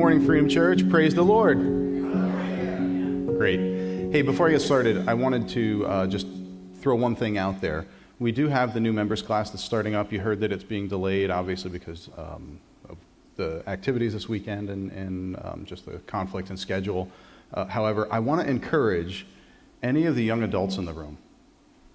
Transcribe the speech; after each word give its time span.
morning, 0.00 0.24
Freedom 0.24 0.48
Church. 0.48 0.88
Praise 0.88 1.14
the 1.14 1.22
Lord. 1.22 1.58
Great. 3.36 3.60
Hey, 4.10 4.22
before 4.22 4.48
I 4.48 4.52
get 4.52 4.62
started, 4.62 5.06
I 5.06 5.12
wanted 5.12 5.46
to 5.50 5.86
uh, 5.86 6.06
just 6.06 6.26
throw 6.76 6.94
one 6.94 7.14
thing 7.14 7.36
out 7.36 7.60
there. 7.60 7.84
We 8.18 8.32
do 8.32 8.48
have 8.48 8.72
the 8.72 8.80
new 8.80 8.94
members 8.94 9.20
class 9.20 9.50
that's 9.50 9.62
starting 9.62 9.94
up. 9.94 10.10
You 10.10 10.20
heard 10.20 10.40
that 10.40 10.52
it's 10.52 10.64
being 10.64 10.88
delayed, 10.88 11.30
obviously, 11.30 11.70
because 11.70 12.08
um, 12.16 12.58
of 12.88 12.96
the 13.36 13.62
activities 13.66 14.14
this 14.14 14.26
weekend 14.26 14.70
and, 14.70 14.90
and 14.90 15.36
um, 15.44 15.66
just 15.66 15.84
the 15.84 15.98
conflict 16.06 16.48
in 16.48 16.56
schedule. 16.56 17.10
Uh, 17.52 17.66
however, 17.66 18.08
I 18.10 18.20
want 18.20 18.40
to 18.40 18.48
encourage 18.48 19.26
any 19.82 20.06
of 20.06 20.16
the 20.16 20.24
young 20.24 20.42
adults 20.42 20.78
in 20.78 20.86
the 20.86 20.94
room 20.94 21.18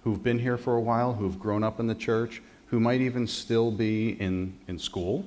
who've 0.04 0.22
been 0.22 0.38
here 0.38 0.56
for 0.56 0.76
a 0.76 0.80
while, 0.80 1.14
who've 1.14 1.40
grown 1.40 1.64
up 1.64 1.80
in 1.80 1.88
the 1.88 1.94
church, 1.96 2.40
who 2.66 2.78
might 2.78 3.00
even 3.00 3.26
still 3.26 3.72
be 3.72 4.10
in, 4.10 4.56
in 4.68 4.78
school. 4.78 5.26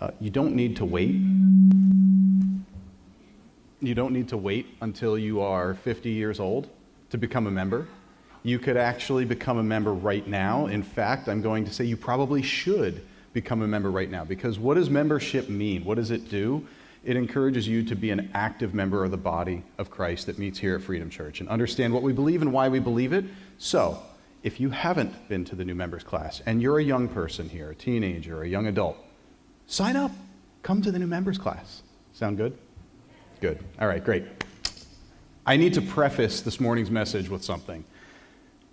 Uh, 0.00 0.10
you 0.20 0.28
don't 0.28 0.54
need 0.54 0.76
to 0.76 0.84
wait 0.84 1.14
you 3.80 3.94
don't 3.94 4.12
need 4.12 4.28
to 4.28 4.36
wait 4.36 4.66
until 4.80 5.16
you 5.16 5.40
are 5.40 5.74
50 5.74 6.10
years 6.10 6.38
old 6.40 6.68
to 7.10 7.18
become 7.18 7.46
a 7.46 7.50
member. 7.50 7.88
You 8.42 8.58
could 8.58 8.76
actually 8.76 9.24
become 9.24 9.58
a 9.58 9.62
member 9.62 9.92
right 9.92 10.26
now. 10.26 10.66
In 10.66 10.82
fact, 10.82 11.28
I'm 11.28 11.42
going 11.42 11.64
to 11.64 11.72
say 11.72 11.84
you 11.84 11.96
probably 11.96 12.42
should 12.42 13.04
become 13.32 13.62
a 13.62 13.68
member 13.68 13.90
right 13.90 14.10
now 14.10 14.24
because 14.24 14.58
what 14.58 14.74
does 14.74 14.90
membership 14.90 15.48
mean? 15.48 15.84
What 15.84 15.96
does 15.96 16.10
it 16.10 16.28
do? 16.28 16.66
It 17.04 17.16
encourages 17.16 17.66
you 17.66 17.82
to 17.84 17.96
be 17.96 18.10
an 18.10 18.30
active 18.34 18.74
member 18.74 19.04
of 19.04 19.10
the 19.10 19.16
body 19.16 19.62
of 19.78 19.90
Christ 19.90 20.26
that 20.26 20.38
meets 20.38 20.58
here 20.58 20.74
at 20.74 20.82
Freedom 20.82 21.08
Church 21.08 21.40
and 21.40 21.48
understand 21.48 21.94
what 21.94 22.02
we 22.02 22.12
believe 22.12 22.42
and 22.42 22.52
why 22.52 22.68
we 22.68 22.78
believe 22.78 23.12
it. 23.12 23.24
So, 23.58 24.02
if 24.42 24.60
you 24.60 24.70
haven't 24.70 25.28
been 25.28 25.44
to 25.46 25.56
the 25.56 25.64
new 25.64 25.74
members 25.74 26.02
class 26.02 26.42
and 26.44 26.60
you're 26.60 26.78
a 26.78 26.84
young 26.84 27.08
person 27.08 27.48
here, 27.48 27.70
a 27.70 27.74
teenager, 27.74 28.42
a 28.42 28.48
young 28.48 28.66
adult, 28.66 28.96
sign 29.66 29.96
up. 29.96 30.12
Come 30.62 30.82
to 30.82 30.90
the 30.90 30.98
new 30.98 31.06
members 31.06 31.38
class. 31.38 31.82
Sound 32.12 32.36
good? 32.36 32.56
Good. 33.40 33.64
All 33.80 33.88
right, 33.88 34.04
great. 34.04 34.26
I 35.46 35.56
need 35.56 35.72
to 35.72 35.80
preface 35.80 36.42
this 36.42 36.60
morning's 36.60 36.90
message 36.90 37.30
with 37.30 37.42
something. 37.42 37.84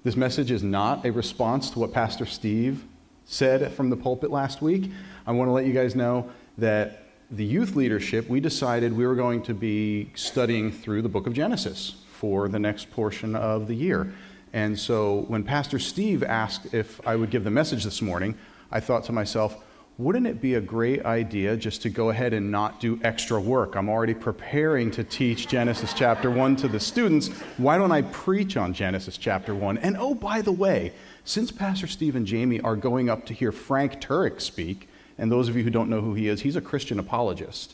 This 0.03 0.17
message 0.17 0.51
is 0.51 0.61
not 0.61 1.05
a 1.05 1.11
response 1.11 1.69
to 1.71 1.79
what 1.79 1.93
Pastor 1.93 2.25
Steve 2.25 2.83
said 3.23 3.71
from 3.71 3.89
the 3.89 3.95
pulpit 3.95 4.29
last 4.29 4.61
week. 4.61 4.91
I 5.25 5.31
want 5.31 5.47
to 5.47 5.53
let 5.53 5.65
you 5.65 5.71
guys 5.71 5.95
know 5.95 6.29
that 6.57 7.05
the 7.31 7.45
youth 7.45 7.77
leadership, 7.77 8.27
we 8.27 8.41
decided 8.41 8.91
we 8.91 9.07
were 9.07 9.15
going 9.15 9.41
to 9.43 9.53
be 9.53 10.11
studying 10.15 10.69
through 10.69 11.01
the 11.01 11.09
book 11.09 11.27
of 11.27 11.33
Genesis 11.33 12.03
for 12.11 12.49
the 12.49 12.59
next 12.59 12.91
portion 12.91 13.37
of 13.37 13.69
the 13.69 13.75
year. 13.75 14.13
And 14.51 14.77
so 14.77 15.23
when 15.29 15.45
Pastor 15.45 15.79
Steve 15.79 16.23
asked 16.23 16.73
if 16.73 16.99
I 17.07 17.15
would 17.15 17.29
give 17.29 17.45
the 17.45 17.51
message 17.51 17.85
this 17.85 18.01
morning, 18.01 18.37
I 18.69 18.81
thought 18.81 19.05
to 19.05 19.13
myself, 19.13 19.63
wouldn't 19.99 20.27
it 20.27 20.39
be 20.39 20.53
a 20.53 20.61
great 20.61 21.03
idea 21.05 21.57
just 21.57 21.81
to 21.81 21.89
go 21.89 22.11
ahead 22.11 22.31
and 22.31 22.51
not 22.51 22.79
do 22.79 22.99
extra 23.03 23.41
work? 23.41 23.75
I'm 23.75 23.89
already 23.89 24.13
preparing 24.13 24.91
to 24.91 25.03
teach 25.03 25.47
Genesis 25.47 25.91
chapter 25.91 26.29
1 26.29 26.55
to 26.57 26.67
the 26.67 26.79
students. 26.79 27.29
Why 27.57 27.79
don't 27.79 27.91
I 27.91 28.03
preach 28.03 28.57
on 28.57 28.73
Genesis 28.73 29.17
chapter 29.17 29.55
1? 29.55 29.79
And 29.79 29.97
oh, 29.97 30.13
by 30.13 30.41
the 30.41 30.51
way, 30.51 30.93
since 31.25 31.51
Pastor 31.51 31.87
Steve 31.87 32.15
and 32.15 32.27
Jamie 32.27 32.61
are 32.61 32.75
going 32.75 33.09
up 33.09 33.25
to 33.25 33.33
hear 33.33 33.51
Frank 33.51 33.99
Turek 33.99 34.39
speak, 34.39 34.87
and 35.17 35.31
those 35.31 35.49
of 35.49 35.57
you 35.57 35.63
who 35.63 35.71
don't 35.71 35.89
know 35.89 36.01
who 36.01 36.13
he 36.13 36.27
is, 36.27 36.41
he's 36.41 36.55
a 36.55 36.61
Christian 36.61 36.99
apologist. 36.99 37.73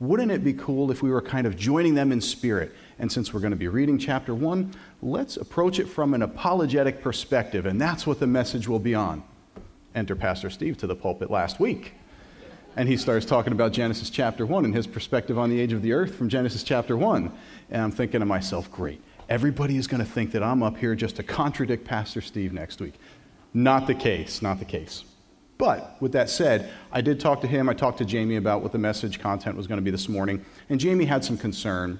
Wouldn't 0.00 0.32
it 0.32 0.42
be 0.42 0.54
cool 0.54 0.90
if 0.90 1.02
we 1.02 1.10
were 1.10 1.20
kind 1.20 1.46
of 1.46 1.54
joining 1.54 1.94
them 1.94 2.12
in 2.12 2.22
spirit? 2.22 2.74
And 2.98 3.12
since 3.12 3.34
we're 3.34 3.40
going 3.40 3.50
to 3.50 3.58
be 3.58 3.68
reading 3.68 3.98
chapter 3.98 4.34
1, 4.34 4.72
let's 5.02 5.36
approach 5.36 5.78
it 5.78 5.86
from 5.86 6.14
an 6.14 6.22
apologetic 6.22 7.02
perspective, 7.02 7.66
and 7.66 7.78
that's 7.78 8.06
what 8.06 8.20
the 8.20 8.26
message 8.26 8.68
will 8.68 8.78
be 8.78 8.94
on 8.94 9.22
enter 9.94 10.14
Pastor 10.14 10.50
Steve 10.50 10.76
to 10.78 10.86
the 10.86 10.94
pulpit 10.94 11.30
last 11.30 11.60
week. 11.60 11.94
And 12.76 12.88
he 12.88 12.96
starts 12.96 13.26
talking 13.26 13.52
about 13.52 13.72
Genesis 13.72 14.08
chapter 14.08 14.46
1 14.46 14.64
and 14.64 14.74
his 14.74 14.86
perspective 14.86 15.38
on 15.38 15.50
the 15.50 15.58
age 15.58 15.72
of 15.72 15.82
the 15.82 15.92
earth 15.92 16.14
from 16.14 16.28
Genesis 16.28 16.62
chapter 16.62 16.96
1. 16.96 17.32
And 17.70 17.82
I'm 17.82 17.90
thinking 17.90 18.20
to 18.20 18.26
myself, 18.26 18.70
great. 18.70 19.00
Everybody 19.28 19.76
is 19.76 19.86
going 19.86 20.04
to 20.04 20.10
think 20.10 20.30
that 20.32 20.42
I'm 20.42 20.62
up 20.62 20.76
here 20.76 20.94
just 20.94 21.16
to 21.16 21.22
contradict 21.22 21.84
Pastor 21.84 22.20
Steve 22.20 22.52
next 22.52 22.80
week. 22.80 22.94
Not 23.52 23.86
the 23.86 23.94
case, 23.94 24.42
not 24.42 24.58
the 24.58 24.64
case. 24.64 25.04
But 25.58 25.96
with 26.00 26.12
that 26.12 26.30
said, 26.30 26.70
I 26.92 27.00
did 27.00 27.18
talk 27.18 27.40
to 27.40 27.48
him. 27.48 27.68
I 27.68 27.74
talked 27.74 27.98
to 27.98 28.04
Jamie 28.04 28.36
about 28.36 28.62
what 28.62 28.70
the 28.70 28.78
message 28.78 29.18
content 29.18 29.56
was 29.56 29.66
going 29.66 29.78
to 29.78 29.82
be 29.82 29.90
this 29.90 30.08
morning. 30.08 30.44
And 30.68 30.78
Jamie 30.78 31.04
had 31.04 31.24
some 31.24 31.36
concern. 31.36 31.98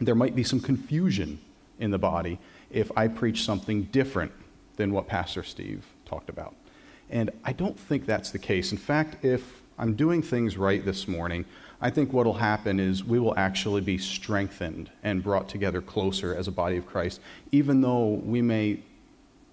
There 0.00 0.16
might 0.16 0.34
be 0.34 0.42
some 0.42 0.58
confusion 0.58 1.38
in 1.78 1.92
the 1.92 1.98
body 1.98 2.40
if 2.70 2.90
I 2.96 3.06
preach 3.06 3.44
something 3.44 3.84
different 3.84 4.32
than 4.76 4.92
what 4.92 5.06
Pastor 5.06 5.44
Steve 5.44 5.86
talked 6.04 6.28
about. 6.28 6.56
And 7.12 7.30
I 7.44 7.52
don't 7.52 7.78
think 7.78 8.06
that's 8.06 8.30
the 8.30 8.38
case. 8.38 8.72
In 8.72 8.78
fact, 8.78 9.22
if 9.22 9.62
I'm 9.78 9.94
doing 9.94 10.22
things 10.22 10.56
right 10.56 10.82
this 10.82 11.06
morning, 11.06 11.44
I 11.78 11.90
think 11.90 12.10
what 12.10 12.24
will 12.24 12.32
happen 12.32 12.80
is 12.80 13.04
we 13.04 13.18
will 13.18 13.36
actually 13.36 13.82
be 13.82 13.98
strengthened 13.98 14.90
and 15.02 15.22
brought 15.22 15.48
together 15.48 15.82
closer 15.82 16.34
as 16.34 16.48
a 16.48 16.52
body 16.52 16.78
of 16.78 16.86
Christ, 16.86 17.20
even 17.52 17.82
though 17.82 18.22
we 18.24 18.40
may 18.40 18.80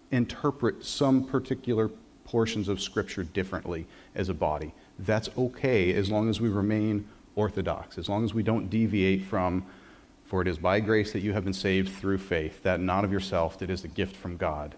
interpret 0.10 0.86
some 0.86 1.26
particular 1.26 1.90
portions 2.24 2.70
of 2.70 2.80
Scripture 2.80 3.24
differently 3.24 3.86
as 4.16 4.30
a 4.30 4.34
body. 4.34 4.74
That's 5.00 5.30
okay 5.38 5.94
as 5.94 6.10
long 6.10 6.30
as 6.30 6.40
we 6.40 6.48
remain 6.48 7.08
orthodox, 7.36 7.98
as 7.98 8.08
long 8.08 8.24
as 8.24 8.34
we 8.34 8.42
don't 8.42 8.70
deviate 8.70 9.24
from, 9.24 9.66
for 10.26 10.42
it 10.42 10.48
is 10.48 10.58
by 10.58 10.80
grace 10.80 11.12
that 11.12 11.22
you 11.22 11.34
have 11.34 11.44
been 11.44 11.54
saved 11.54 11.94
through 11.94 12.20
faith, 12.20 12.64
that 12.64 12.80
not 12.80 13.04
of 13.04 13.12
yourself, 13.12 13.60
that 13.60 13.70
is 13.70 13.84
a 13.84 13.88
gift 13.90 14.16
from 14.16 14.38
God, 14.38 14.76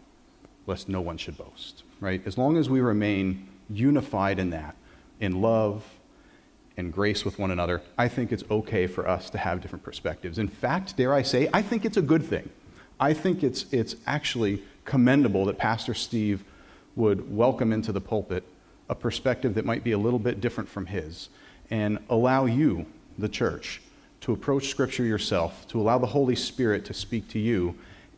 lest 0.65 0.89
no 0.89 1.01
one 1.01 1.17
should 1.17 1.37
boast 1.37 1.83
right? 2.01 2.21
As 2.25 2.37
long 2.37 2.57
as 2.57 2.69
we 2.69 2.81
remain 2.81 3.47
unified 3.69 4.39
in 4.39 4.49
that, 4.49 4.75
in 5.21 5.41
love 5.41 5.85
and 6.75 6.91
grace 6.91 7.23
with 7.23 7.39
one 7.39 7.51
another, 7.51 7.81
I 7.97 8.09
think 8.09 8.33
it's 8.33 8.43
okay 8.51 8.87
for 8.87 9.07
us 9.07 9.29
to 9.29 9.37
have 9.37 9.61
different 9.61 9.85
perspectives. 9.85 10.37
In 10.37 10.47
fact, 10.49 10.97
dare 10.97 11.13
I 11.13 11.21
say, 11.21 11.47
I 11.53 11.61
think 11.61 11.85
it's 11.85 11.97
a 11.97 12.01
good 12.01 12.25
thing. 12.25 12.49
I 12.99 13.13
think 13.13 13.43
it's, 13.43 13.71
it's 13.71 13.95
actually 14.07 14.63
commendable 14.83 15.45
that 15.45 15.57
Pastor 15.57 15.93
Steve 15.93 16.43
would 16.95 17.33
welcome 17.33 17.71
into 17.71 17.91
the 17.91 18.01
pulpit 18.01 18.43
a 18.89 18.95
perspective 18.95 19.55
that 19.55 19.63
might 19.63 19.83
be 19.83 19.93
a 19.93 19.97
little 19.97 20.19
bit 20.19 20.41
different 20.41 20.69
from 20.69 20.87
his 20.87 21.29
and 21.69 21.97
allow 22.09 22.45
you, 22.45 22.85
the 23.17 23.29
church, 23.29 23.81
to 24.19 24.33
approach 24.33 24.67
Scripture 24.67 25.05
yourself, 25.05 25.67
to 25.69 25.79
allow 25.79 25.97
the 25.97 26.07
Holy 26.07 26.35
Spirit 26.35 26.83
to 26.85 26.93
speak 26.93 27.27
to 27.29 27.39
you 27.39 27.73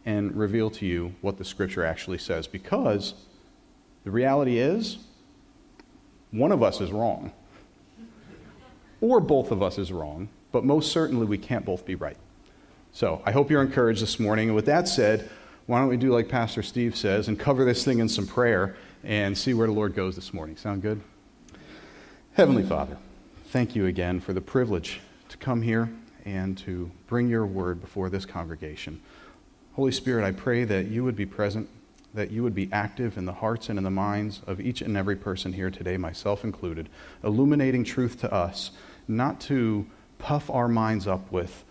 and 0.05 0.35
reveal 0.35 0.69
to 0.71 0.85
you 0.85 1.13
what 1.21 1.37
the 1.37 1.45
Scripture 1.45 1.85
actually 1.85 2.17
says. 2.17 2.47
Because 2.47 3.13
the 4.03 4.11
reality 4.11 4.57
is, 4.57 4.97
one 6.31 6.51
of 6.51 6.63
us 6.63 6.81
is 6.81 6.91
wrong. 6.91 7.31
Or 9.01 9.19
both 9.19 9.51
of 9.51 9.61
us 9.61 9.77
is 9.77 9.91
wrong, 9.91 10.29
but 10.51 10.63
most 10.63 10.91
certainly 10.91 11.25
we 11.25 11.37
can't 11.37 11.65
both 11.65 11.85
be 11.85 11.95
right. 11.95 12.17
So 12.91 13.21
I 13.25 13.31
hope 13.31 13.49
you're 13.49 13.61
encouraged 13.61 14.01
this 14.01 14.19
morning. 14.19 14.49
And 14.49 14.55
with 14.55 14.65
that 14.65 14.87
said, 14.87 15.29
why 15.65 15.79
don't 15.79 15.89
we 15.89 15.97
do 15.97 16.11
like 16.11 16.27
Pastor 16.27 16.61
Steve 16.61 16.95
says 16.95 17.27
and 17.27 17.39
cover 17.39 17.65
this 17.65 17.85
thing 17.85 17.99
in 17.99 18.09
some 18.09 18.27
prayer 18.27 18.75
and 19.03 19.37
see 19.37 19.53
where 19.53 19.67
the 19.67 19.73
Lord 19.73 19.95
goes 19.95 20.15
this 20.15 20.33
morning? 20.33 20.57
Sound 20.57 20.81
good? 20.81 21.01
Heavenly 22.33 22.63
Father, 22.63 22.97
thank 23.47 23.75
you 23.75 23.85
again 23.85 24.19
for 24.19 24.33
the 24.33 24.41
privilege 24.41 24.99
to 25.29 25.37
come 25.37 25.61
here 25.61 25.89
and 26.25 26.57
to 26.59 26.89
bring 27.07 27.27
your 27.29 27.45
word 27.45 27.81
before 27.81 28.09
this 28.09 28.25
congregation. 28.25 29.01
Holy 29.73 29.91
Spirit, 29.91 30.25
I 30.25 30.31
pray 30.31 30.63
that 30.65 30.87
you 30.87 31.03
would 31.03 31.15
be 31.15 31.25
present 31.25 31.69
that 32.13 32.31
you 32.31 32.43
would 32.43 32.53
be 32.53 32.69
active 32.71 33.17
in 33.17 33.25
the 33.25 33.33
hearts 33.33 33.69
and 33.69 33.77
in 33.77 33.83
the 33.83 33.89
minds 33.91 34.41
of 34.45 34.61
each 34.61 34.81
and 34.81 34.95
every 34.95 35.15
person 35.15 35.53
here 35.53 35.71
today, 35.71 35.97
myself 35.97 36.43
included, 36.43 36.89
illuminating 37.23 37.83
truth 37.83 38.19
to 38.19 38.31
us, 38.31 38.71
not 39.07 39.39
to 39.41 39.85
puff 40.19 40.49
our 40.49 40.67
minds 40.67 41.07
up 41.07 41.31
with 41.31 41.63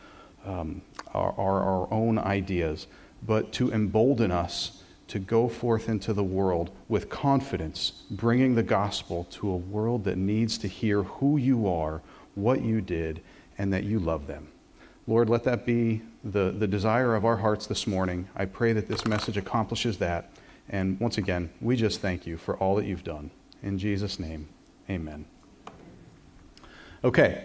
um, 0.45 0.83
our, 1.15 1.33
our, 1.39 1.63
our 1.63 1.93
own 1.93 2.19
ideas, 2.19 2.87
but 3.25 3.53
to 3.53 3.73
embolden 3.73 4.33
us 4.33 4.83
to 5.09 5.19
go 5.19 5.49
forth 5.49 5.89
into 5.89 6.13
the 6.13 6.25
world 6.25 6.71
with 6.89 7.09
confidence, 7.09 8.03
bringing 8.11 8.55
the 8.55 8.63
gospel 8.63 9.25
to 9.31 9.49
a 9.49 9.57
world 9.57 10.05
that 10.05 10.17
needs 10.17 10.57
to 10.59 10.67
hear 10.67 11.03
who 11.03 11.37
you 11.37 11.69
are, 11.69 12.01
what 12.35 12.63
you 12.63 12.81
did, 12.81 13.21
and 13.59 13.73
that 13.73 13.85
you 13.85 13.99
love 13.99 14.27
them. 14.27 14.49
Lord, 15.07 15.29
let 15.29 15.45
that 15.45 15.67
be 15.67 16.01
the, 16.25 16.55
the 16.57 16.67
desire 16.67 17.15
of 17.15 17.25
our 17.25 17.37
hearts 17.37 17.67
this 17.67 17.87
morning. 17.87 18.29
I 18.37 18.45
pray 18.45 18.73
that 18.73 18.89
this 18.89 19.05
message 19.05 19.37
accomplishes 19.37 19.99
that. 19.99 20.31
And 20.73 20.99
once 20.99 21.19
again, 21.19 21.51
we 21.61 21.77
just 21.77 22.01
thank 22.01 22.27
you 22.27 22.39
for 22.39 22.57
all 22.57 22.75
that 22.77 22.87
you've 22.87 23.05
done. 23.05 23.31
In 23.63 23.79
Jesus' 23.79 24.19
name, 24.19 24.49
amen. 24.91 25.27
Okay, 27.05 27.45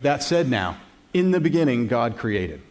that 0.00 0.22
said, 0.22 0.48
now, 0.48 0.78
in 1.12 1.32
the 1.32 1.40
beginning, 1.40 1.88
God 1.88 2.16
created. 2.16 2.62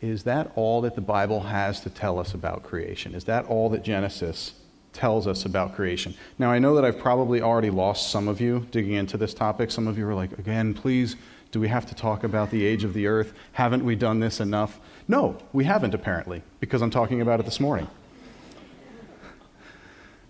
Is 0.00 0.24
that 0.24 0.52
all 0.54 0.82
that 0.82 0.96
the 0.96 1.00
Bible 1.00 1.40
has 1.40 1.80
to 1.80 1.90
tell 1.90 2.18
us 2.18 2.34
about 2.34 2.62
creation? 2.62 3.14
Is 3.14 3.24
that 3.24 3.46
all 3.46 3.70
that 3.70 3.82
Genesis 3.82 4.52
tells 4.92 5.26
us 5.26 5.46
about 5.46 5.74
creation? 5.74 6.14
Now, 6.38 6.50
I 6.50 6.58
know 6.58 6.74
that 6.74 6.84
I've 6.84 6.98
probably 6.98 7.40
already 7.40 7.70
lost 7.70 8.10
some 8.10 8.28
of 8.28 8.40
you 8.40 8.66
digging 8.70 8.92
into 8.92 9.16
this 9.16 9.32
topic. 9.32 9.70
Some 9.70 9.88
of 9.88 9.96
you 9.96 10.06
are 10.06 10.14
like, 10.14 10.38
again, 10.38 10.74
please 10.74 11.16
do 11.52 11.60
we 11.60 11.68
have 11.68 11.86
to 11.86 11.94
talk 11.94 12.24
about 12.24 12.50
the 12.50 12.66
age 12.66 12.84
of 12.84 12.92
the 12.92 13.06
earth? 13.06 13.32
Haven't 13.52 13.84
we 13.84 13.94
done 13.94 14.20
this 14.20 14.40
enough? 14.40 14.78
No, 15.08 15.38
we 15.52 15.64
haven't, 15.64 15.94
apparently, 15.94 16.42
because 16.60 16.82
I'm 16.82 16.90
talking 16.90 17.20
about 17.20 17.40
it 17.40 17.46
this 17.46 17.60
morning. 17.60 17.88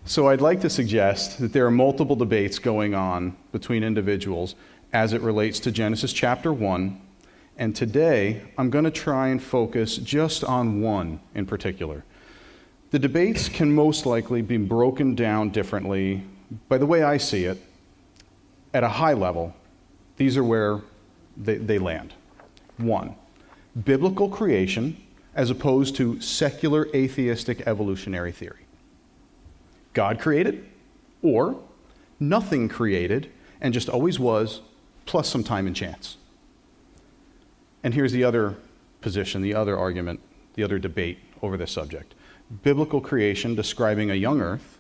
So 0.07 0.29
I'd 0.29 0.43
like 0.43 0.61
to 0.61 0.69
suggest 0.69 1.39
that 1.39 1.55
there 1.55 1.65
are 1.65 1.71
multiple 1.71 2.15
debates 2.15 2.59
going 2.59 2.95
on 2.95 3.35
between 3.53 3.83
individuals 3.83 4.55
as 4.93 5.15
it 5.15 5.23
relates 5.23 5.59
to 5.61 5.73
Genesis 5.73 6.13
chapter 6.13 6.53
1. 6.53 7.01
And 7.57 7.75
today, 7.75 8.43
I'm 8.59 8.69
going 8.69 8.85
to 8.85 8.91
try 8.91 9.29
and 9.29 9.43
focus 9.43 9.97
just 9.97 10.45
on 10.45 10.83
one 10.83 11.21
in 11.35 11.47
particular. 11.47 12.05
The 12.91 12.99
debates 12.99 13.49
can 13.49 13.75
most 13.75 14.05
likely 14.05 14.43
be 14.43 14.59
broken 14.59 15.15
down 15.15 15.49
differently. 15.49 16.23
By 16.69 16.77
the 16.77 16.87
way 16.87 17.03
I 17.03 17.17
see 17.17 17.47
it, 17.47 17.63
at 18.75 18.85
a 18.85 18.89
high 18.89 19.15
level, 19.15 19.55
these 20.19 20.37
are 20.37 20.45
where 20.45 20.83
they, 21.35 21.57
they 21.57 21.79
land. 21.79 22.13
One, 22.77 23.15
biblical 23.85 24.29
creation 24.29 24.99
as 25.35 25.49
opposed 25.49 25.97
to 25.97 26.21
secular 26.21 26.89
atheistic 26.95 27.67
evolutionary 27.67 28.33
theory. 28.33 28.64
God 29.95 30.21
created, 30.21 30.69
or 31.23 31.59
nothing 32.21 32.69
created 32.69 33.31
and 33.61 33.73
just 33.73 33.89
always 33.89 34.19
was, 34.19 34.61
plus 35.07 35.29
some 35.29 35.43
time 35.43 35.67
and 35.67 35.75
chance. 35.75 36.17
And 37.83 37.95
here's 37.95 38.13
the 38.13 38.25
other 38.25 38.57
position, 39.01 39.43
the 39.43 39.55
other 39.55 39.77
argument, 39.79 40.21
the 40.55 40.63
other 40.63 40.79
debate 40.79 41.19
over 41.43 41.57
this 41.57 41.73
subject 41.73 42.15
biblical 42.63 43.01
creation 43.01 43.55
describing 43.55 44.11
a 44.11 44.15
young 44.15 44.41
earth 44.41 44.79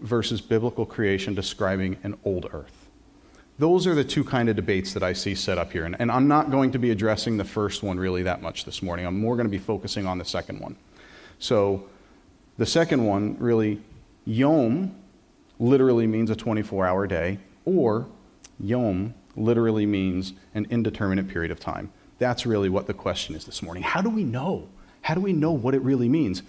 versus 0.00 0.40
biblical 0.40 0.84
creation 0.84 1.34
describing 1.34 1.96
an 2.02 2.16
old 2.24 2.46
earth. 2.52 2.88
Those 3.58 3.86
are 3.86 3.94
the 3.94 4.04
two 4.04 4.22
kind 4.22 4.48
of 4.48 4.56
debates 4.56 4.92
that 4.92 5.02
I 5.02 5.14
see 5.14 5.34
set 5.34 5.58
up 5.58 5.72
here. 5.72 5.84
And, 5.84 5.96
and, 5.98 6.12
I'm 6.12 6.28
not 6.28 6.50
going 6.50 6.70
to 6.72 6.78
be 6.78 6.90
addressing 6.90 7.36
the 7.36 7.44
first 7.44 7.82
one 7.82 7.98
really 7.98 8.22
that 8.22 8.40
much 8.40 8.64
this 8.64 8.82
morning. 8.82 9.04
I'm 9.04 9.18
more 9.18 9.34
going 9.34 9.46
to 9.46 9.50
be 9.50 9.58
focusing 9.58 10.06
on 10.06 10.18
the 10.18 10.24
second 10.24 10.60
one. 10.60 10.76
So, 11.40 11.88
the 12.56 12.66
second 12.66 13.04
one 13.04 13.36
really, 13.38 13.80
Yom 14.28 14.94
literally 15.58 16.06
means 16.06 16.28
a 16.28 16.36
24 16.36 16.86
hour 16.86 17.06
day, 17.06 17.38
or 17.64 18.06
Yom 18.60 19.14
literally 19.36 19.86
means 19.86 20.34
an 20.54 20.66
indeterminate 20.68 21.28
period 21.28 21.50
of 21.50 21.58
time. 21.58 21.90
That's 22.18 22.44
really 22.44 22.68
what 22.68 22.86
the 22.86 22.92
question 22.92 23.34
is 23.34 23.46
this 23.46 23.62
morning. 23.62 23.82
How 23.82 24.02
do 24.02 24.10
we 24.10 24.24
know? 24.24 24.68
How 25.00 25.14
do 25.14 25.22
we 25.22 25.32
know 25.32 25.52
what 25.52 25.74
it 25.74 25.80
really 25.80 26.10
means? 26.10 26.42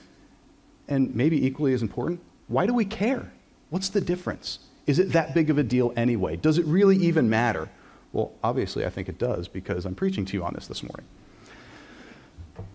And 0.90 1.16
maybe 1.16 1.46
equally 1.46 1.74
as 1.74 1.82
important, 1.82 2.20
why 2.50 2.66
do 2.66 2.74
we 2.74 2.84
care? 2.84 3.32
What's 3.70 3.88
the 3.88 4.02
difference? 4.02 4.60
Is 4.86 5.00
it 5.00 5.14
that 5.14 5.34
big 5.34 5.50
of 5.50 5.58
a 5.58 5.64
deal 5.64 5.94
anyway? 5.96 6.36
Does 6.36 6.58
it 6.58 6.66
really 6.66 6.98
even 6.98 7.30
matter? 7.30 7.70
Well, 8.12 8.34
obviously, 8.44 8.86
I 8.86 8.90
think 8.90 9.08
it 9.08 9.18
does 9.18 9.48
because 9.48 9.86
I'm 9.86 9.96
preaching 9.96 10.26
to 10.26 10.34
you 10.34 10.44
on 10.44 10.54
this 10.54 10.68
this 10.68 10.84
morning. 10.84 11.06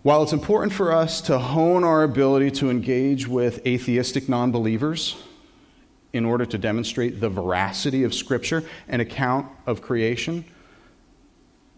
While 0.03 0.23
it's 0.23 0.33
important 0.33 0.73
for 0.73 0.93
us 0.93 1.21
to 1.23 1.39
hone 1.39 1.85
our 1.85 2.03
ability 2.03 2.51
to 2.53 2.71
engage 2.71 3.27
with 3.27 3.67
atheistic 3.67 4.29
non 4.29 4.53
believers 4.53 5.17
in 6.13 6.25
order 6.25 6.47
to 6.47 6.59
demonstrate 6.59 7.21
the 7.21 7.29
veracity 7.29 8.05
of 8.05 8.15
Scripture 8.15 8.63
and 8.89 9.03
account 9.03 9.47
of 9.67 9.83
creation, 9.83 10.45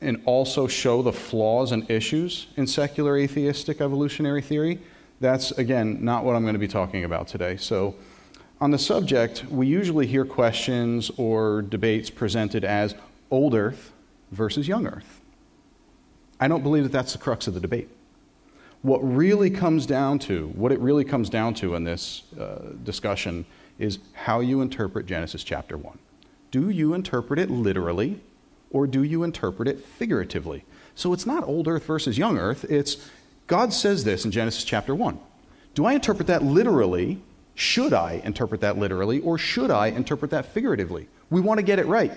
and 0.01 0.21
also 0.27 0.67
show 0.67 1.03
the 1.03 1.13
flaws 1.13 1.73
and 1.73 1.91
issues 1.91 2.49
in 2.57 2.67
secular 2.67 3.17
atheistic 3.17 3.81
evolutionary 3.81 4.43
theory, 4.43 4.79
that's, 5.21 5.53
again, 5.53 6.05
not 6.05 6.25
what 6.25 6.37
I'm 6.37 6.43
going 6.43 6.55
to 6.55 6.59
be 6.59 6.69
talking 6.69 7.05
about 7.05 7.29
today. 7.29 7.57
So, 7.57 7.95
on 8.61 8.71
the 8.71 8.79
subject, 8.79 9.45
we 9.51 9.67
usually 9.67 10.07
hear 10.07 10.25
questions 10.25 11.11
or 11.17 11.63
debates 11.63 12.11
presented 12.11 12.65
as 12.65 12.95
old 13.31 13.55
Earth 13.55 13.93
versus 14.33 14.67
young 14.69 14.87
Earth. 14.87 15.21
I 16.41 16.49
don't 16.49 16.63
believe 16.63 16.83
that 16.83 16.93
that's 16.93 17.13
the 17.13 17.19
crux 17.19 17.47
of 17.47 17.55
the 17.55 17.61
debate. 17.61 17.89
What 18.83 18.99
really 18.99 19.51
comes 19.51 19.87
down 19.87 20.19
to, 20.21 20.49
what 20.49 20.73
it 20.73 20.79
really 20.79 21.05
comes 21.05 21.29
down 21.29 21.55
to 21.55 21.75
in 21.75 21.85
this 21.85 22.23
uh, 22.39 22.73
discussion 22.85 23.47
is 23.79 23.99
how 24.13 24.41
you 24.41 24.61
interpret 24.61 25.07
Genesis 25.07 25.43
chapter 25.43 25.77
1. 25.77 25.99
Do 26.51 26.71
you 26.71 26.95
interpret 26.95 27.39
it 27.39 27.51
literally 27.51 28.21
or 28.71 28.87
do 28.87 29.03
you 29.03 29.23
interpret 29.23 29.69
it 29.69 29.85
figuratively? 29.85 30.65
So 30.95 31.13
it's 31.13 31.27
not 31.27 31.45
old 31.45 31.69
earth 31.69 31.85
versus 31.85 32.17
young 32.17 32.39
earth, 32.39 32.65
it's 32.65 32.97
God 33.47 33.73
says 33.73 34.05
this 34.05 34.25
in 34.25 34.31
Genesis 34.31 34.65
chapter 34.65 34.95
1. 34.95 35.19
Do 35.75 35.85
I 35.85 35.93
interpret 35.93 36.27
that 36.29 36.43
literally 36.43 37.21
should 37.55 37.95
I 37.95 38.21
interpret 38.23 38.61
that 38.61 38.77
literally 38.77 39.21
or 39.21 39.39
should 39.39 39.71
I 39.71 39.89
interpret 39.89 40.31
that 40.31 40.47
figuratively? 40.47 41.09
We 41.31 41.41
want 41.41 41.59
to 41.59 41.65
get 41.65 41.79
it 41.79 41.87
right. 41.87 42.13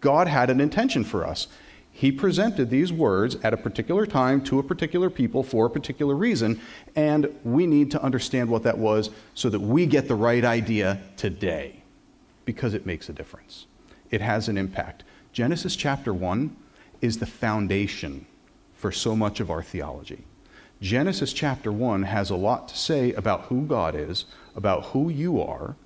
God 0.00 0.28
had 0.28 0.50
an 0.50 0.60
intention 0.60 1.04
for 1.04 1.26
us. 1.26 1.48
He 1.92 2.10
presented 2.10 2.70
these 2.70 2.92
words 2.92 3.36
at 3.42 3.52
a 3.52 3.58
particular 3.58 4.06
time 4.06 4.42
to 4.44 4.58
a 4.58 4.62
particular 4.62 5.10
people 5.10 5.42
for 5.42 5.66
a 5.66 5.70
particular 5.70 6.14
reason, 6.14 6.60
and 6.96 7.28
we 7.44 7.66
need 7.66 7.90
to 7.92 8.02
understand 8.02 8.48
what 8.48 8.62
that 8.62 8.78
was 8.78 9.10
so 9.34 9.50
that 9.50 9.60
we 9.60 9.86
get 9.86 10.08
the 10.08 10.14
right 10.14 10.44
idea 10.44 11.00
today 11.16 11.82
because 12.44 12.74
it 12.74 12.86
makes 12.86 13.08
a 13.08 13.12
difference. 13.12 13.66
It 14.10 14.20
has 14.20 14.48
an 14.48 14.58
impact. 14.58 15.04
Genesis 15.32 15.76
chapter 15.76 16.12
1 16.12 16.56
is 17.02 17.18
the 17.18 17.26
foundation 17.26 18.26
for 18.74 18.90
so 18.90 19.14
much 19.14 19.38
of 19.38 19.50
our 19.50 19.62
theology. 19.62 20.24
Genesis 20.80 21.32
chapter 21.32 21.70
1 21.70 22.02
has 22.02 22.30
a 22.30 22.36
lot 22.36 22.68
to 22.68 22.76
say 22.76 23.12
about 23.12 23.42
who 23.42 23.64
God 23.66 23.94
is, 23.94 24.24
about 24.56 24.86
who 24.86 25.08
you 25.08 25.40
are, 25.40 25.76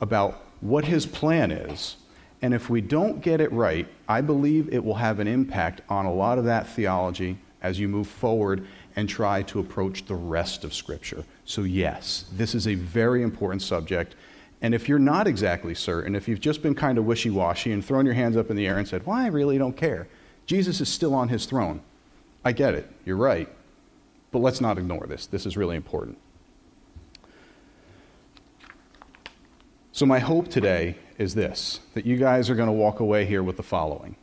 about 0.00 0.44
what 0.60 0.84
his 0.84 1.06
plan 1.06 1.50
is. 1.50 1.96
And 2.42 2.52
if 2.52 2.68
we 2.68 2.80
don't 2.80 3.20
get 3.20 3.40
it 3.40 3.50
right, 3.52 3.86
I 4.08 4.20
believe 4.20 4.72
it 4.72 4.84
will 4.84 4.94
have 4.94 5.18
an 5.18 5.26
impact 5.26 5.80
on 5.88 6.06
a 6.06 6.12
lot 6.12 6.38
of 6.38 6.44
that 6.44 6.68
theology 6.68 7.38
as 7.62 7.78
you 7.78 7.88
move 7.88 8.06
forward 8.06 8.66
and 8.94 9.08
try 9.08 9.42
to 9.42 9.60
approach 9.60 10.04
the 10.06 10.14
rest 10.14 10.64
of 10.64 10.74
Scripture. 10.74 11.24
So, 11.44 11.62
yes, 11.62 12.26
this 12.32 12.54
is 12.54 12.66
a 12.66 12.74
very 12.74 13.22
important 13.22 13.62
subject. 13.62 14.14
And 14.62 14.74
if 14.74 14.88
you're 14.88 14.98
not 14.98 15.26
exactly 15.26 15.74
certain, 15.74 16.14
if 16.14 16.28
you've 16.28 16.40
just 16.40 16.62
been 16.62 16.74
kind 16.74 16.98
of 16.98 17.04
wishy 17.04 17.30
washy 17.30 17.72
and 17.72 17.84
thrown 17.84 18.06
your 18.06 18.14
hands 18.14 18.36
up 18.36 18.50
in 18.50 18.56
the 18.56 18.66
air 18.66 18.78
and 18.78 18.88
said, 18.88 19.06
Well, 19.06 19.16
I 19.16 19.26
really 19.26 19.58
don't 19.58 19.76
care, 19.76 20.06
Jesus 20.46 20.80
is 20.80 20.88
still 20.88 21.14
on 21.14 21.28
his 21.28 21.46
throne. 21.46 21.80
I 22.44 22.52
get 22.52 22.74
it. 22.74 22.88
You're 23.04 23.16
right. 23.16 23.48
But 24.30 24.38
let's 24.38 24.60
not 24.60 24.78
ignore 24.78 25.06
this. 25.06 25.26
This 25.26 25.46
is 25.46 25.56
really 25.56 25.76
important. 25.76 26.18
So, 29.92 30.06
my 30.06 30.18
hope 30.18 30.48
today 30.48 30.96
is 31.18 31.34
this 31.34 31.80
that 31.94 32.06
you 32.06 32.16
guys 32.16 32.50
are 32.50 32.54
going 32.54 32.68
to 32.68 32.72
walk 32.72 33.00
away 33.00 33.24
here 33.24 33.42
with 33.42 33.56
the 33.56 33.62
following 33.62 34.16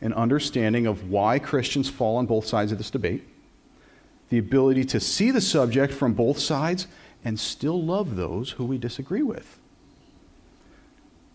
an 0.00 0.12
understanding 0.14 0.86
of 0.86 1.10
why 1.10 1.38
Christians 1.38 1.88
fall 1.88 2.16
on 2.16 2.26
both 2.26 2.46
sides 2.46 2.72
of 2.72 2.78
this 2.78 2.90
debate, 2.90 3.22
the 4.30 4.38
ability 4.38 4.84
to 4.84 5.00
see 5.00 5.30
the 5.30 5.40
subject 5.40 5.92
from 5.92 6.14
both 6.14 6.38
sides, 6.38 6.86
and 7.24 7.38
still 7.38 7.82
love 7.82 8.16
those 8.16 8.52
who 8.52 8.64
we 8.64 8.78
disagree 8.78 9.22
with. 9.22 9.58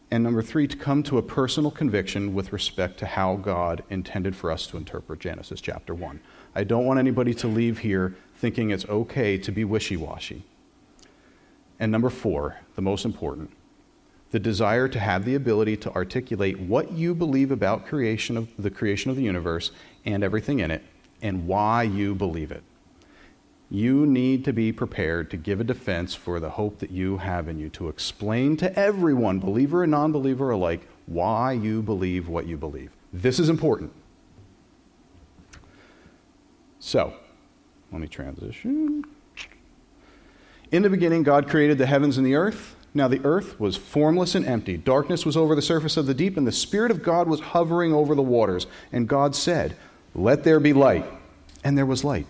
And 0.09 0.23
number 0.23 0.41
three, 0.41 0.67
to 0.67 0.77
come 0.77 1.03
to 1.03 1.17
a 1.17 1.21
personal 1.21 1.71
conviction 1.71 2.33
with 2.33 2.53
respect 2.53 2.97
to 2.99 3.05
how 3.05 3.35
God 3.35 3.83
intended 3.89 4.35
for 4.35 4.51
us 4.51 4.65
to 4.67 4.77
interpret 4.77 5.19
Genesis 5.19 5.61
chapter 5.61 5.93
1. 5.93 6.19
I 6.55 6.63
don't 6.63 6.85
want 6.85 6.99
anybody 6.99 7.33
to 7.35 7.47
leave 7.47 7.79
here 7.79 8.15
thinking 8.35 8.69
it's 8.69 8.85
okay 8.85 9.37
to 9.37 9.51
be 9.51 9.63
wishy 9.63 9.97
washy. 9.97 10.43
And 11.79 11.91
number 11.91 12.09
four, 12.09 12.57
the 12.75 12.81
most 12.81 13.03
important, 13.03 13.51
the 14.35 14.39
desire 14.39 14.89
to 14.89 14.99
have 14.99 15.23
the 15.23 15.33
ability 15.33 15.77
to 15.77 15.89
articulate 15.93 16.59
what 16.59 16.91
you 16.91 17.15
believe 17.15 17.51
about 17.51 17.85
creation 17.85 18.35
of 18.35 18.49
the 18.59 18.69
creation 18.69 19.09
of 19.09 19.15
the 19.15 19.23
universe 19.23 19.71
and 20.03 20.25
everything 20.25 20.59
in 20.59 20.71
it 20.71 20.83
and 21.21 21.47
why 21.47 21.83
you 21.83 22.13
believe 22.13 22.51
it. 22.51 22.61
You 23.69 24.05
need 24.05 24.43
to 24.43 24.51
be 24.51 24.73
prepared 24.73 25.31
to 25.31 25.37
give 25.37 25.61
a 25.61 25.63
defense 25.63 26.15
for 26.15 26.41
the 26.41 26.49
hope 26.49 26.79
that 26.79 26.91
you 26.91 27.19
have 27.19 27.47
in 27.47 27.59
you, 27.59 27.69
to 27.69 27.87
explain 27.87 28.57
to 28.57 28.77
everyone, 28.77 29.39
believer 29.39 29.83
and 29.83 29.91
non 29.91 30.11
believer 30.11 30.49
alike, 30.49 30.85
why 31.05 31.53
you 31.53 31.81
believe 31.81 32.27
what 32.27 32.45
you 32.45 32.57
believe. 32.57 32.91
This 33.13 33.39
is 33.39 33.47
important. 33.47 33.93
So, 36.81 37.13
let 37.89 38.01
me 38.01 38.09
transition. 38.09 39.05
In 40.73 40.81
the 40.81 40.89
beginning, 40.89 41.23
God 41.23 41.49
created 41.49 41.77
the 41.77 41.85
heavens 41.85 42.17
and 42.17 42.27
the 42.27 42.35
earth. 42.35 42.75
Now 42.95 43.09
the 43.09 43.23
earth 43.25 43.59
was 43.59 43.75
formless 43.75 44.35
and 44.35 44.45
empty. 44.45 44.77
Darkness 44.77 45.25
was 45.25 45.35
over 45.35 45.53
the 45.53 45.61
surface 45.61 45.97
of 45.97 46.05
the 46.05 46.13
deep, 46.13 46.37
and 46.37 46.47
the 46.47 46.51
Spirit 46.53 46.91
of 46.91 47.03
God 47.03 47.27
was 47.27 47.41
hovering 47.41 47.93
over 47.93 48.15
the 48.15 48.21
waters. 48.21 48.67
And 48.93 49.05
God 49.07 49.35
said, 49.35 49.75
Let 50.15 50.45
there 50.45 50.61
be 50.61 50.71
light. 50.71 51.05
And 51.61 51.77
there 51.77 51.85
was 51.85 52.05
light. 52.05 52.25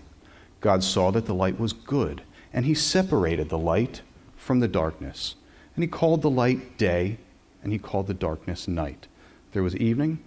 God 0.61 0.83
saw 0.83 1.11
that 1.11 1.27
the 1.27 1.35
light 1.35 1.59
was 1.59 1.71
good, 1.71 2.23
and 2.51 2.65
He 2.65 2.73
separated 2.73 3.49
the 3.49 3.59
light 3.59 4.01
from 4.35 4.59
the 4.59 4.67
darkness. 4.67 5.35
And 5.75 5.83
He 5.83 5.87
called 5.87 6.23
the 6.23 6.31
light 6.31 6.79
day, 6.79 7.19
and 7.61 7.71
He 7.71 7.77
called 7.77 8.07
the 8.07 8.15
darkness 8.15 8.67
night. 8.67 9.07
There 9.51 9.61
was 9.61 9.75
evening, 9.77 10.17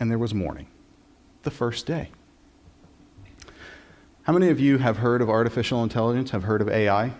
and 0.00 0.10
there 0.10 0.18
was 0.18 0.32
morning, 0.32 0.68
the 1.42 1.50
first 1.50 1.86
day. 1.86 2.08
How 4.22 4.32
many 4.32 4.48
of 4.48 4.58
you 4.58 4.78
have 4.78 4.98
heard 4.98 5.20
of 5.20 5.28
artificial 5.28 5.82
intelligence, 5.82 6.30
have 6.30 6.44
heard 6.44 6.62
of 6.62 6.70
AI? 6.70 7.12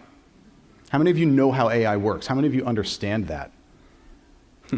How 0.92 0.98
many 0.98 1.10
of 1.10 1.16
you 1.16 1.24
know 1.24 1.50
how 1.50 1.70
AI 1.70 1.96
works? 1.96 2.26
How 2.26 2.34
many 2.34 2.46
of 2.46 2.54
you 2.54 2.66
understand 2.66 3.28
that? 3.28 3.50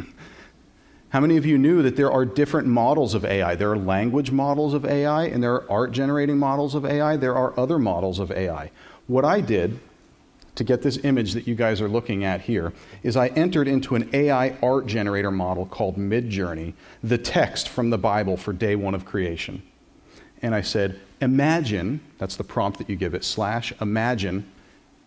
how 1.08 1.18
many 1.18 1.36
of 1.36 1.44
you 1.44 1.58
knew 1.58 1.82
that 1.82 1.96
there 1.96 2.12
are 2.12 2.24
different 2.24 2.68
models 2.68 3.14
of 3.14 3.24
AI? 3.24 3.56
There 3.56 3.72
are 3.72 3.76
language 3.76 4.30
models 4.30 4.74
of 4.74 4.84
AI, 4.84 5.24
and 5.24 5.42
there 5.42 5.54
are 5.54 5.68
art 5.68 5.90
generating 5.90 6.38
models 6.38 6.76
of 6.76 6.86
AI. 6.86 7.16
There 7.16 7.34
are 7.34 7.58
other 7.58 7.80
models 7.80 8.20
of 8.20 8.30
AI. 8.30 8.70
What 9.08 9.24
I 9.24 9.40
did 9.40 9.80
to 10.54 10.62
get 10.62 10.82
this 10.82 10.98
image 10.98 11.32
that 11.32 11.48
you 11.48 11.56
guys 11.56 11.80
are 11.80 11.88
looking 11.88 12.22
at 12.22 12.42
here 12.42 12.72
is 13.02 13.16
I 13.16 13.26
entered 13.30 13.66
into 13.66 13.96
an 13.96 14.08
AI 14.12 14.56
art 14.62 14.86
generator 14.86 15.32
model 15.32 15.66
called 15.66 15.96
Midjourney, 15.96 16.74
the 17.02 17.18
text 17.18 17.68
from 17.68 17.90
the 17.90 17.98
Bible 17.98 18.36
for 18.36 18.52
day 18.52 18.76
one 18.76 18.94
of 18.94 19.04
creation. 19.04 19.64
And 20.42 20.54
I 20.54 20.60
said, 20.60 21.00
Imagine, 21.20 21.98
that's 22.18 22.36
the 22.36 22.44
prompt 22.44 22.78
that 22.78 22.88
you 22.88 22.94
give 22.94 23.14
it, 23.14 23.24
slash 23.24 23.72
imagine, 23.80 24.48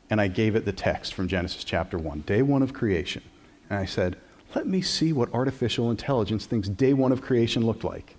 and 0.10 0.22
I 0.22 0.28
gave 0.28 0.56
it 0.56 0.66
the 0.66 0.72
text 0.72 1.14
from 1.14 1.28
Genesis 1.28 1.64
chapter 1.64 1.98
1, 1.98 2.22
day 2.22 2.42
one 2.42 2.62
of 2.62 2.74
creation. 2.74 3.24
And 3.70 3.80
I 3.80 3.86
said, 3.86 4.18
Let 4.56 4.68
me 4.68 4.82
see 4.82 5.14
what 5.14 5.34
artificial 5.34 5.92
intelligence 5.92 6.46
thinks 6.46 6.70
day 6.70 6.94
one 6.94 7.12
of 7.12 7.22
creation 7.22 7.66
looked 7.66 7.84
like. 7.84 8.16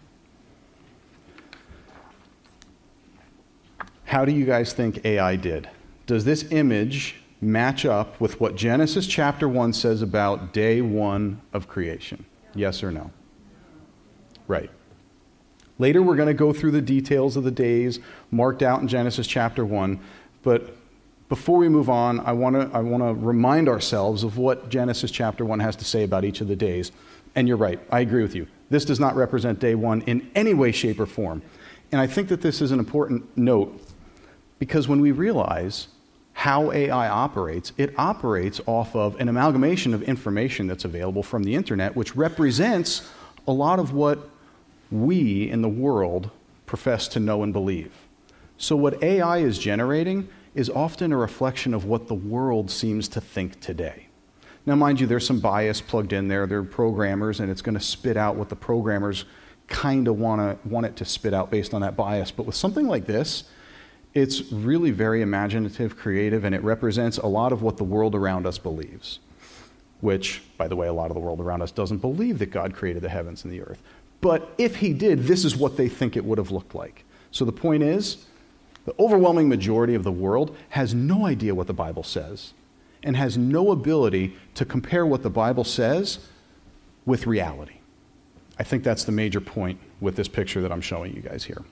How 4.05 4.25
do 4.25 4.33
you 4.33 4.47
guys 4.47 4.73
think 4.73 5.05
AI 5.05 5.37
did? 5.37 5.69
Does 6.07 6.25
this 6.25 6.51
image 6.51 7.17
match 7.41 7.85
up 7.85 8.19
with 8.21 8.41
what 8.41 8.57
Genesis 8.57 9.07
chapter 9.07 9.49
1 9.49 9.75
says 9.75 10.01
about 10.01 10.53
day 10.53 10.81
one 10.81 11.41
of 11.53 11.69
creation? 11.69 12.25
Yes 12.55 12.83
or 12.83 12.91
no? 12.91 13.11
Right. 14.47 14.71
Later, 15.79 16.03
we're 16.03 16.17
going 16.17 16.29
to 16.29 16.35
go 16.35 16.53
through 16.53 16.71
the 16.73 16.81
details 16.81 17.37
of 17.37 17.45
the 17.45 17.51
days 17.51 18.01
marked 18.31 18.63
out 18.63 18.81
in 18.81 18.89
Genesis 18.89 19.27
chapter 19.27 19.65
1. 19.65 20.01
But 20.43 20.78
before 21.29 21.59
we 21.59 21.69
move 21.69 21.91
on, 21.91 22.21
I 22.21 22.33
want 22.33 22.57
to 22.57 22.77
I 22.77 22.81
want 22.81 23.03
to 23.03 23.13
remind 23.15 23.69
ourselves 23.69 24.25
of 24.25 24.39
what 24.39 24.69
Genesis 24.71 25.11
chapter 25.11 25.45
1 25.45 25.61
has 25.61 25.77
to 25.77 25.85
say 25.85 26.03
about 26.05 26.25
each 26.25 26.41
of 26.41 26.49
the 26.49 26.57
days. 26.57 26.91
And 27.35 27.47
you're 27.47 27.59
right, 27.59 27.79
I 27.91 28.01
agree 28.01 28.23
with 28.23 28.35
you. 28.35 28.47
This 28.71 28.85
does 28.85 28.99
not 28.99 29.15
represent 29.15 29.61
day 29.61 29.75
1 29.75 30.03
in 30.03 30.31
any 30.35 30.55
way, 30.55 30.73
shape, 30.73 30.99
or 30.99 31.07
form. 31.07 31.43
And 31.93 32.01
I 32.01 32.07
think 32.07 32.29
that 32.29 32.41
this 32.41 32.61
is 32.61 32.71
an 32.71 32.79
important 32.79 33.37
note 33.37 33.81
because 34.59 34.89
when 34.89 35.01
we 35.01 35.13
realize 35.13 35.89
how 36.33 36.71
AI 36.73 37.09
operates, 37.09 37.73
it 37.77 37.93
operates 37.99 38.61
off 38.67 38.95
of 38.95 39.19
an 39.21 39.29
amalgamation 39.29 39.93
of 39.93 40.03
information 40.03 40.67
that's 40.67 40.85
available 40.85 41.23
from 41.23 41.45
the 41.45 41.55
internet, 41.55 41.97
which 41.97 42.15
represents 42.15 43.11
a 43.47 43.53
lot 43.53 43.79
of 43.79 43.93
what 43.93 44.31
we 44.91 45.51
in 45.51 45.63
the 45.63 45.69
world 45.69 46.31
profess 46.65 47.09
to 47.09 47.21
know 47.21 47.43
and 47.43 47.53
believe. 47.53 47.93
So, 48.57 48.77
what 48.77 49.03
AI 49.03 49.39
is 49.39 49.59
generating 49.59 50.29
is 50.55 50.71
often 50.71 51.13
a 51.13 51.17
reflection 51.17 51.75
of 51.75 51.85
what 51.85 52.09
the 52.09 52.15
world 52.15 52.71
seems 52.71 53.09
to 53.09 53.21
think 53.21 53.61
today. 53.61 54.07
Now, 54.67 54.75
mind 54.75 55.01
you, 55.01 55.07
there's 55.07 55.27
some 55.27 55.41
bias 55.41 55.81
plugged 55.81 56.13
in 56.13 56.29
there. 56.29 56.47
They're 56.47 56.63
programmers, 56.63 57.41
and 57.41 57.51
it's 57.51 57.63
going 57.63 57.77
to 57.77 57.85
spit 57.85 58.17
out 58.17 58.37
what 58.37 58.49
the 58.49 58.57
programmers 58.57 59.25
kind 59.67 60.09
of 60.09 60.19
want 60.19 60.65
want 60.67 60.87
it 60.87 60.97
to 60.97 61.05
spit 61.05 61.33
out 61.33 61.51
based 61.51 61.75
on 61.75 61.83
that 61.83 61.97
bias. 61.97 62.31
But 62.31 62.45
with 62.45 62.55
something 62.55 62.87
like 62.87 63.07
this, 63.07 63.45
it's 64.15 64.51
really 64.53 64.91
very 64.91 65.23
imaginative, 65.23 65.97
creative, 65.97 66.45
and 66.45 66.55
it 66.55 66.63
represents 66.63 67.19
a 67.19 67.27
lot 67.27 67.53
of 67.53 67.63
what 67.63 67.77
the 67.77 67.85
world 67.85 68.15
around 68.15 68.47
us 68.47 68.59
believes. 68.59 69.21
Which, 70.01 70.43
by 70.57 70.69
the 70.69 70.77
way, 70.77 70.87
a 70.87 70.93
lot 70.93 71.11
of 71.11 71.15
the 71.15 71.21
world 71.21 71.41
around 71.41 71.63
us 71.63 71.71
doesn't 71.71 71.99
believe 71.99 72.39
that 72.39 72.51
God 72.51 72.75
created 72.75 73.03
the 73.03 73.09
heavens 73.09 73.45
and 73.45 73.53
the 73.53 73.63
earth. 73.63 73.83
But 74.21 74.53
if 74.59 74.77
He 74.77 74.93
did, 74.93 75.25
this 75.25 75.45
is 75.45 75.57
what 75.57 75.77
they 75.77 75.89
think 75.89 76.17
it 76.17 76.25
would 76.25 76.39
have 76.39 76.51
looked 76.51 76.75
like. 76.75 77.05
So 77.31 77.45
the 77.45 77.53
point 77.53 77.83
is, 77.83 78.27
the 78.89 78.95
overwhelming 78.99 79.51
majority 79.51 79.95
of 79.95 80.03
the 80.03 80.11
world 80.11 80.57
has 80.71 80.95
no 80.95 81.27
idea 81.27 81.55
what 81.55 81.67
the 81.67 81.75
Bible 81.75 82.03
says 82.03 82.55
and 83.03 83.15
has 83.19 83.37
no 83.37 83.71
ability 83.71 84.35
to 84.55 84.65
compare 84.65 85.05
what 85.05 85.23
the 85.23 85.29
Bible 85.29 85.63
says 85.63 86.21
with 87.05 87.27
reality. 87.27 87.81
I 88.59 88.63
think 88.63 88.85
that's 88.85 89.05
the 89.05 89.13
major 89.13 89.43
point 89.43 89.79
with 90.01 90.17
this 90.17 90.27
picture 90.27 90.63
that 90.63 90.73
I'm 90.73 90.81
showing 90.81 91.15
you 91.15 91.21
guys 91.21 91.45
here. 91.45 91.63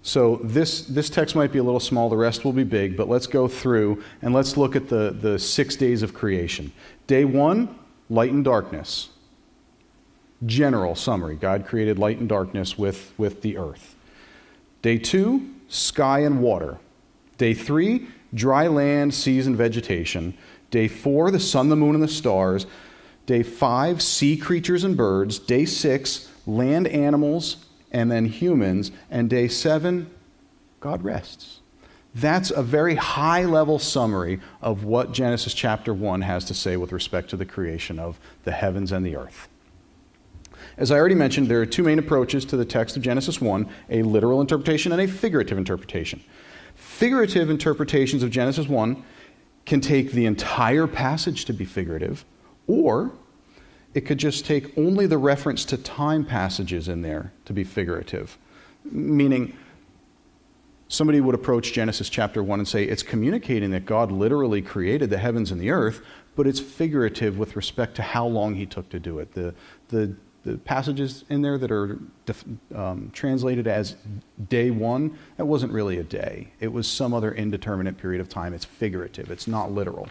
So 0.00 0.40
this, 0.42 0.86
this 0.86 1.10
text 1.10 1.36
might 1.36 1.52
be 1.52 1.58
a 1.58 1.62
little 1.62 1.78
small, 1.78 2.08
the 2.08 2.16
rest 2.16 2.42
will 2.46 2.54
be 2.54 2.64
big, 2.64 2.96
but 2.96 3.06
let's 3.06 3.26
go 3.26 3.48
through 3.48 4.02
and 4.22 4.32
let's 4.32 4.56
look 4.56 4.76
at 4.76 4.88
the, 4.88 5.14
the 5.20 5.38
six 5.38 5.76
days 5.76 6.02
of 6.02 6.14
creation. 6.14 6.72
Day 7.06 7.26
one, 7.26 7.78
light 8.08 8.32
and 8.32 8.42
darkness. 8.42 9.10
General 10.46 10.94
summary 10.94 11.36
God 11.36 11.66
created 11.66 11.98
light 11.98 12.16
and 12.16 12.30
darkness 12.30 12.78
with, 12.78 13.12
with 13.18 13.42
the 13.42 13.58
earth. 13.58 13.96
Day 14.82 14.98
two, 14.98 15.54
sky 15.68 16.20
and 16.20 16.40
water. 16.40 16.78
Day 17.36 17.54
three, 17.54 18.08
dry 18.34 18.66
land, 18.66 19.14
seas, 19.14 19.46
and 19.46 19.56
vegetation. 19.56 20.34
Day 20.70 20.88
four, 20.88 21.30
the 21.30 21.40
sun, 21.40 21.68
the 21.68 21.76
moon, 21.76 21.94
and 21.94 22.02
the 22.02 22.08
stars. 22.08 22.66
Day 23.26 23.42
five, 23.42 24.02
sea 24.02 24.36
creatures 24.36 24.84
and 24.84 24.96
birds. 24.96 25.38
Day 25.38 25.64
six, 25.64 26.30
land 26.46 26.86
animals 26.88 27.64
and 27.90 28.10
then 28.10 28.26
humans, 28.26 28.90
and 29.10 29.30
day 29.30 29.48
seven, 29.48 30.10
God 30.80 31.02
rests. 31.02 31.60
That's 32.14 32.50
a 32.50 32.62
very 32.62 32.96
high 32.96 33.44
level 33.44 33.78
summary 33.78 34.40
of 34.60 34.84
what 34.84 35.12
Genesis 35.12 35.54
chapter 35.54 35.94
1 35.94 36.22
has 36.22 36.44
to 36.46 36.54
say 36.54 36.76
with 36.76 36.92
respect 36.92 37.30
to 37.30 37.36
the 37.36 37.44
creation 37.44 37.98
of 37.98 38.18
the 38.44 38.52
heavens 38.52 38.92
and 38.92 39.04
the 39.04 39.16
earth. 39.16 39.48
As 40.78 40.92
I 40.92 40.96
already 40.96 41.16
mentioned, 41.16 41.48
there 41.48 41.60
are 41.60 41.66
two 41.66 41.82
main 41.82 41.98
approaches 41.98 42.44
to 42.46 42.56
the 42.56 42.64
text 42.64 42.96
of 42.96 43.02
Genesis 43.02 43.40
1 43.40 43.68
a 43.90 44.02
literal 44.02 44.40
interpretation 44.40 44.92
and 44.92 45.00
a 45.00 45.08
figurative 45.08 45.58
interpretation. 45.58 46.22
Figurative 46.76 47.50
interpretations 47.50 48.22
of 48.22 48.30
Genesis 48.30 48.68
1 48.68 49.02
can 49.66 49.80
take 49.80 50.12
the 50.12 50.24
entire 50.24 50.86
passage 50.86 51.44
to 51.46 51.52
be 51.52 51.64
figurative, 51.64 52.24
or 52.68 53.10
it 53.92 54.02
could 54.02 54.18
just 54.18 54.46
take 54.46 54.76
only 54.78 55.06
the 55.06 55.18
reference 55.18 55.64
to 55.64 55.76
time 55.76 56.24
passages 56.24 56.88
in 56.88 57.02
there 57.02 57.32
to 57.44 57.52
be 57.52 57.64
figurative. 57.64 58.38
Meaning, 58.84 59.56
somebody 60.86 61.20
would 61.20 61.34
approach 61.34 61.72
Genesis 61.72 62.08
chapter 62.08 62.40
1 62.40 62.60
and 62.60 62.68
say 62.68 62.84
it's 62.84 63.02
communicating 63.02 63.72
that 63.72 63.84
God 63.84 64.12
literally 64.12 64.62
created 64.62 65.10
the 65.10 65.18
heavens 65.18 65.50
and 65.50 65.60
the 65.60 65.70
earth, 65.70 66.02
but 66.36 66.46
it's 66.46 66.60
figurative 66.60 67.36
with 67.36 67.56
respect 67.56 67.96
to 67.96 68.02
how 68.02 68.26
long 68.26 68.54
he 68.54 68.64
took 68.64 68.88
to 68.90 69.00
do 69.00 69.18
it. 69.18 69.32
The, 69.32 69.54
the, 69.88 70.14
the 70.44 70.56
passages 70.58 71.24
in 71.28 71.42
there 71.42 71.58
that 71.58 71.70
are 71.70 71.98
um, 72.74 73.10
translated 73.12 73.66
as 73.66 73.96
day 74.48 74.70
one, 74.70 75.18
that 75.36 75.44
wasn't 75.44 75.72
really 75.72 75.98
a 75.98 76.04
day. 76.04 76.48
It 76.60 76.72
was 76.72 76.86
some 76.86 77.12
other 77.12 77.32
indeterminate 77.32 77.98
period 77.98 78.20
of 78.20 78.28
time. 78.28 78.54
It's 78.54 78.64
figurative, 78.64 79.30
it's 79.30 79.46
not 79.46 79.72
literal. 79.72 80.08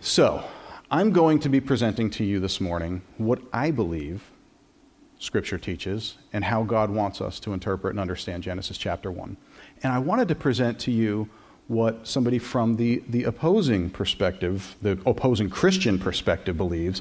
So, 0.00 0.44
I'm 0.90 1.12
going 1.12 1.38
to 1.40 1.48
be 1.48 1.60
presenting 1.60 2.10
to 2.10 2.24
you 2.24 2.40
this 2.40 2.60
morning 2.60 3.02
what 3.16 3.40
I 3.52 3.70
believe 3.70 4.30
Scripture 5.20 5.58
teaches 5.58 6.16
and 6.32 6.42
how 6.42 6.64
God 6.64 6.90
wants 6.90 7.20
us 7.20 7.38
to 7.40 7.52
interpret 7.52 7.92
and 7.92 8.00
understand 8.00 8.42
Genesis 8.42 8.76
chapter 8.76 9.12
1. 9.12 9.36
And 9.82 9.92
I 9.92 9.98
wanted 9.98 10.26
to 10.28 10.34
present 10.34 10.80
to 10.80 10.90
you 10.90 11.28
what 11.70 12.06
somebody 12.06 12.38
from 12.38 12.76
the, 12.76 13.02
the 13.08 13.24
opposing 13.24 13.90
perspective, 13.90 14.76
the 14.82 14.98
opposing 15.06 15.48
Christian 15.48 15.98
perspective, 15.98 16.56
believes. 16.56 17.00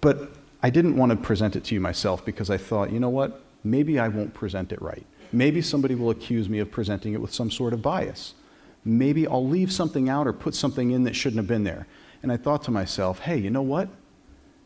But 0.00 0.32
I 0.62 0.70
didn't 0.70 0.96
want 0.96 1.10
to 1.10 1.16
present 1.16 1.56
it 1.56 1.64
to 1.64 1.74
you 1.74 1.80
myself 1.80 2.24
because 2.24 2.50
I 2.50 2.56
thought, 2.56 2.90
you 2.92 3.00
know 3.00 3.08
what? 3.08 3.42
Maybe 3.64 3.98
I 3.98 4.08
won't 4.08 4.34
present 4.34 4.72
it 4.72 4.82
right. 4.82 5.06
Maybe 5.32 5.62
somebody 5.62 5.94
will 5.94 6.10
accuse 6.10 6.48
me 6.48 6.58
of 6.58 6.70
presenting 6.70 7.14
it 7.14 7.20
with 7.20 7.32
some 7.32 7.50
sort 7.50 7.72
of 7.72 7.80
bias 7.80 8.34
maybe 8.84 9.26
I'll 9.26 9.46
leave 9.46 9.72
something 9.72 10.08
out 10.08 10.26
or 10.26 10.32
put 10.32 10.54
something 10.54 10.90
in 10.90 11.04
that 11.04 11.14
shouldn't 11.14 11.38
have 11.38 11.46
been 11.46 11.64
there. 11.64 11.86
And 12.22 12.30
I 12.30 12.36
thought 12.36 12.62
to 12.64 12.70
myself, 12.70 13.20
hey, 13.20 13.36
you 13.36 13.50
know 13.50 13.62
what? 13.62 13.88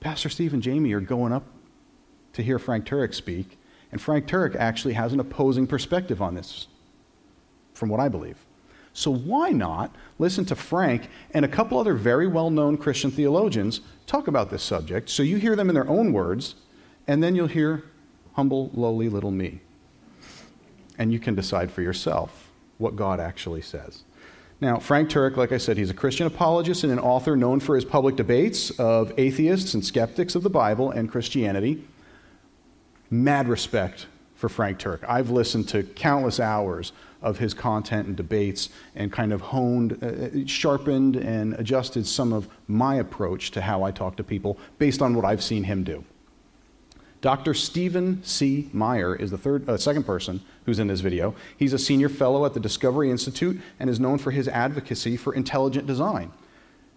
Pastor 0.01 0.29
Steve 0.29 0.53
and 0.53 0.63
Jamie 0.63 0.93
are 0.93 1.01
going 1.01 1.33
up 1.33 1.45
to 2.35 2.43
hear 2.43 2.59
Frank 2.59 2.87
Turek 2.87 3.15
speak, 3.15 3.59
and 3.93 4.01
Frank 4.01 4.27
Turek 4.27 4.55
actually 4.57 4.95
has 4.95 5.13
an 5.13 5.21
opposing 5.21 5.67
perspective 5.67 6.21
on 6.21 6.35
this, 6.35 6.67
from 7.73 7.89
what 7.89 7.99
I 7.99 8.09
believe. 8.09 8.46
So 8.97 9.11
why 9.11 9.51
not 9.51 9.95
listen 10.19 10.47
to 10.47 10.57
Frank 10.57 11.11
and 11.33 11.45
a 11.45 11.49
couple 11.49 11.79
other 11.79 11.93
very 11.93 12.27
well 12.27 12.49
known 12.49 12.79
Christian 12.79 13.11
theologians 13.11 13.83
talk 14.07 14.27
about 14.27 14.49
this 14.49 14.63
subject 14.63 15.11
so 15.11 15.23
you 15.23 15.37
hear 15.37 15.55
them 15.55 15.69
in 15.69 15.75
their 15.75 15.87
own 15.87 16.15
words, 16.15 16.55
and 17.07 17.23
then 17.23 17.37
you'll 17.37 17.47
hear 17.47 17.85
humble, 18.37 18.71
lowly 18.73 19.11
little 19.11 19.31
me. 19.31 19.61
And 20.97 21.13
you 21.13 21.19
can 21.19 21.35
decide 21.35 21.71
for 21.71 21.83
yourself 21.83 22.51
what 22.79 22.97
God 22.97 23.21
actually 23.21 23.61
says. 23.61 24.05
Now, 24.63 24.79
Frank 24.79 25.11
Turek, 25.11 25.37
like 25.37 25.53
I 25.53 25.59
said, 25.59 25.77
he's 25.77 25.91
a 25.91 25.95
Christian 25.95 26.27
apologist 26.27 26.83
and 26.83 26.91
an 26.91 26.99
author 26.99 27.37
known 27.37 27.61
for 27.61 27.75
his 27.75 27.85
public 27.85 28.17
debates 28.17 28.71
of 28.81 29.13
atheists 29.19 29.75
and 29.75 29.85
skeptics 29.85 30.35
of 30.35 30.43
the 30.43 30.49
Bible 30.49 30.91
and 30.91 31.11
Christianity. 31.11 31.85
Mad 33.11 33.47
respect 33.47 34.07
for 34.37 34.49
Frank 34.49 34.79
Turek. 34.79 35.05
I've 35.07 35.29
listened 35.29 35.69
to 35.69 35.83
countless 35.83 36.41
hours 36.41 36.93
of 37.23 37.39
his 37.39 37.55
content 37.55 38.07
and 38.07 38.17
debates 38.17 38.69
and 38.95 39.13
kind 39.13 39.33
of 39.33 39.41
honed, 39.41 40.03
uh, 40.03 40.47
sharpened, 40.47 41.17
and 41.17 41.55
adjusted 41.55 42.07
some 42.07 42.33
of 42.33 42.49
my 42.69 42.97
approach 42.97 43.51
to 43.53 43.61
how 43.61 43.83
I 43.83 43.91
talk 43.91 44.17
to 44.17 44.25
people 44.25 44.59
based 44.79 45.03
on 45.03 45.15
what 45.15 45.25
I've 45.25 45.43
seen 45.43 45.65
him 45.65 45.85
do. 45.85 46.05
Dr. 47.21 47.55
Stephen 47.55 48.23
C. 48.23 48.69
Meyer 48.73 49.15
is 49.17 49.31
the 49.31 49.39
third, 49.39 49.69
uh, 49.69 49.77
second 49.77 50.05
person 50.05 50.41
who's 50.65 50.79
in 50.79 50.87
this 50.87 51.01
video. 51.01 51.35
He's 51.57 51.73
a 51.73 51.79
senior 51.79 52.09
fellow 52.09 52.45
at 52.45 52.55
the 52.55 52.61
Discovery 52.61 53.11
Institute 53.11 53.61
and 53.81 53.91
is 53.91 53.99
known 53.99 54.19
for 54.19 54.31
his 54.31 54.47
advocacy 54.49 55.17
for 55.17 55.35
intelligent 55.35 55.87
design. 55.87 56.31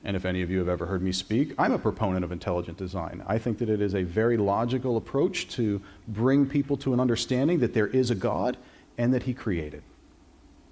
And 0.04 0.16
if 0.16 0.26
any 0.26 0.42
of 0.42 0.50
you 0.50 0.60
have 0.60 0.70
ever 0.70 0.86
heard 0.86 1.02
me 1.02 1.12
speak, 1.12 1.54
I'm 1.58 1.74
a 1.74 1.80
proponent 1.80 2.24
of 2.24 2.32
intelligent 2.32 2.78
design. 2.78 3.24
I 3.28 3.38
think 3.38 3.58
that 3.58 3.70
it 3.70 3.82
is 3.82 3.96
a 3.96 4.04
very 4.04 4.38
logical 4.38 4.98
approach 4.98 5.50
to 5.56 5.82
bring 6.08 6.46
people 6.46 6.78
to 6.78 6.94
an 6.94 7.00
understanding 7.00 7.60
that 7.60 7.74
there 7.74 7.88
is 7.88 8.10
a 8.12 8.16
God 8.16 8.58
and 8.98 9.14
that 9.14 9.24
he 9.24 9.34
created. 9.34 9.84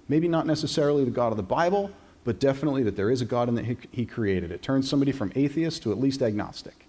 Maybe 0.08 0.28
not 0.28 0.46
necessarily 0.46 1.04
the 1.04 1.10
God 1.10 1.32
of 1.32 1.36
the 1.36 1.42
Bible, 1.42 1.90
but 2.24 2.40
definitely 2.40 2.82
that 2.82 2.96
there 2.96 3.10
is 3.10 3.20
a 3.20 3.24
God 3.24 3.48
and 3.48 3.56
that 3.58 3.64
he, 3.92 4.06
created. 4.06 4.50
It 4.50 4.62
turns 4.62 4.88
somebody 4.88 5.12
from 5.12 5.32
atheist 5.34 5.82
to 5.82 5.92
at 5.92 5.98
least 5.98 6.22
agnostic. 6.22 6.86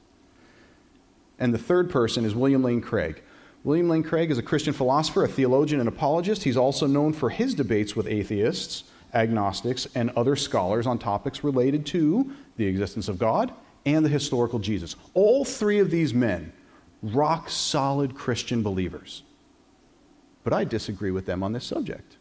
And 1.37 1.53
the 1.53 1.57
third 1.57 1.89
person 1.89 2.25
is 2.25 2.35
William 2.35 2.63
Lane 2.63 2.81
Craig. 2.81 3.21
William 3.63 3.89
Lane 3.89 4.03
Craig 4.03 4.31
is 4.31 4.37
a 4.37 4.43
Christian 4.43 4.73
philosopher, 4.73 5.23
a 5.23 5.27
theologian, 5.27 5.79
and 5.79 5.89
apologist. 5.89 6.43
He's 6.43 6.57
also 6.57 6.87
known 6.87 7.13
for 7.13 7.29
his 7.29 7.53
debates 7.53 7.95
with 7.95 8.07
atheists, 8.07 8.85
agnostics, 9.13 9.87
and 9.95 10.11
other 10.11 10.35
scholars 10.35 10.87
on 10.87 10.97
topics 10.99 11.43
related 11.43 11.85
to 11.87 12.31
the 12.57 12.65
existence 12.65 13.07
of 13.07 13.19
God 13.19 13.53
and 13.85 14.03
the 14.03 14.09
historical 14.09 14.59
Jesus. 14.59 14.95
All 15.13 15.43
three 15.43 15.79
of 15.79 15.91
these 15.91 16.13
men, 16.13 16.53
rock 17.01 17.49
solid 17.49 18.15
Christian 18.15 18.61
believers. 18.61 19.23
But 20.43 20.53
I 20.53 20.63
disagree 20.63 21.11
with 21.11 21.25
them 21.25 21.43
on 21.43 21.53
this 21.53 21.65
subject. 21.65 22.17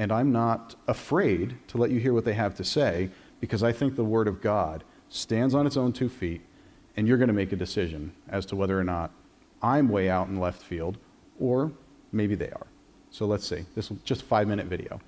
And 0.00 0.10
I'm 0.10 0.32
not 0.32 0.76
afraid 0.88 1.58
to 1.68 1.76
let 1.76 1.90
you 1.90 2.00
hear 2.00 2.14
what 2.14 2.24
they 2.24 2.32
have 2.32 2.54
to 2.54 2.64
say 2.64 3.10
because 3.38 3.62
I 3.62 3.70
think 3.70 3.96
the 3.96 4.02
Word 4.04 4.28
of 4.28 4.40
God 4.40 4.82
stands 5.10 5.54
on 5.54 5.66
its 5.66 5.76
own 5.76 5.92
two 5.92 6.08
feet, 6.08 6.40
and 6.96 7.06
you're 7.06 7.18
going 7.18 7.28
to 7.28 7.34
make 7.34 7.52
a 7.52 7.56
decision 7.56 8.12
as 8.26 8.46
to 8.46 8.56
whether 8.56 8.80
or 8.80 8.82
not 8.82 9.10
I'm 9.62 9.90
way 9.90 10.08
out 10.08 10.28
in 10.28 10.40
left 10.40 10.62
field 10.62 10.96
or 11.38 11.70
maybe 12.12 12.34
they 12.34 12.48
are. 12.48 12.66
So 13.10 13.26
let's 13.26 13.46
see. 13.46 13.66
This 13.74 13.90
is 13.90 13.98
just 14.02 14.22
a 14.22 14.24
five 14.24 14.48
minute 14.48 14.68
video. 14.68 15.02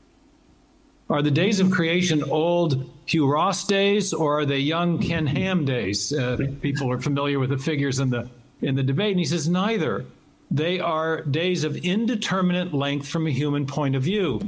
Are 1.09 1.23
the 1.23 1.31
days 1.31 1.59
of 1.59 1.71
creation 1.71 2.23
old 2.25 2.91
Hugh 3.07 3.27
Ross 3.27 3.67
days 3.67 4.13
or 4.13 4.41
are 4.41 4.45
they 4.45 4.59
young 4.59 4.99
Ken 4.99 5.27
Ham 5.27 5.65
days? 5.65 6.13
Uh, 6.13 6.37
people 6.61 6.93
are 6.93 7.01
familiar 7.01 7.39
with 7.39 7.49
the 7.49 7.57
figures 7.57 7.99
in 7.99 8.11
the 8.11 8.29
in 8.61 8.75
the 8.75 8.83
debate, 8.83 9.13
and 9.13 9.21
he 9.21 9.25
says 9.25 9.49
neither. 9.49 10.05
They 10.53 10.79
are 10.81 11.23
days 11.23 11.65
of 11.65 11.79
indeterminate 11.79 12.75
length 12.75 13.09
from 13.09 13.27
a 13.27 13.31
human 13.31 13.65
point 13.65 13.97
of 13.97 14.03
view. 14.03 14.39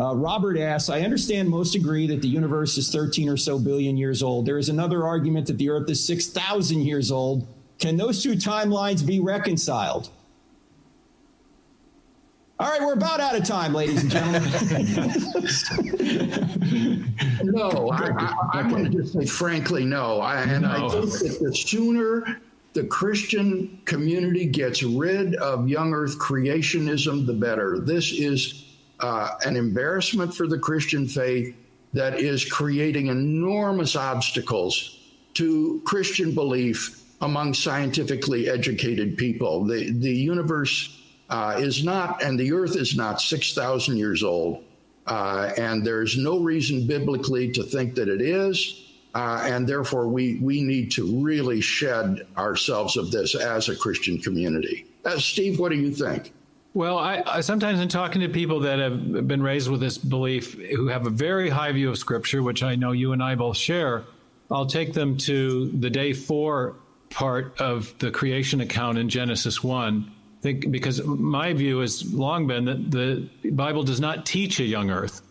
Uh, 0.00 0.16
Robert 0.16 0.58
asks, 0.58 0.88
I 0.88 1.02
understand 1.02 1.48
most 1.48 1.76
agree 1.76 2.08
that 2.08 2.20
the 2.20 2.26
universe 2.26 2.76
is 2.76 2.90
13 2.90 3.28
or 3.28 3.36
so 3.36 3.60
billion 3.60 3.96
years 3.96 4.24
old. 4.24 4.46
There 4.46 4.58
is 4.58 4.68
another 4.68 5.06
argument 5.06 5.46
that 5.46 5.56
the 5.56 5.70
Earth 5.70 5.88
is 5.88 6.04
6,000 6.04 6.80
years 6.80 7.12
old. 7.12 7.46
Can 7.78 7.96
those 7.96 8.20
two 8.20 8.32
timelines 8.32 9.06
be 9.06 9.20
reconciled? 9.20 10.10
All 12.58 12.68
right, 12.68 12.80
we're 12.80 12.94
about 12.94 13.20
out 13.20 13.36
of 13.36 13.44
time, 13.44 13.72
ladies 13.72 14.02
and 14.02 14.10
gentlemen. 14.10 14.42
no, 17.44 17.90
I, 17.90 18.60
am 18.60 18.68
going 18.68 18.84
to 18.84 18.90
just 18.90 19.12
say 19.12 19.26
frankly, 19.26 19.84
no. 19.84 20.20
I, 20.20 20.42
and 20.42 20.62
no. 20.62 20.70
I 20.70 20.88
think 20.88 21.12
that 21.12 21.38
the 21.40 21.54
sooner 21.54 22.40
the 22.74 22.84
Christian 22.84 23.80
community 23.84 24.46
gets 24.46 24.82
rid 24.82 25.36
of 25.36 25.68
young 25.68 25.94
earth 25.94 26.18
creationism, 26.18 27.24
the 27.24 27.32
better. 27.32 27.78
This 27.78 28.12
is 28.12 28.64
uh, 29.00 29.30
an 29.44 29.56
embarrassment 29.56 30.34
for 30.34 30.48
the 30.48 30.58
Christian 30.58 31.06
faith 31.06 31.54
that 31.92 32.18
is 32.18 32.44
creating 32.44 33.06
enormous 33.06 33.94
obstacles 33.94 34.98
to 35.34 35.80
Christian 35.84 36.34
belief 36.34 37.00
among 37.20 37.54
scientifically 37.54 38.48
educated 38.48 39.16
people. 39.16 39.64
The, 39.64 39.92
the 39.92 40.12
universe 40.12 41.00
uh, 41.30 41.56
is 41.58 41.84
not, 41.84 42.22
and 42.22 42.38
the 42.38 42.52
earth 42.52 42.76
is 42.76 42.96
not 42.96 43.20
6,000 43.20 43.96
years 43.96 44.24
old. 44.24 44.64
Uh, 45.06 45.52
and 45.56 45.84
there's 45.84 46.18
no 46.18 46.40
reason 46.40 46.86
biblically 46.86 47.52
to 47.52 47.62
think 47.62 47.94
that 47.94 48.08
it 48.08 48.20
is. 48.20 48.83
Uh, 49.14 49.42
and 49.44 49.68
therefore, 49.68 50.08
we, 50.08 50.36
we 50.36 50.62
need 50.62 50.90
to 50.92 51.22
really 51.22 51.60
shed 51.60 52.26
ourselves 52.36 52.96
of 52.96 53.10
this 53.10 53.34
as 53.34 53.68
a 53.68 53.76
Christian 53.76 54.18
community. 54.18 54.86
Uh, 55.04 55.18
Steve, 55.18 55.60
what 55.60 55.70
do 55.70 55.76
you 55.76 55.92
think? 55.92 56.32
Well, 56.72 56.98
I, 56.98 57.22
I, 57.24 57.40
sometimes 57.40 57.78
in 57.78 57.88
talking 57.88 58.20
to 58.22 58.28
people 58.28 58.60
that 58.60 58.80
have 58.80 59.28
been 59.28 59.42
raised 59.42 59.70
with 59.70 59.80
this 59.80 59.96
belief, 59.96 60.54
who 60.54 60.88
have 60.88 61.06
a 61.06 61.10
very 61.10 61.48
high 61.48 61.70
view 61.70 61.90
of 61.90 61.98
Scripture, 61.98 62.42
which 62.42 62.64
I 62.64 62.74
know 62.74 62.90
you 62.90 63.12
and 63.12 63.22
I 63.22 63.36
both 63.36 63.56
share, 63.56 64.02
I'll 64.50 64.66
take 64.66 64.92
them 64.92 65.16
to 65.18 65.68
the 65.68 65.90
day 65.90 66.12
four 66.12 66.74
part 67.10 67.60
of 67.60 67.96
the 68.00 68.10
creation 68.10 68.60
account 68.60 68.98
in 68.98 69.08
Genesis 69.08 69.62
one 69.62 70.10
think 70.44 70.70
because 70.70 71.02
my 71.04 71.54
view 71.54 71.78
has 71.78 72.12
long 72.12 72.46
been 72.46 72.66
that 72.66 72.90
the 72.90 73.50
Bible 73.50 73.82
does 73.82 73.98
not 73.98 74.26
teach 74.26 74.60
a 74.60 74.64
young 74.64 74.90
earth. 74.90 75.22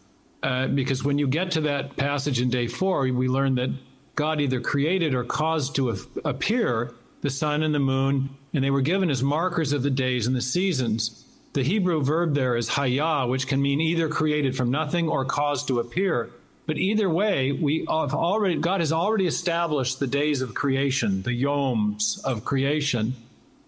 Uh, 0.44 0.68
because 0.68 1.06
when 1.06 1.18
you 1.18 1.26
get 1.26 1.52
to 1.52 1.62
that 1.62 1.96
passage 1.96 2.42
in 2.42 2.50
day 2.50 2.68
four, 2.68 3.02
we 3.04 3.30
learn 3.30 3.56
that 3.56 3.70
God 4.16 4.42
either 4.42 4.60
created 4.60 5.16
or 5.16 5.24
caused 5.24 5.76
to 5.78 5.98
appear 6.26 6.94
the 7.22 7.30
sun 7.30 7.64
and 7.64 7.74
the 7.74 7.80
moon, 7.80 8.30
and 8.54 8.62
they 8.62 8.70
were 8.70 8.82
given 8.82 9.10
as 9.10 9.24
markers 9.24 9.72
of 9.72 9.84
the 9.84 9.90
days 9.90 10.28
and 10.28 10.36
the 10.36 10.42
seasons. 10.42 11.26
The 11.54 11.64
Hebrew 11.64 12.02
verb 12.02 12.34
there 12.34 12.58
is 12.58 12.72
hayah, 12.72 13.30
which 13.30 13.48
can 13.48 13.62
mean 13.62 13.80
either 13.80 14.10
created 14.10 14.58
from 14.58 14.70
nothing 14.70 15.08
or 15.08 15.24
caused 15.24 15.70
to 15.70 15.80
appear. 15.80 16.30
But 16.66 16.78
either 16.78 17.10
way, 17.10 17.54
we 17.54 17.86
have 17.90 18.14
already 18.14 18.56
God 18.56 18.82
has 18.82 18.92
already 18.92 19.28
established 19.28 20.00
the 20.00 20.08
days 20.08 20.42
of 20.42 20.54
creation, 20.54 21.22
the 21.22 21.42
yoms 21.42 22.24
of 22.26 22.44
creation. 22.44 23.16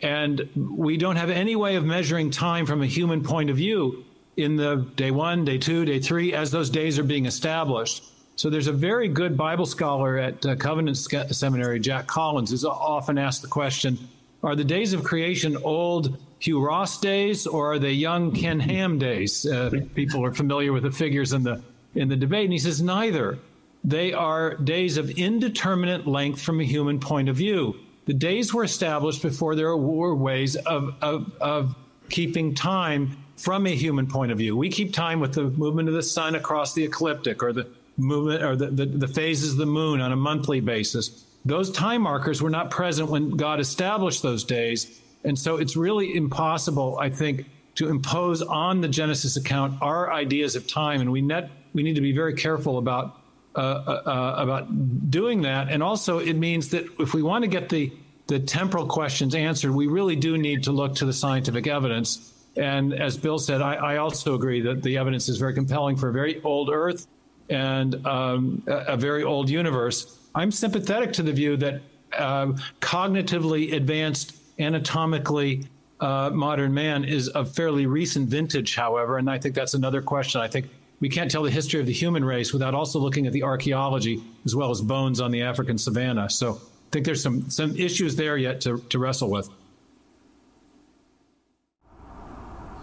And 0.01 0.49
we 0.55 0.97
don't 0.97 1.15
have 1.15 1.29
any 1.29 1.55
way 1.55 1.75
of 1.75 1.85
measuring 1.85 2.31
time 2.31 2.65
from 2.65 2.81
a 2.81 2.85
human 2.85 3.23
point 3.23 3.49
of 3.49 3.57
view 3.57 4.03
in 4.37 4.55
the 4.55 4.87
day 4.95 5.11
one, 5.11 5.45
day 5.45 5.57
two, 5.57 5.85
day 5.85 5.99
three, 5.99 6.33
as 6.33 6.51
those 6.51 6.69
days 6.69 6.99
are 6.99 7.03
being 7.03 7.25
established. 7.25 8.03
So 8.35 8.49
there's 8.49 8.67
a 8.67 8.73
very 8.73 9.07
good 9.07 9.37
Bible 9.37 9.65
scholar 9.65 10.17
at 10.17 10.45
uh, 10.45 10.55
Covenant 10.55 10.97
Seminary, 10.97 11.79
Jack 11.79 12.07
Collins, 12.07 12.51
who's 12.51 12.65
often 12.65 13.17
asked 13.17 13.41
the 13.41 13.47
question 13.47 13.97
Are 14.43 14.55
the 14.55 14.63
days 14.63 14.91
of 14.93 15.03
creation 15.03 15.57
old 15.63 16.17
Hugh 16.39 16.61
Ross 16.61 16.99
days 16.99 17.47
or 17.47 17.73
are 17.73 17.79
they 17.79 17.91
young 17.91 18.33
Ken 18.33 18.59
Ham 18.59 18.99
days? 18.99 19.45
Uh, 19.45 19.71
people 19.95 20.23
are 20.25 20.33
familiar 20.33 20.73
with 20.73 20.83
the 20.83 20.91
figures 20.91 21.31
in 21.31 21.43
the, 21.43 21.61
in 21.95 22.09
the 22.09 22.17
debate. 22.17 22.45
And 22.45 22.53
he 22.53 22.59
says 22.59 22.81
neither. 22.81 23.39
They 23.85 24.13
are 24.13 24.55
days 24.55 24.97
of 24.97 25.11
indeterminate 25.11 26.07
length 26.07 26.41
from 26.41 26.59
a 26.59 26.63
human 26.63 26.99
point 26.99 27.29
of 27.29 27.35
view. 27.35 27.75
The 28.05 28.13
days 28.13 28.53
were 28.53 28.63
established 28.63 29.21
before 29.21 29.55
there 29.55 29.75
were 29.77 30.13
ways 30.13 30.55
of, 30.55 30.95
of, 31.01 31.33
of 31.39 31.75
keeping 32.09 32.53
time 32.53 33.24
from 33.37 33.67
a 33.67 33.75
human 33.75 34.07
point 34.07 34.31
of 34.31 34.37
view. 34.37 34.55
We 34.55 34.69
keep 34.69 34.93
time 34.93 35.19
with 35.19 35.33
the 35.33 35.43
movement 35.43 35.89
of 35.89 35.95
the 35.95 36.03
sun 36.03 36.35
across 36.35 36.73
the 36.73 36.83
ecliptic 36.83 37.43
or 37.43 37.53
the 37.53 37.67
movement 37.97 38.43
or 38.43 38.55
the, 38.55 38.67
the, 38.67 38.85
the, 38.85 39.07
phases 39.07 39.53
of 39.53 39.57
the 39.57 39.65
moon 39.65 40.01
on 40.01 40.11
a 40.11 40.15
monthly 40.15 40.59
basis. 40.59 41.25
Those 41.45 41.71
time 41.71 42.01
markers 42.01 42.41
were 42.41 42.49
not 42.49 42.71
present 42.71 43.09
when 43.09 43.31
God 43.31 43.59
established 43.59 44.21
those 44.21 44.43
days. 44.43 45.01
And 45.23 45.37
so 45.37 45.57
it's 45.57 45.75
really 45.75 46.15
impossible, 46.15 46.97
I 46.99 47.09
think, 47.09 47.45
to 47.75 47.89
impose 47.89 48.41
on 48.41 48.81
the 48.81 48.87
Genesis 48.87 49.37
account 49.37 49.81
our 49.81 50.11
ideas 50.11 50.55
of 50.55 50.67
time. 50.67 51.01
And 51.01 51.11
we, 51.11 51.21
net, 51.21 51.49
we 51.73 51.83
need 51.83 51.95
to 51.95 52.01
be 52.01 52.13
very 52.13 52.33
careful 52.33 52.77
about 52.77 53.19
uh, 53.55 53.59
uh, 53.59 54.09
uh, 54.09 54.35
about 54.37 55.09
doing 55.09 55.43
that. 55.43 55.69
And 55.69 55.81
also, 55.81 56.19
it 56.19 56.33
means 56.33 56.69
that 56.69 56.85
if 56.99 57.13
we 57.13 57.23
want 57.23 57.43
to 57.43 57.47
get 57.47 57.69
the 57.69 57.89
the 58.27 58.37
temporal 58.37 58.85
questions 58.85 59.33
answered, 59.33 59.71
we 59.71 59.87
really 59.87 60.17
do 60.17 60.37
need 60.37 60.63
to 60.63 60.73
look 60.73 60.95
to 60.95 61.05
the 61.05 61.13
scientific 61.13 61.65
evidence. 61.65 62.33
And 62.57 62.93
as 62.93 63.17
Bill 63.17 63.37
said, 63.37 63.61
I, 63.61 63.75
I 63.75 63.97
also 63.97 64.35
agree 64.35 64.61
that 64.61 64.81
the 64.81 64.97
evidence 64.97 65.27
is 65.27 65.37
very 65.37 65.53
compelling 65.53 65.97
for 65.97 66.09
a 66.09 66.13
very 66.13 66.41
old 66.43 66.69
Earth 66.69 67.07
and 67.49 68.05
um, 68.07 68.63
a, 68.67 68.93
a, 68.93 68.97
very 68.97 69.23
old 69.23 69.49
universe. 69.49 70.17
I'm 70.33 70.51
sympathetic 70.51 71.13
to 71.13 71.23
the 71.23 71.33
view 71.33 71.57
that 71.57 71.81
uh, 72.17 72.53
cognitively 72.81 73.73
advanced, 73.73 74.35
anatomically 74.57 75.67
uh, 75.99 76.29
modern 76.33 76.73
man 76.73 77.03
is 77.03 77.29
of 77.29 77.53
fairly 77.53 77.85
recent 77.85 78.29
vintage, 78.29 78.75
however, 78.75 79.17
and 79.17 79.29
I 79.29 79.37
think 79.37 79.55
that's 79.55 79.73
another 79.73 80.01
question. 80.01 80.41
I 80.41 80.47
think 80.47 80.67
we 80.99 81.09
can't 81.09 81.29
tell 81.29 81.43
the 81.43 81.51
history 81.51 81.79
of 81.79 81.85
the 81.85 81.93
human 81.93 82.23
race 82.23 82.53
without 82.53 82.73
also 82.73 82.99
looking 82.99 83.27
at 83.27 83.33
the 83.33 83.43
archaeology 83.43 84.23
as 84.45 84.55
well 84.55 84.71
as 84.71 84.81
bones 84.81 85.21
on 85.21 85.31
the 85.31 85.41
African 85.41 85.77
savannah. 85.77 86.29
So 86.29 86.53
I 86.53 86.89
think 86.91 87.05
there's 87.05 87.21
some, 87.21 87.49
some 87.49 87.75
issues 87.75 88.15
there 88.15 88.37
yet 88.37 88.61
to, 88.61 88.79
to 88.89 88.99
wrestle 88.99 89.29
with. 89.29 89.49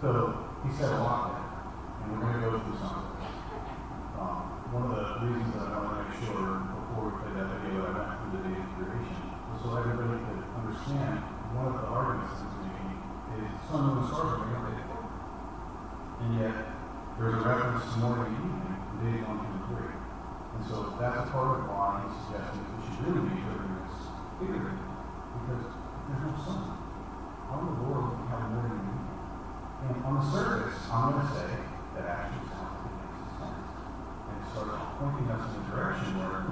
So 0.03 0.35
he 0.67 0.69
said 0.75 0.91
a 0.91 0.99
lot 0.99 1.31
there, 1.31 1.47
and 2.03 2.19
we're 2.19 2.27
going 2.27 2.35
to 2.35 2.43
go 2.43 2.51
through 2.59 2.75
some 2.75 2.91
of 2.91 3.23
it. 3.23 3.31
Um, 4.19 4.43
one 4.75 4.83
of 4.83 4.99
the 4.99 5.03
reasons 5.23 5.55
that 5.55 5.71
I 5.71 5.79
want 5.79 5.95
to 5.95 5.99
make 6.03 6.19
sure 6.27 6.59
before 6.59 7.07
we 7.07 7.11
play 7.23 7.31
that 7.39 7.47
video 7.63 7.87
that 7.87 7.95
I 7.95 8.11
went 8.11 8.19
through 8.19 8.35
the 8.35 8.51
data 8.51 8.67
creation 8.75 9.23
was 9.47 9.63
so 9.63 9.79
everybody 9.79 10.19
could 10.27 10.43
understand 10.59 11.23
one 11.55 11.71
of 11.71 11.75
the 11.79 11.87
arguments 11.87 12.35
that's 12.35 12.51
making 12.51 12.99
is 13.31 13.47
sun, 13.71 13.79
moon, 13.79 14.03
stars 14.11 14.43
are 14.43 14.51
going 14.51 14.75
to 14.75 14.99
And 16.19 16.29
yet, 16.35 16.55
there's 17.15 17.39
a 17.39 17.43
reference 17.47 17.87
to 17.87 17.95
morning 18.03 18.35
and 18.35 18.43
evening 18.43 18.75
in 18.75 18.95
days 19.07 19.23
1, 19.23 19.39
2, 19.39 19.55
and 19.55 19.63
3. 19.71 19.87
And 19.87 20.61
so 20.67 20.99
that's 20.99 21.15
a 21.15 21.31
part 21.31 21.63
of 21.63 21.71
why 21.71 22.03
he's 22.03 22.15
suggesting 22.27 22.59
that 22.59 22.75
we 22.75 22.83
should 22.91 23.07
really 23.07 23.23
be 23.23 23.39
interpreting 23.39 23.87
this 23.87 24.03
clearly. 24.35 24.75
Because 24.75 25.63
there's 26.11 26.23
no 26.27 26.35
sun, 26.43 26.75
how 27.47 27.55
in 27.63 27.71
the 27.71 27.87
world 27.87 28.19
can 28.19 28.27
have 28.35 28.51
morning 28.51 28.82
and 29.89 30.05
on 30.05 30.15
the 30.15 30.31
surface, 30.31 30.79
I'm 30.91 31.11
going 31.11 31.27
to 31.27 31.33
say 31.33 31.45
that 31.95 32.05
like 32.07 32.31
it 32.31 32.43
makes. 32.43 33.13
And 34.29 34.51
starts 34.51 34.83
pointing 34.99 35.27
us 35.31 35.55
in 35.55 35.61
a 35.61 35.75
direction 35.75 36.17
where 36.17 36.43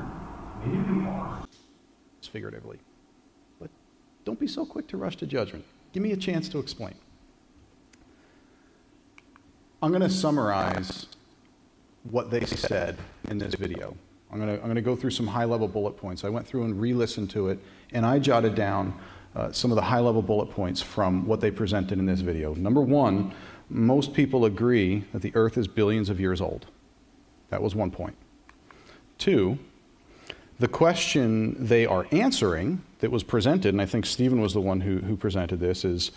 maybe 0.65 0.99
we 0.99 1.05
are. 1.05 1.43
Figuratively. 2.31 2.79
But 3.59 3.69
don't 4.23 4.39
be 4.39 4.47
so 4.47 4.65
quick 4.65 4.87
to 4.87 4.97
rush 4.97 5.17
to 5.17 5.27
judgment. 5.27 5.65
Give 5.91 6.01
me 6.01 6.13
a 6.13 6.17
chance 6.17 6.47
to 6.49 6.59
explain. 6.59 6.95
I'm 9.83 9.89
going 9.89 10.01
to 10.01 10.09
summarize 10.09 11.07
what 12.09 12.31
they 12.31 12.45
said 12.45 12.97
in 13.29 13.37
this 13.37 13.55
video. 13.55 13.95
I'm 14.31 14.39
going 14.39 14.49
to, 14.49 14.55
I'm 14.55 14.65
going 14.65 14.75
to 14.75 14.81
go 14.81 14.95
through 14.95 15.11
some 15.11 15.27
high 15.27 15.43
level 15.43 15.67
bullet 15.67 15.97
points. 15.97 16.23
I 16.23 16.29
went 16.29 16.47
through 16.47 16.63
and 16.63 16.79
re 16.79 16.93
listened 16.93 17.29
to 17.31 17.49
it, 17.49 17.59
and 17.91 18.05
I 18.05 18.19
jotted 18.19 18.55
down 18.55 18.93
uh, 19.35 19.51
some 19.51 19.71
of 19.71 19.75
the 19.75 19.81
high 19.81 19.99
level 19.99 20.21
bullet 20.21 20.47
points 20.47 20.81
from 20.81 21.25
what 21.25 21.39
they 21.39 21.51
presented 21.51 21.99
in 21.99 22.05
this 22.05 22.19
video. 22.19 22.53
Number 22.53 22.81
one, 22.81 23.33
most 23.69 24.13
people 24.13 24.45
agree 24.45 25.05
that 25.13 25.21
the 25.21 25.31
earth 25.35 25.57
is 25.57 25.67
billions 25.67 26.09
of 26.09 26.19
years 26.19 26.41
old. 26.41 26.65
That 27.49 27.61
was 27.61 27.73
one 27.75 27.91
point. 27.91 28.15
Two, 29.17 29.57
the 30.59 30.67
question 30.67 31.55
they 31.57 31.85
are 31.85 32.05
answering 32.11 32.83
that 32.99 33.09
was 33.09 33.23
presented, 33.23 33.73
and 33.73 33.81
I 33.81 33.85
think 33.85 34.05
Stephen 34.05 34.41
was 34.41 34.53
the 34.53 34.61
one 34.61 34.81
who, 34.81 34.99
who 34.99 35.15
presented 35.15 35.59
this, 35.59 35.83
is 35.85 36.11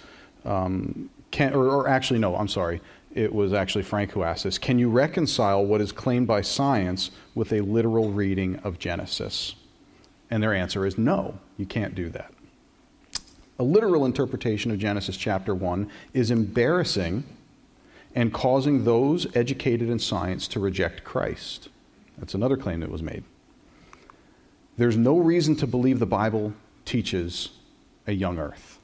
um, 0.44 1.08
can, 1.30 1.54
or, 1.54 1.66
or 1.68 1.88
actually, 1.88 2.18
no, 2.18 2.36
I'm 2.36 2.48
sorry. 2.48 2.80
It 3.14 3.32
was 3.32 3.52
actually 3.52 3.84
Frank 3.84 4.10
who 4.10 4.22
asked 4.22 4.44
this. 4.44 4.58
Can 4.58 4.78
you 4.78 4.90
reconcile 4.90 5.64
what 5.64 5.80
is 5.80 5.92
claimed 5.92 6.26
by 6.26 6.42
science 6.42 7.10
with 7.34 7.52
a 7.52 7.60
literal 7.60 8.10
reading 8.10 8.56
of 8.64 8.78
Genesis? 8.78 9.54
And 10.30 10.42
their 10.42 10.52
answer 10.52 10.84
is 10.84 10.98
no, 10.98 11.38
you 11.56 11.64
can't 11.64 11.94
do 11.94 12.10
that. 12.10 12.33
A 13.58 13.62
literal 13.62 14.04
interpretation 14.04 14.70
of 14.70 14.78
Genesis 14.78 15.16
chapter 15.16 15.54
1 15.54 15.88
is 16.12 16.30
embarrassing 16.30 17.24
and 18.14 18.32
causing 18.32 18.84
those 18.84 19.26
educated 19.36 19.88
in 19.88 19.98
science 19.98 20.48
to 20.48 20.60
reject 20.60 21.04
Christ. 21.04 21.68
That's 22.18 22.34
another 22.34 22.56
claim 22.56 22.80
that 22.80 22.90
was 22.90 23.02
made. 23.02 23.24
There's 24.76 24.96
no 24.96 25.18
reason 25.18 25.54
to 25.56 25.66
believe 25.66 25.98
the 25.98 26.06
Bible 26.06 26.52
teaches 26.84 27.50
a 28.06 28.12
young 28.12 28.38
earth. 28.38 28.78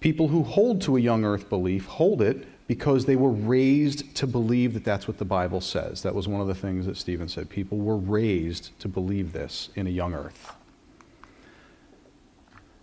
People 0.00 0.28
who 0.28 0.42
hold 0.42 0.80
to 0.82 0.96
a 0.96 1.00
young 1.00 1.24
earth 1.24 1.48
belief 1.48 1.86
hold 1.86 2.22
it 2.22 2.46
because 2.66 3.06
they 3.06 3.16
were 3.16 3.30
raised 3.30 4.14
to 4.14 4.26
believe 4.26 4.74
that 4.74 4.84
that's 4.84 5.08
what 5.08 5.18
the 5.18 5.24
Bible 5.24 5.60
says. 5.60 6.02
That 6.02 6.14
was 6.14 6.28
one 6.28 6.40
of 6.40 6.46
the 6.46 6.54
things 6.54 6.86
that 6.86 6.96
Stephen 6.96 7.28
said. 7.28 7.48
People 7.48 7.78
were 7.78 7.96
raised 7.96 8.78
to 8.80 8.88
believe 8.88 9.32
this 9.32 9.70
in 9.74 9.86
a 9.86 9.90
young 9.90 10.14
earth. 10.14 10.54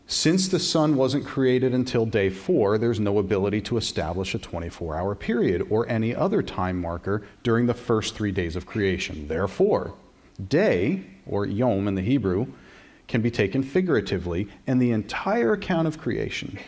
Since 0.08 0.50
the 0.50 0.60
sun 0.60 0.96
wasn't 0.96 1.26
created 1.26 1.74
until 1.74 2.06
day 2.06 2.30
four, 2.30 2.78
there's 2.78 3.00
no 3.00 3.18
ability 3.18 3.62
to 3.62 3.78
establish 3.78 4.36
a 4.36 4.40
24 4.40 4.96
hour 4.96 5.16
period 5.16 5.66
or 5.70 5.90
any 5.90 6.14
other 6.14 6.44
time 6.44 6.80
marker 6.80 7.24
during 7.42 7.66
the 7.66 7.74
first 7.74 8.14
three 8.14 8.32
days 8.32 8.56
of 8.56 8.68
creation. 8.68 9.28
Therefore, 9.28 9.96
day, 10.48 11.06
or 11.26 11.48
yom 11.48 11.88
in 11.88 11.96
the 11.96 12.04
Hebrew, 12.04 12.46
can 13.08 13.22
be 13.22 13.32
taken 13.32 13.64
figuratively, 13.64 14.48
and 14.68 14.80
the 14.80 14.92
entire 14.92 15.54
account 15.54 15.88
of 15.88 16.00
creation 16.00 16.60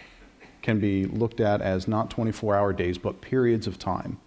can 0.63 0.80
be 0.80 1.06
looked 1.06 1.39
at 1.39 1.62
as 1.62 1.88
not 1.88 2.10
24 2.10 2.56
hour 2.56 2.73
days, 2.73 2.97
but 2.97 3.21
periods 3.21 3.67
of 3.67 3.78
time. 3.78 4.19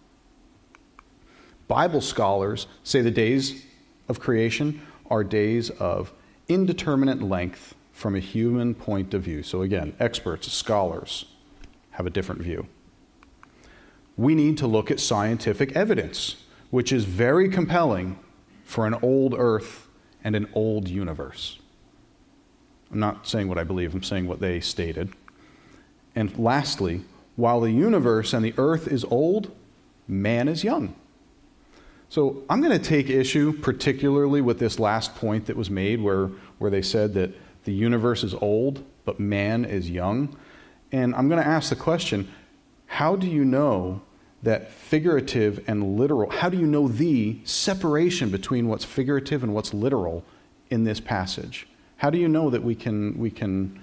Bible 1.66 2.00
scholars 2.00 2.68
say 2.84 3.00
the 3.00 3.10
days 3.10 3.66
of 4.08 4.20
creation 4.20 4.80
are 5.10 5.24
days 5.24 5.70
of 5.70 6.12
indeterminate 6.48 7.22
length 7.22 7.74
from 8.00 8.16
a 8.16 8.18
human 8.18 8.74
point 8.74 9.12
of 9.12 9.20
view. 9.22 9.42
So, 9.42 9.60
again, 9.60 9.94
experts, 10.00 10.50
scholars 10.50 11.26
have 11.90 12.06
a 12.06 12.10
different 12.10 12.40
view. 12.40 12.66
We 14.16 14.34
need 14.34 14.56
to 14.56 14.66
look 14.66 14.90
at 14.90 14.98
scientific 14.98 15.76
evidence, 15.76 16.36
which 16.70 16.92
is 16.92 17.04
very 17.04 17.50
compelling 17.50 18.18
for 18.64 18.86
an 18.86 18.94
old 19.02 19.34
earth 19.36 19.86
and 20.24 20.34
an 20.34 20.48
old 20.54 20.88
universe. 20.88 21.58
I'm 22.90 23.00
not 23.00 23.26
saying 23.26 23.48
what 23.48 23.58
I 23.58 23.64
believe, 23.64 23.94
I'm 23.94 24.02
saying 24.02 24.26
what 24.26 24.40
they 24.40 24.60
stated. 24.60 25.12
And 26.16 26.36
lastly, 26.38 27.02
while 27.36 27.60
the 27.60 27.70
universe 27.70 28.32
and 28.32 28.42
the 28.42 28.54
earth 28.56 28.88
is 28.88 29.04
old, 29.04 29.54
man 30.08 30.48
is 30.48 30.64
young. 30.64 30.94
So 32.08 32.44
I'm 32.48 32.62
going 32.62 32.76
to 32.76 32.82
take 32.82 33.10
issue 33.10 33.52
particularly 33.52 34.40
with 34.40 34.58
this 34.58 34.78
last 34.78 35.14
point 35.16 35.44
that 35.46 35.56
was 35.56 35.68
made 35.68 36.00
where, 36.00 36.28
where 36.56 36.70
they 36.70 36.82
said 36.82 37.12
that 37.14 37.34
the 37.64 37.72
universe 37.72 38.24
is 38.24 38.34
old, 38.34 38.84
but 39.04 39.20
man 39.20 39.64
is 39.64 39.90
young. 39.90 40.36
And 40.92 41.14
I'm 41.14 41.28
going 41.28 41.42
to 41.42 41.48
ask 41.48 41.70
the 41.70 41.76
question 41.76 42.28
how 42.86 43.14
do 43.14 43.28
you 43.28 43.44
know 43.44 44.02
that 44.42 44.70
figurative 44.72 45.62
and 45.66 45.96
literal, 45.96 46.30
how 46.30 46.48
do 46.48 46.56
you 46.56 46.66
know 46.66 46.88
the 46.88 47.38
separation 47.44 48.30
between 48.30 48.68
what's 48.68 48.84
figurative 48.84 49.42
and 49.44 49.54
what's 49.54 49.74
literal 49.74 50.24
in 50.70 50.84
this 50.84 50.98
passage? 50.98 51.68
How 51.98 52.10
do 52.10 52.18
you 52.18 52.28
know 52.28 52.50
that 52.50 52.62
we 52.62 52.74
can, 52.74 53.18
we 53.18 53.30
can 53.30 53.80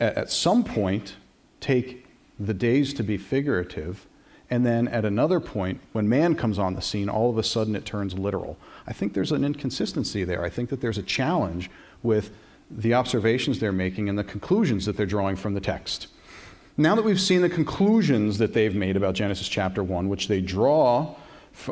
at 0.00 0.30
some 0.30 0.64
point, 0.64 1.16
take 1.60 2.06
the 2.38 2.54
days 2.54 2.94
to 2.94 3.02
be 3.02 3.16
figurative, 3.16 4.06
and 4.50 4.64
then 4.64 4.88
at 4.88 5.04
another 5.04 5.40
point, 5.40 5.80
when 5.92 6.08
man 6.08 6.34
comes 6.34 6.58
on 6.58 6.74
the 6.74 6.80
scene, 6.80 7.08
all 7.08 7.28
of 7.28 7.36
a 7.36 7.42
sudden 7.42 7.76
it 7.76 7.84
turns 7.84 8.14
literal? 8.14 8.56
I 8.86 8.92
think 8.92 9.12
there's 9.12 9.32
an 9.32 9.44
inconsistency 9.44 10.24
there. 10.24 10.42
I 10.42 10.48
think 10.48 10.70
that 10.70 10.80
there's 10.80 10.98
a 10.98 11.02
challenge 11.02 11.70
with 12.02 12.30
the 12.70 12.94
observations 12.94 13.58
they're 13.58 13.72
making 13.72 14.08
and 14.08 14.18
the 14.18 14.24
conclusions 14.24 14.86
that 14.86 14.96
they're 14.96 15.06
drawing 15.06 15.36
from 15.36 15.54
the 15.54 15.60
text. 15.60 16.08
Now 16.76 16.94
that 16.94 17.04
we've 17.04 17.20
seen 17.20 17.42
the 17.42 17.48
conclusions 17.48 18.38
that 18.38 18.52
they've 18.52 18.74
made 18.74 18.96
about 18.96 19.14
Genesis 19.14 19.48
chapter 19.48 19.82
1, 19.82 20.08
which 20.08 20.28
they 20.28 20.40
draw 20.40 21.14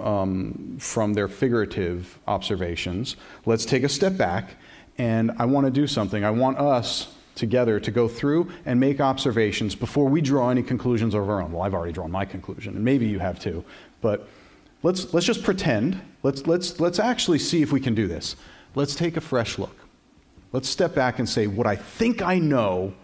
um, 0.03 0.77
from 0.81 1.15
their 1.15 1.29
figurative 1.29 2.19
observations, 2.27 3.17
let's 3.45 3.65
take 3.65 3.85
a 3.85 3.89
step 3.89 4.17
back 4.17 4.57
and 4.99 5.33
I 5.39 5.45
want 5.45 5.67
to 5.67 5.71
do 5.71 5.87
something. 5.87 6.25
I 6.25 6.31
want 6.31 6.59
us 6.59 7.15
together 7.35 7.79
to 7.79 7.91
go 7.91 8.09
through 8.09 8.51
and 8.65 8.81
make 8.81 9.01
observations 9.01 9.75
before 9.75 10.09
we 10.09 10.21
draw 10.21 10.51
any 10.51 10.63
conclusions 10.63 11.15
of 11.15 11.29
our 11.29 11.43
own. 11.43 11.53
Well, 11.53 11.63
I've 11.63 11.75
already 11.75 11.93
drawn 11.93 12.11
my 12.11 12.25
conclusion, 12.25 12.75
and 12.75 12.85
maybe 12.85 13.07
you 13.07 13.19
have 13.19 13.39
too. 13.39 13.63
But 14.01 14.27
let's, 14.83 15.13
let's 15.13 15.27
just 15.27 15.43
pretend. 15.43 16.01
Let's, 16.23 16.47
let's, 16.47 16.81
let's 16.81 16.99
actually 16.99 17.39
see 17.39 17.63
if 17.63 17.73
we 17.73 17.81
can 17.81 17.95
do 17.95 18.09
this. 18.09 18.37
Let's 18.75 18.95
take 18.95 19.17
a 19.17 19.21
fresh 19.21 19.59
look. 19.59 19.86
Let's 20.53 20.69
step 20.69 20.95
back 20.95 21.19
and 21.19 21.29
say, 21.29 21.47
what 21.47 21.67
I 21.67 21.77
think 21.77 22.23
I 22.23 22.39
know 22.39 22.95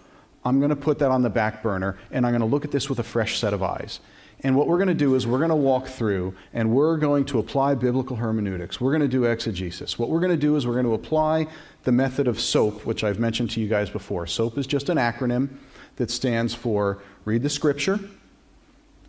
I'm 0.45 0.59
going 0.59 0.71
to 0.71 0.77
put 0.77 0.99
that 1.01 1.11
on 1.11 1.23
the 1.23 1.31
back 1.31 1.63
burner 1.63 1.99
and 2.11 2.27
I'm 2.27 2.33
going 2.33 2.41
to 2.41 2.47
look 2.47 2.65
at 2.65 2.71
this 2.71 2.89
with 2.89 2.99
a 2.99 3.05
fresh 3.05 3.39
set 3.39 3.53
of 3.53 3.63
eyes. 3.63 4.01
And 4.45 4.57
what 4.57 4.67
we're 4.67 4.79
going 4.79 4.89
to 4.89 4.95
do 4.95 5.15
is 5.15 5.25
we're 5.25 5.39
going 5.39 5.51
to 5.51 5.57
walk 5.57 5.87
through 5.87 6.35
and 6.53 6.73
we're 6.73 6.97
going 6.97 7.25
to 7.27 7.39
apply 7.39 7.77
biblical 7.77 8.17
hermeneutics. 8.17 8.81
We're 8.81 8.91
going 8.91 9.03
to 9.03 9.09
do 9.09 9.25
exegesis. 9.25 9.99
What 9.99 10.09
we're 10.09 10.19
going 10.19 10.33
to 10.33 10.37
do 10.37 10.57
is 10.57 10.67
we're 10.67 10.73
going 10.73 10.87
to 10.87 10.95
apply 10.95 11.47
the 11.85 11.93
method 11.93 12.27
of 12.27 12.41
SOAP, 12.41 12.85
which 12.85 13.05
I've 13.05 13.21
mentioned 13.21 13.51
to 13.51 13.61
you 13.61 13.69
guys 13.69 13.89
before. 13.89 14.27
SOAP 14.27 14.59
is 14.59 14.67
just 14.67 14.89
an 14.89 14.99
acronym 14.99 15.49
that 15.97 16.11
stands 16.11 16.55
for 16.55 17.03
read 17.25 17.43
the 17.43 17.51
scripture, 17.51 18.01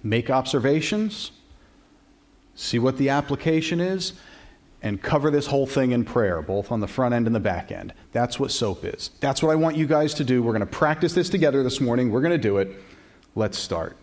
make 0.04 0.30
observations, 0.30 1.32
see 2.54 2.78
what 2.78 2.98
the 2.98 3.10
application 3.10 3.80
is, 3.80 4.14
and 4.84 5.02
cover 5.02 5.32
this 5.32 5.48
whole 5.48 5.66
thing 5.66 5.92
in 5.92 6.04
prayer, 6.04 6.42
both 6.42 6.72
on 6.72 6.82
the 6.82 6.88
front 6.88 7.16
end 7.16 7.26
and 7.26 7.36
the 7.36 7.40
back 7.40 7.72
end. 7.72 7.94
That's 8.12 8.38
what 8.38 8.52
SOAP 8.52 8.84
is. 8.84 9.12
That's 9.22 9.42
what 9.42 9.52
I 9.52 9.56
want 9.56 9.78
you 9.78 9.88
guys 9.88 10.14
to 10.16 10.26
do. 10.26 10.44
We're 10.44 10.52
going 10.52 10.60
to 10.60 10.66
practice 10.66 11.14
this 11.14 11.30
together 11.30 11.64
this 11.64 11.80
morning. 11.80 12.12
We're 12.12 12.22
going 12.22 12.34
to 12.34 12.38
do 12.38 12.58
it. 12.58 12.80
Let's 13.34 13.58
start. 13.58 13.96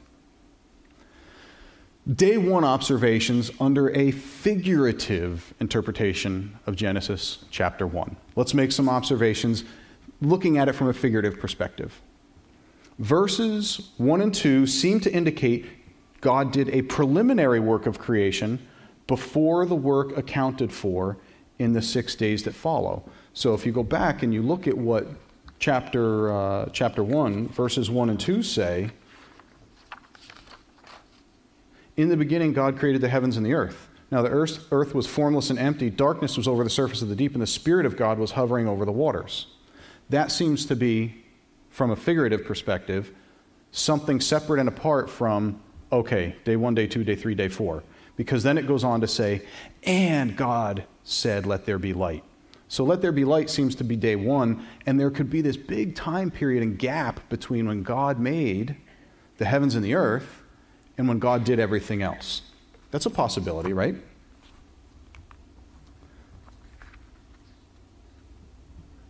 Day 2.10 2.38
one 2.38 2.64
observations 2.64 3.50
under 3.60 3.90
a 3.90 4.10
figurative 4.10 5.52
interpretation 5.60 6.58
of 6.66 6.74
Genesis 6.74 7.44
chapter 7.50 7.86
1. 7.86 8.16
Let's 8.34 8.54
make 8.54 8.72
some 8.72 8.88
observations 8.88 9.64
looking 10.22 10.56
at 10.56 10.68
it 10.68 10.72
from 10.72 10.88
a 10.88 10.94
figurative 10.94 11.38
perspective. 11.38 12.00
Verses 12.98 13.90
1 13.98 14.22
and 14.22 14.34
2 14.34 14.66
seem 14.66 14.98
to 15.00 15.12
indicate 15.12 15.66
God 16.22 16.52
did 16.52 16.70
a 16.70 16.82
preliminary 16.82 17.60
work 17.60 17.86
of 17.86 17.98
creation 17.98 18.58
before 19.10 19.66
the 19.66 19.74
work 19.74 20.16
accounted 20.16 20.72
for 20.72 21.16
in 21.58 21.72
the 21.72 21.82
six 21.82 22.14
days 22.14 22.44
that 22.44 22.54
follow. 22.54 23.02
So 23.34 23.54
if 23.54 23.66
you 23.66 23.72
go 23.72 23.82
back 23.82 24.22
and 24.22 24.32
you 24.32 24.40
look 24.40 24.68
at 24.68 24.78
what 24.78 25.08
chapter, 25.58 26.30
uh, 26.32 26.68
chapter 26.72 27.02
1, 27.02 27.48
verses 27.48 27.90
1 27.90 28.10
and 28.10 28.20
2 28.20 28.40
say, 28.44 28.88
in 31.96 32.08
the 32.08 32.16
beginning, 32.16 32.52
God 32.52 32.78
created 32.78 33.00
the 33.00 33.08
heavens 33.08 33.36
and 33.36 33.44
the 33.44 33.52
earth. 33.52 33.88
Now, 34.12 34.22
the 34.22 34.30
earth, 34.30 34.68
earth 34.70 34.94
was 34.94 35.08
formless 35.08 35.50
and 35.50 35.58
empty, 35.58 35.90
darkness 35.90 36.36
was 36.36 36.46
over 36.46 36.62
the 36.62 36.70
surface 36.70 37.02
of 37.02 37.08
the 37.08 37.16
deep, 37.16 37.32
and 37.32 37.42
the 37.42 37.48
Spirit 37.48 37.86
of 37.86 37.96
God 37.96 38.16
was 38.16 38.30
hovering 38.30 38.68
over 38.68 38.84
the 38.84 38.92
waters. 38.92 39.48
That 40.10 40.30
seems 40.30 40.66
to 40.66 40.76
be, 40.76 41.24
from 41.68 41.90
a 41.90 41.96
figurative 41.96 42.44
perspective, 42.44 43.12
something 43.72 44.20
separate 44.20 44.60
and 44.60 44.68
apart 44.68 45.10
from, 45.10 45.60
okay, 45.90 46.36
day 46.44 46.54
one, 46.54 46.76
day 46.76 46.86
two, 46.86 47.02
day 47.02 47.16
three, 47.16 47.34
day 47.34 47.48
four 47.48 47.82
because 48.20 48.42
then 48.42 48.58
it 48.58 48.66
goes 48.66 48.84
on 48.84 49.00
to 49.00 49.08
say, 49.08 49.40
and 49.82 50.36
God 50.36 50.84
said, 51.04 51.46
Let 51.46 51.64
there 51.64 51.78
be 51.78 51.94
light. 51.94 52.22
So 52.68 52.84
let 52.84 53.00
there 53.00 53.12
be 53.12 53.24
light 53.24 53.48
seems 53.48 53.74
to 53.76 53.82
be 53.82 53.96
day 53.96 54.14
one, 54.14 54.66
and 54.84 55.00
there 55.00 55.10
could 55.10 55.30
be 55.30 55.40
this 55.40 55.56
big 55.56 55.94
time 55.94 56.30
period 56.30 56.62
and 56.62 56.78
gap 56.78 57.26
between 57.30 57.66
when 57.66 57.82
God 57.82 58.20
made 58.20 58.76
the 59.38 59.46
heavens 59.46 59.74
and 59.74 59.82
the 59.82 59.94
earth 59.94 60.42
and 60.98 61.08
when 61.08 61.18
God 61.18 61.44
did 61.44 61.58
everything 61.58 62.02
else. 62.02 62.42
That's 62.90 63.06
a 63.06 63.10
possibility, 63.10 63.72
right? 63.72 63.96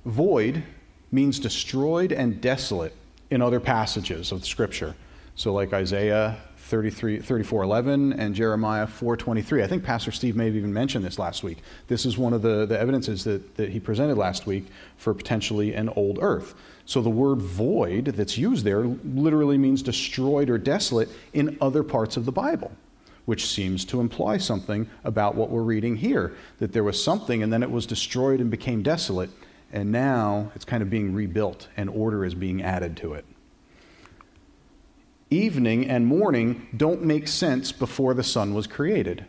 Void 0.04 0.62
means 1.10 1.40
destroyed 1.40 2.12
and 2.12 2.40
desolate 2.40 2.94
in 3.28 3.42
other 3.42 3.58
passages 3.58 4.30
of 4.30 4.46
Scripture. 4.46 4.94
So, 5.34 5.52
like 5.52 5.72
Isaiah 5.72 6.38
33, 6.70 7.18
34 7.18 7.64
11 7.64 8.12
and 8.12 8.32
Jeremiah 8.32 8.86
4.23. 8.86 9.64
I 9.64 9.66
think 9.66 9.82
Pastor 9.82 10.12
Steve 10.12 10.36
may 10.36 10.46
have 10.46 10.54
even 10.54 10.72
mentioned 10.72 11.04
this 11.04 11.18
last 11.18 11.42
week. 11.42 11.58
This 11.88 12.06
is 12.06 12.16
one 12.16 12.32
of 12.32 12.42
the, 12.42 12.64
the 12.64 12.78
evidences 12.78 13.24
that, 13.24 13.56
that 13.56 13.70
he 13.70 13.80
presented 13.80 14.16
last 14.16 14.46
week 14.46 14.66
for 14.96 15.12
potentially 15.12 15.74
an 15.74 15.88
old 15.88 16.20
earth. 16.22 16.54
So 16.86 17.02
the 17.02 17.10
word 17.10 17.42
void 17.42 18.04
that's 18.04 18.38
used 18.38 18.64
there 18.64 18.82
literally 18.82 19.58
means 19.58 19.82
destroyed 19.82 20.48
or 20.48 20.58
desolate 20.58 21.08
in 21.32 21.58
other 21.60 21.82
parts 21.82 22.16
of 22.16 22.24
the 22.24 22.32
Bible, 22.32 22.70
which 23.24 23.46
seems 23.46 23.84
to 23.86 24.00
imply 24.00 24.38
something 24.38 24.88
about 25.02 25.34
what 25.34 25.50
we're 25.50 25.62
reading 25.62 25.96
here 25.96 26.36
that 26.60 26.72
there 26.72 26.84
was 26.84 27.02
something 27.02 27.42
and 27.42 27.52
then 27.52 27.64
it 27.64 27.70
was 27.70 27.84
destroyed 27.84 28.40
and 28.40 28.48
became 28.48 28.84
desolate, 28.84 29.30
and 29.72 29.90
now 29.90 30.52
it's 30.54 30.64
kind 30.64 30.84
of 30.84 30.88
being 30.88 31.14
rebuilt 31.14 31.66
and 31.76 31.90
order 31.90 32.24
is 32.24 32.34
being 32.36 32.62
added 32.62 32.96
to 32.98 33.14
it 33.14 33.24
evening 35.30 35.88
and 35.88 36.06
morning 36.06 36.66
don't 36.76 37.02
make 37.02 37.28
sense 37.28 37.72
before 37.72 38.14
the 38.14 38.22
sun 38.22 38.52
was 38.52 38.66
created. 38.66 39.24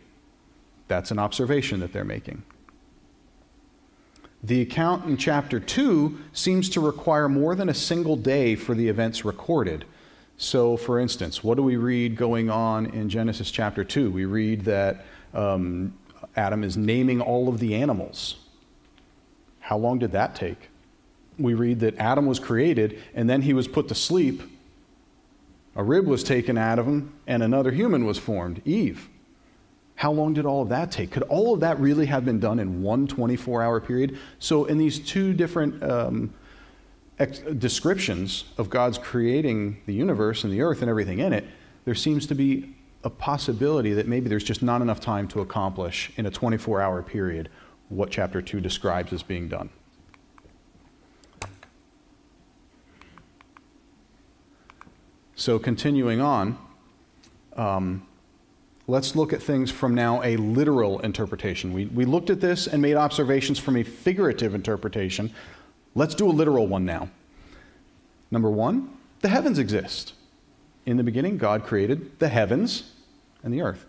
That's 0.88 1.10
an 1.10 1.18
observation 1.18 1.80
that 1.80 1.92
they're 1.92 2.04
making. 2.04 2.42
The 4.42 4.60
account 4.60 5.04
in 5.04 5.16
chapter 5.16 5.60
2 5.60 6.18
seems 6.32 6.68
to 6.70 6.80
require 6.80 7.28
more 7.28 7.54
than 7.54 7.68
a 7.68 7.74
single 7.74 8.16
day 8.16 8.56
for 8.56 8.74
the 8.74 8.88
events 8.88 9.24
recorded. 9.24 9.84
So, 10.36 10.76
for 10.76 10.98
instance, 10.98 11.44
what 11.44 11.54
do 11.54 11.62
we 11.62 11.76
read 11.76 12.16
going 12.16 12.50
on 12.50 12.86
in 12.86 13.08
Genesis 13.08 13.52
chapter 13.52 13.84
2? 13.84 14.10
We 14.10 14.24
read 14.24 14.64
that 14.64 15.04
um, 15.32 15.96
Adam 16.34 16.64
is 16.64 16.76
naming 16.76 17.20
all 17.20 17.48
of 17.48 17.60
the 17.60 17.76
animals. 17.76 18.36
How 19.60 19.78
long 19.78 20.00
did 20.00 20.12
that 20.12 20.34
take? 20.34 20.68
We 21.38 21.54
read 21.54 21.80
that 21.80 21.96
Adam 21.98 22.26
was 22.26 22.40
created 22.40 23.00
and 23.14 23.30
then 23.30 23.42
he 23.42 23.54
was 23.54 23.68
put 23.68 23.88
to 23.88 23.94
sleep 23.94 24.42
a 25.74 25.82
rib 25.82 26.06
was 26.06 26.22
taken 26.22 26.58
out 26.58 26.78
of 26.78 26.86
him, 26.86 27.12
and 27.26 27.42
another 27.42 27.70
human 27.70 28.04
was 28.04 28.18
formed, 28.18 28.60
Eve. 28.64 29.08
How 29.94 30.10
long 30.10 30.34
did 30.34 30.46
all 30.46 30.62
of 30.62 30.68
that 30.70 30.90
take? 30.90 31.10
Could 31.10 31.22
all 31.24 31.54
of 31.54 31.60
that 31.60 31.78
really 31.78 32.06
have 32.06 32.24
been 32.24 32.40
done 32.40 32.58
in 32.58 32.82
one 32.82 33.06
24 33.06 33.62
hour 33.62 33.80
period? 33.80 34.18
So, 34.38 34.64
in 34.64 34.78
these 34.78 34.98
two 34.98 35.32
different 35.32 35.82
um, 35.82 36.34
ex- 37.18 37.38
descriptions 37.38 38.44
of 38.58 38.68
God's 38.68 38.98
creating 38.98 39.80
the 39.86 39.94
universe 39.94 40.44
and 40.44 40.52
the 40.52 40.60
earth 40.60 40.80
and 40.80 40.90
everything 40.90 41.20
in 41.20 41.32
it, 41.32 41.44
there 41.84 41.94
seems 41.94 42.26
to 42.26 42.34
be 42.34 42.74
a 43.04 43.10
possibility 43.10 43.92
that 43.92 44.06
maybe 44.06 44.28
there's 44.28 44.44
just 44.44 44.62
not 44.62 44.82
enough 44.82 45.00
time 45.00 45.26
to 45.28 45.40
accomplish 45.40 46.10
in 46.16 46.26
a 46.26 46.30
24 46.30 46.80
hour 46.80 47.02
period 47.02 47.48
what 47.88 48.10
chapter 48.10 48.40
2 48.40 48.60
describes 48.60 49.12
as 49.12 49.22
being 49.22 49.48
done. 49.48 49.68
So, 55.42 55.58
continuing 55.58 56.20
on, 56.20 56.56
um, 57.56 58.06
let's 58.86 59.16
look 59.16 59.32
at 59.32 59.42
things 59.42 59.72
from 59.72 59.92
now 59.92 60.22
a 60.22 60.36
literal 60.36 61.00
interpretation. 61.00 61.72
We, 61.72 61.86
we 61.86 62.04
looked 62.04 62.30
at 62.30 62.40
this 62.40 62.68
and 62.68 62.80
made 62.80 62.94
observations 62.94 63.58
from 63.58 63.76
a 63.76 63.82
figurative 63.82 64.54
interpretation. 64.54 65.34
Let's 65.96 66.14
do 66.14 66.28
a 66.28 66.30
literal 66.30 66.68
one 66.68 66.84
now. 66.84 67.08
Number 68.30 68.48
one, 68.52 68.96
the 69.22 69.30
heavens 69.30 69.58
exist. 69.58 70.12
In 70.86 70.96
the 70.96 71.02
beginning, 71.02 71.38
God 71.38 71.64
created 71.64 72.20
the 72.20 72.28
heavens 72.28 72.92
and 73.42 73.52
the 73.52 73.62
earth. 73.62 73.84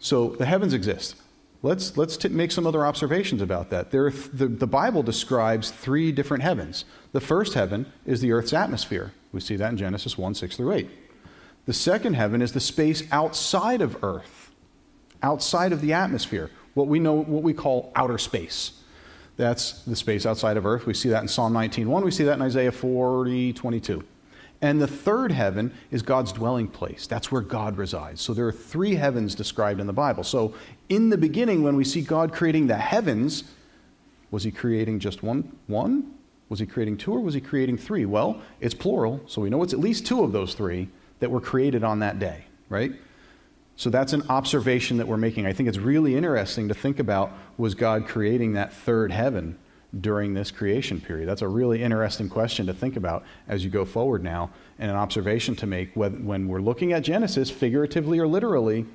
So 0.00 0.36
the 0.36 0.44
heavens 0.44 0.74
exist. 0.74 1.16
Let's, 1.62 1.96
let's 1.96 2.18
t- 2.18 2.28
make 2.28 2.52
some 2.52 2.66
other 2.66 2.84
observations 2.84 3.40
about 3.40 3.70
that. 3.70 3.90
There 3.90 4.10
th- 4.10 4.28
the, 4.34 4.48
the 4.48 4.66
Bible 4.66 5.02
describes 5.02 5.70
three 5.70 6.12
different 6.12 6.42
heavens. 6.42 6.84
The 7.12 7.22
first 7.22 7.54
heaven 7.54 7.90
is 8.04 8.20
the 8.20 8.32
earth's 8.32 8.52
atmosphere. 8.52 9.14
We 9.32 9.40
see 9.40 9.56
that 9.56 9.70
in 9.70 9.76
Genesis 9.76 10.18
1 10.18 10.34
6 10.34 10.56
through 10.56 10.72
8. 10.72 10.90
The 11.66 11.72
second 11.72 12.14
heaven 12.14 12.42
is 12.42 12.52
the 12.52 12.60
space 12.60 13.02
outside 13.12 13.80
of 13.80 14.02
Earth, 14.02 14.50
outside 15.22 15.72
of 15.72 15.80
the 15.80 15.92
atmosphere, 15.92 16.50
what 16.74 16.88
we 16.88 16.98
know, 16.98 17.14
what 17.14 17.42
we 17.42 17.52
call 17.52 17.92
outer 17.94 18.18
space. 18.18 18.72
That's 19.36 19.82
the 19.84 19.96
space 19.96 20.26
outside 20.26 20.56
of 20.56 20.66
Earth. 20.66 20.86
We 20.86 20.94
see 20.94 21.08
that 21.10 21.22
in 21.22 21.28
Psalm 21.28 21.52
19:1. 21.52 22.04
We 22.04 22.10
see 22.10 22.24
that 22.24 22.34
in 22.34 22.42
Isaiah 22.42 22.72
40, 22.72 23.52
22. 23.52 24.04
And 24.62 24.80
the 24.80 24.86
third 24.86 25.32
heaven 25.32 25.72
is 25.90 26.02
God's 26.02 26.32
dwelling 26.32 26.68
place. 26.68 27.06
That's 27.06 27.32
where 27.32 27.40
God 27.40 27.78
resides. 27.78 28.20
So 28.20 28.34
there 28.34 28.46
are 28.46 28.52
three 28.52 28.94
heavens 28.94 29.34
described 29.34 29.80
in 29.80 29.86
the 29.86 29.92
Bible. 29.92 30.22
So 30.22 30.54
in 30.90 31.08
the 31.08 31.16
beginning, 31.16 31.62
when 31.62 31.76
we 31.76 31.84
see 31.84 32.02
God 32.02 32.32
creating 32.32 32.66
the 32.66 32.76
heavens, 32.76 33.44
was 34.30 34.44
he 34.44 34.50
creating 34.50 34.98
just 34.98 35.22
one? 35.22 35.56
One? 35.66 36.12
Was 36.50 36.58
he 36.58 36.66
creating 36.66 36.98
two 36.98 37.12
or 37.12 37.20
was 37.20 37.32
he 37.32 37.40
creating 37.40 37.78
three? 37.78 38.04
Well, 38.04 38.42
it's 38.60 38.74
plural, 38.74 39.22
so 39.26 39.40
we 39.40 39.48
know 39.48 39.62
it's 39.62 39.72
at 39.72 39.78
least 39.78 40.04
two 40.04 40.22
of 40.22 40.32
those 40.32 40.52
three 40.52 40.88
that 41.20 41.30
were 41.30 41.40
created 41.40 41.82
on 41.84 42.00
that 42.00 42.18
day, 42.18 42.44
right? 42.68 42.92
So 43.76 43.88
that's 43.88 44.12
an 44.12 44.24
observation 44.28 44.98
that 44.98 45.08
we're 45.08 45.16
making. 45.16 45.46
I 45.46 45.54
think 45.54 45.68
it's 45.68 45.78
really 45.78 46.14
interesting 46.14 46.68
to 46.68 46.74
think 46.74 46.98
about 46.98 47.32
was 47.56 47.74
God 47.74 48.06
creating 48.06 48.52
that 48.52 48.74
third 48.74 49.12
heaven 49.12 49.58
during 49.98 50.34
this 50.34 50.50
creation 50.50 51.00
period? 51.00 51.28
That's 51.28 51.42
a 51.42 51.48
really 51.48 51.82
interesting 51.82 52.28
question 52.28 52.66
to 52.66 52.74
think 52.74 52.96
about 52.96 53.24
as 53.48 53.64
you 53.64 53.70
go 53.70 53.84
forward 53.84 54.22
now, 54.22 54.50
and 54.78 54.90
an 54.90 54.96
observation 54.96 55.56
to 55.56 55.66
make 55.66 55.94
when 55.94 56.48
we're 56.48 56.60
looking 56.60 56.92
at 56.92 57.02
Genesis, 57.02 57.50
figuratively 57.50 58.18
or 58.18 58.26
literally, 58.26 58.86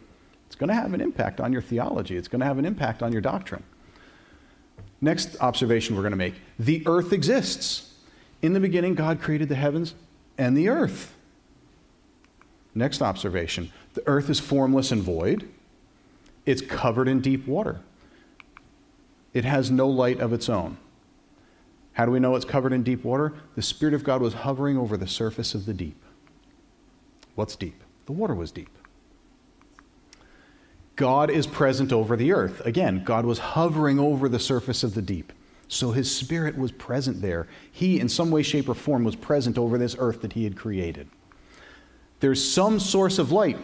it's 0.46 0.56
going 0.56 0.68
to 0.68 0.76
have 0.76 0.94
an 0.94 1.02
impact 1.02 1.40
on 1.40 1.52
your 1.52 1.62
theology, 1.62 2.18
it's 2.18 2.28
going 2.28 2.42
to 2.42 2.46
have 2.46 2.60
an 2.60 2.66
impact 2.66 3.02
on 3.02 3.12
your 3.12 3.22
doctrine. 3.22 3.64
Next 5.02 5.36
observation 5.42 5.96
we're 5.96 6.02
going 6.02 6.12
to 6.12 6.18
make 6.18 6.36
the 6.58 6.84
earth 6.86 7.14
exists. 7.14 7.94
In 8.42 8.54
the 8.54 8.60
beginning, 8.60 8.96
God 8.96 9.22
created 9.22 9.50
the 9.50 9.56
heavens 9.56 9.96
and 10.38 10.56
the 10.56 10.70
earth. 10.70 11.14
Next 12.74 13.02
observation 13.02 13.72
the 13.94 14.06
earth 14.08 14.30
is 14.30 14.40
formless 14.40 14.92
and 14.92 15.02
void, 15.02 15.50
it's 16.46 16.62
covered 16.62 17.08
in 17.08 17.22
deep 17.22 17.48
water, 17.48 17.80
it 19.34 19.46
has 19.46 19.72
no 19.72 19.88
light 19.88 20.20
of 20.20 20.34
its 20.34 20.50
own. 20.50 20.78
How 21.94 22.06
do 22.06 22.12
we 22.12 22.20
know 22.20 22.36
it's 22.36 22.44
covered 22.44 22.74
in 22.74 22.84
deep 22.84 23.06
water? 23.06 23.34
The 23.56 23.62
Spirit 23.62 23.94
of 23.94 24.04
God 24.04 24.22
was 24.22 24.34
hovering 24.34 24.78
over 24.78 24.98
the 24.98 25.08
surface 25.08 25.56
of 25.56 25.66
the 25.66 25.74
deep. 25.74 25.96
What's 27.36 27.56
deep? 27.56 27.82
The 28.06 28.12
water 28.12 28.36
was 28.36 28.52
deep. 28.52 28.75
God 30.96 31.30
is 31.30 31.46
present 31.46 31.92
over 31.92 32.16
the 32.16 32.32
earth. 32.32 32.66
Again, 32.66 33.04
God 33.04 33.26
was 33.26 33.40
hovering 33.40 34.00
over 34.00 34.30
the 34.30 34.40
surface 34.40 34.84
of 34.84 34.96
the 34.96 35.02
deep. 35.02 35.34
So 35.68 35.92
his 35.92 36.16
spirit 36.16 36.58
was 36.58 36.72
present 36.72 37.22
there. 37.22 37.48
He, 37.72 38.00
in 38.00 38.08
some 38.08 38.32
way, 38.32 38.44
shape, 38.44 38.70
or 38.70 38.76
form, 38.76 39.04
was 39.04 39.16
present 39.16 39.58
over 39.58 39.78
this 39.78 39.96
earth 40.00 40.22
that 40.22 40.34
he 40.34 40.44
had 40.44 40.56
created. 40.56 41.10
There's 42.20 42.48
some 42.48 42.80
source 42.80 43.20
of 43.20 43.32
light. 43.32 43.58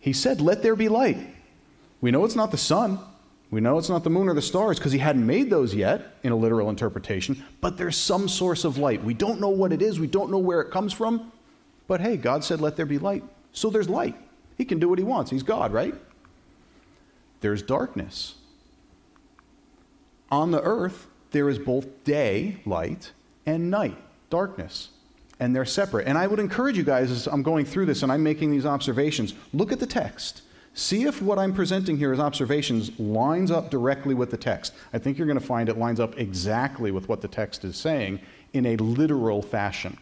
He 0.00 0.12
said, 0.12 0.40
Let 0.40 0.62
there 0.62 0.76
be 0.76 0.88
light. 0.88 1.18
We 2.00 2.10
know 2.10 2.24
it's 2.24 2.36
not 2.36 2.50
the 2.50 2.58
sun. 2.58 2.98
We 3.50 3.60
know 3.60 3.78
it's 3.78 3.88
not 3.88 4.02
the 4.02 4.10
moon 4.10 4.28
or 4.28 4.34
the 4.34 4.42
stars 4.42 4.78
because 4.78 4.92
he 4.92 4.98
hadn't 4.98 5.24
made 5.24 5.50
those 5.50 5.74
yet 5.74 6.16
in 6.24 6.32
a 6.32 6.36
literal 6.36 6.68
interpretation, 6.68 7.44
but 7.60 7.78
there's 7.78 7.96
some 7.96 8.28
source 8.28 8.64
of 8.64 8.76
light. 8.76 9.04
We 9.04 9.14
don't 9.14 9.40
know 9.40 9.50
what 9.50 9.72
it 9.72 9.80
is, 9.80 10.00
we 10.00 10.08
don't 10.08 10.30
know 10.30 10.38
where 10.38 10.60
it 10.60 10.72
comes 10.72 10.92
from, 10.92 11.30
but 11.86 12.00
hey, 12.00 12.16
God 12.16 12.42
said, 12.42 12.60
Let 12.60 12.76
there 12.76 12.86
be 12.86 12.98
light. 12.98 13.24
So 13.52 13.70
there's 13.70 13.88
light. 13.88 14.16
He 14.58 14.64
can 14.64 14.78
do 14.78 14.88
what 14.88 14.98
he 14.98 15.04
wants. 15.04 15.30
He's 15.30 15.42
God, 15.42 15.72
right? 15.72 15.94
There's 17.40 17.62
darkness. 17.62 18.34
On 20.30 20.50
the 20.50 20.62
earth, 20.62 21.06
there 21.30 21.48
is 21.48 21.58
both 21.58 22.04
day, 22.04 22.58
light, 22.64 23.12
and 23.44 23.70
night, 23.70 23.96
darkness. 24.30 24.88
And 25.38 25.54
they're 25.54 25.66
separate. 25.66 26.08
And 26.08 26.16
I 26.16 26.26
would 26.26 26.38
encourage 26.38 26.78
you 26.78 26.82
guys, 26.82 27.10
as 27.10 27.26
I'm 27.26 27.42
going 27.42 27.66
through 27.66 27.86
this 27.86 28.02
and 28.02 28.10
I'm 28.10 28.22
making 28.22 28.50
these 28.50 28.64
observations, 28.64 29.34
look 29.52 29.70
at 29.70 29.80
the 29.80 29.86
text. 29.86 30.42
See 30.72 31.04
if 31.04 31.22
what 31.22 31.38
I'm 31.38 31.54
presenting 31.54 31.96
here 31.96 32.12
as 32.12 32.20
observations 32.20 32.98
lines 32.98 33.50
up 33.50 33.70
directly 33.70 34.14
with 34.14 34.30
the 34.30 34.36
text. 34.36 34.74
I 34.92 34.98
think 34.98 35.16
you're 35.16 35.26
going 35.26 35.38
to 35.38 35.44
find 35.44 35.68
it 35.68 35.78
lines 35.78 36.00
up 36.00 36.18
exactly 36.18 36.90
with 36.90 37.08
what 37.08 37.22
the 37.22 37.28
text 37.28 37.64
is 37.64 37.76
saying 37.76 38.20
in 38.52 38.66
a 38.66 38.76
literal 38.76 39.42
fashion. 39.42 39.98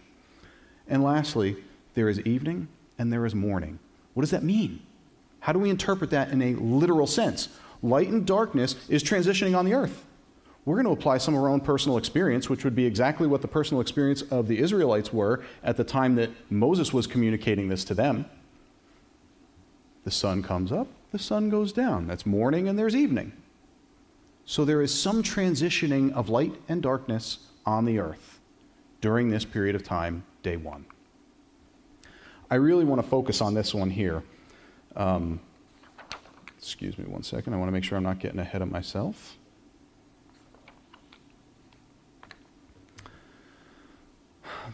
And 0.88 1.02
lastly, 1.02 1.56
there 1.94 2.08
is 2.08 2.20
evening 2.20 2.68
and 2.98 3.12
there 3.12 3.26
is 3.26 3.34
morning. 3.34 3.78
What 4.14 4.22
does 4.22 4.30
that 4.30 4.42
mean? 4.42 4.80
How 5.44 5.52
do 5.52 5.58
we 5.58 5.68
interpret 5.68 6.08
that 6.08 6.30
in 6.30 6.40
a 6.40 6.54
literal 6.54 7.06
sense? 7.06 7.50
Light 7.82 8.08
and 8.08 8.24
darkness 8.24 8.76
is 8.88 9.04
transitioning 9.04 9.54
on 9.54 9.66
the 9.66 9.74
earth. 9.74 10.06
We're 10.64 10.76
going 10.76 10.86
to 10.86 10.98
apply 10.98 11.18
some 11.18 11.34
of 11.34 11.42
our 11.42 11.50
own 11.50 11.60
personal 11.60 11.98
experience, 11.98 12.48
which 12.48 12.64
would 12.64 12.74
be 12.74 12.86
exactly 12.86 13.26
what 13.26 13.42
the 13.42 13.48
personal 13.48 13.82
experience 13.82 14.22
of 14.22 14.48
the 14.48 14.58
Israelites 14.58 15.12
were 15.12 15.44
at 15.62 15.76
the 15.76 15.84
time 15.84 16.14
that 16.14 16.30
Moses 16.48 16.94
was 16.94 17.06
communicating 17.06 17.68
this 17.68 17.84
to 17.84 17.94
them. 17.94 18.24
The 20.04 20.10
sun 20.10 20.42
comes 20.42 20.72
up, 20.72 20.88
the 21.12 21.18
sun 21.18 21.50
goes 21.50 21.74
down. 21.74 22.06
That's 22.06 22.24
morning 22.24 22.66
and 22.66 22.78
there's 22.78 22.96
evening. 22.96 23.34
So 24.46 24.64
there 24.64 24.80
is 24.80 24.98
some 24.98 25.22
transitioning 25.22 26.10
of 26.14 26.30
light 26.30 26.54
and 26.70 26.82
darkness 26.82 27.36
on 27.66 27.84
the 27.84 27.98
earth 27.98 28.40
during 29.02 29.28
this 29.28 29.44
period 29.44 29.76
of 29.76 29.82
time, 29.82 30.24
day 30.42 30.56
one. 30.56 30.86
I 32.50 32.54
really 32.54 32.86
want 32.86 33.02
to 33.02 33.06
focus 33.06 33.42
on 33.42 33.52
this 33.52 33.74
one 33.74 33.90
here 33.90 34.22
um, 34.96 35.40
excuse 36.58 36.98
me 36.98 37.04
one 37.04 37.22
second. 37.22 37.54
I 37.54 37.56
want 37.56 37.68
to 37.68 37.72
make 37.72 37.84
sure 37.84 37.96
I'm 37.96 38.04
not 38.04 38.18
getting 38.18 38.38
ahead 38.38 38.62
of 38.62 38.70
myself. 38.70 39.36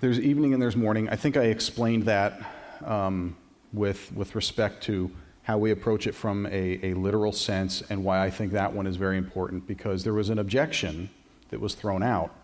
there's 0.01 0.19
evening 0.19 0.55
and 0.55 0.63
there's 0.63 0.77
morning. 0.77 1.09
I 1.09 1.17
think 1.17 1.37
I 1.37 1.45
explained 1.45 2.05
that 2.05 2.41
um, 2.85 3.37
with, 3.73 4.13
with 4.13 4.35
respect 4.35 4.83
to 4.85 5.11
how 5.43 5.59
we 5.59 5.71
approach 5.71 6.07
it 6.07 6.15
from 6.15 6.47
a, 6.47 6.81
a 6.83 6.95
literal 6.95 7.33
sense 7.33 7.83
and 7.91 8.05
why 8.05 8.25
I 8.25 8.31
think 8.31 8.53
that 8.53 8.73
one 8.73 8.87
is 8.87 8.97
very 8.97 9.19
important 9.19 9.67
because 9.67 10.05
there 10.05 10.15
was 10.15 10.31
an 10.31 10.39
objection 10.39 11.11
that 11.51 11.61
was 11.61 11.75
thrown 11.75 12.03
out. 12.03 12.35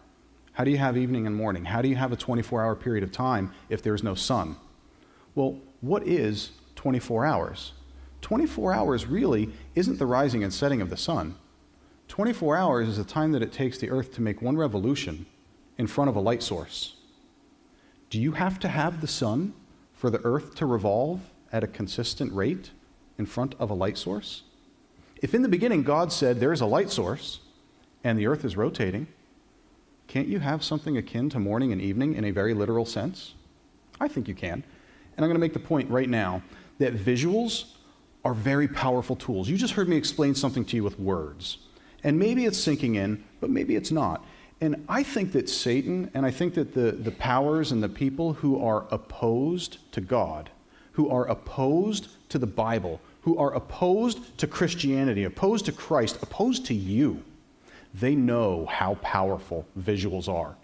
How 0.53 0.65
do 0.65 0.71
you 0.71 0.79
have 0.79 0.97
evening 0.97 1.27
and 1.27 1.35
morning? 1.35 1.65
How 1.65 1.83
do 1.83 1.89
you 1.89 1.97
have 1.97 2.13
a 2.13 2.17
24 2.17 2.63
hour 2.63 2.75
period 2.75 3.05
of 3.05 3.13
time 3.13 3.53
if 3.69 3.83
there's 3.83 4.03
no 4.03 4.15
sun? 4.15 4.57
Well, 5.35 5.59
what 5.81 6.07
is 6.07 6.51
24 6.87 7.27
hours? 7.27 7.73
24 8.21 8.73
hours 8.73 9.07
really 9.07 9.51
isn't 9.75 9.99
the 9.99 10.07
rising 10.07 10.45
and 10.45 10.55
setting 10.55 10.81
of 10.81 10.89
the 10.89 10.97
sun. 10.97 11.35
24 12.07 12.57
hours 12.57 12.87
is 12.87 12.97
the 12.97 13.03
time 13.03 13.33
that 13.33 13.43
it 13.43 13.51
takes 13.51 13.79
the 13.79 13.91
earth 13.91 14.15
to 14.15 14.23
make 14.23 14.41
one 14.41 14.57
revolution 14.57 15.27
in 15.79 15.89
front 15.89 16.09
of 16.09 16.15
a 16.15 16.21
light 16.21 16.45
source. 16.45 16.95
Do 18.09 18.21
you 18.21 18.31
have 18.31 18.61
to 18.61 18.69
have 18.69 19.01
the 19.01 19.09
sun 19.09 19.53
for 19.95 20.11
the 20.11 20.25
earth 20.25 20.55
to 20.55 20.67
revolve 20.67 21.23
at 21.53 21.65
a 21.65 21.67
consistent 21.67 22.33
rate 22.33 22.71
in 23.19 23.27
front 23.27 23.57
of 23.59 23.69
a 23.69 23.75
light 23.75 23.99
source? 23.99 24.45
If 25.21 25.35
in 25.35 25.43
the 25.43 25.49
beginning 25.49 25.83
God 25.83 26.13
said 26.13 26.39
there 26.39 26.53
is 26.53 26.61
a 26.61 26.67
light 26.67 26.91
source 26.91 27.41
and 28.05 28.17
the 28.17 28.29
earth 28.29 28.45
is 28.45 28.57
rotating, 28.57 29.09
can't 30.07 30.29
you 30.29 30.39
have 30.39 30.63
something 30.63 30.97
akin 30.97 31.31
to 31.31 31.41
morning 31.41 31.73
and 31.73 31.83
evening 31.83 32.15
in 32.15 32.25
a 32.25 32.31
very 32.31 32.55
literal 32.55 32.87
sense? 32.87 33.35
I 34.01 34.07
think 34.07 34.29
you 34.29 34.37
can. 34.37 34.63
And 35.17 35.25
I'm 35.25 35.31
going 35.31 35.35
to 35.35 35.41
make 35.41 35.55
the 35.55 35.59
point 35.59 35.91
right 35.91 36.09
now 36.09 36.43
that 36.79 36.95
visuals 36.95 37.73
are 38.25 38.35
very 38.35 38.69
powerful 38.69 39.17
tools. 39.17 39.49
You 39.49 39.57
just 39.57 39.75
heard 39.75 39.89
me 39.89 39.97
explain 39.97 40.35
something 40.35 40.65
to 40.67 40.77
you 40.77 40.85
with 40.85 40.99
words. 40.99 41.59
And 42.03 42.19
maybe 42.19 42.45
it's 42.45 42.59
sinking 42.59 42.97
in, 42.97 43.25
but 43.41 43.51
maybe 43.51 43.77
it's 43.77 43.91
not. 43.91 44.25
And 44.61 44.85
I 44.89 45.03
think 45.03 45.33
that 45.33 45.49
Satan 45.49 46.11
and 46.15 46.25
I 46.25 46.31
think 46.31 46.55
that 46.55 46.75
the, 46.75 46.93
the 46.93 47.11
powers 47.11 47.73
and 47.73 47.83
the 47.83 47.89
people 47.89 48.33
who 48.33 48.61
are 48.65 48.87
opposed 48.91 49.79
to 49.93 50.01
God, 50.01 50.51
who 50.93 51.11
are 51.11 51.27
opposed 51.27 52.09
to 52.31 52.39
the 52.39 52.47
Bible, 52.47 53.01
who 53.21 53.37
are 53.39 53.53
opposed 53.55 54.39
to 54.39 54.47
Christianity, 54.47 55.25
opposed 55.25 55.67
to 55.67 55.73
Christ, 55.73 56.19
opposed 56.23 56.65
to 56.67 56.75
you, 56.75 57.23
they 57.93 58.15
know 58.15 58.67
how 58.67 58.95
powerful 58.97 59.67
visuals 59.79 60.29
are. 60.29 60.57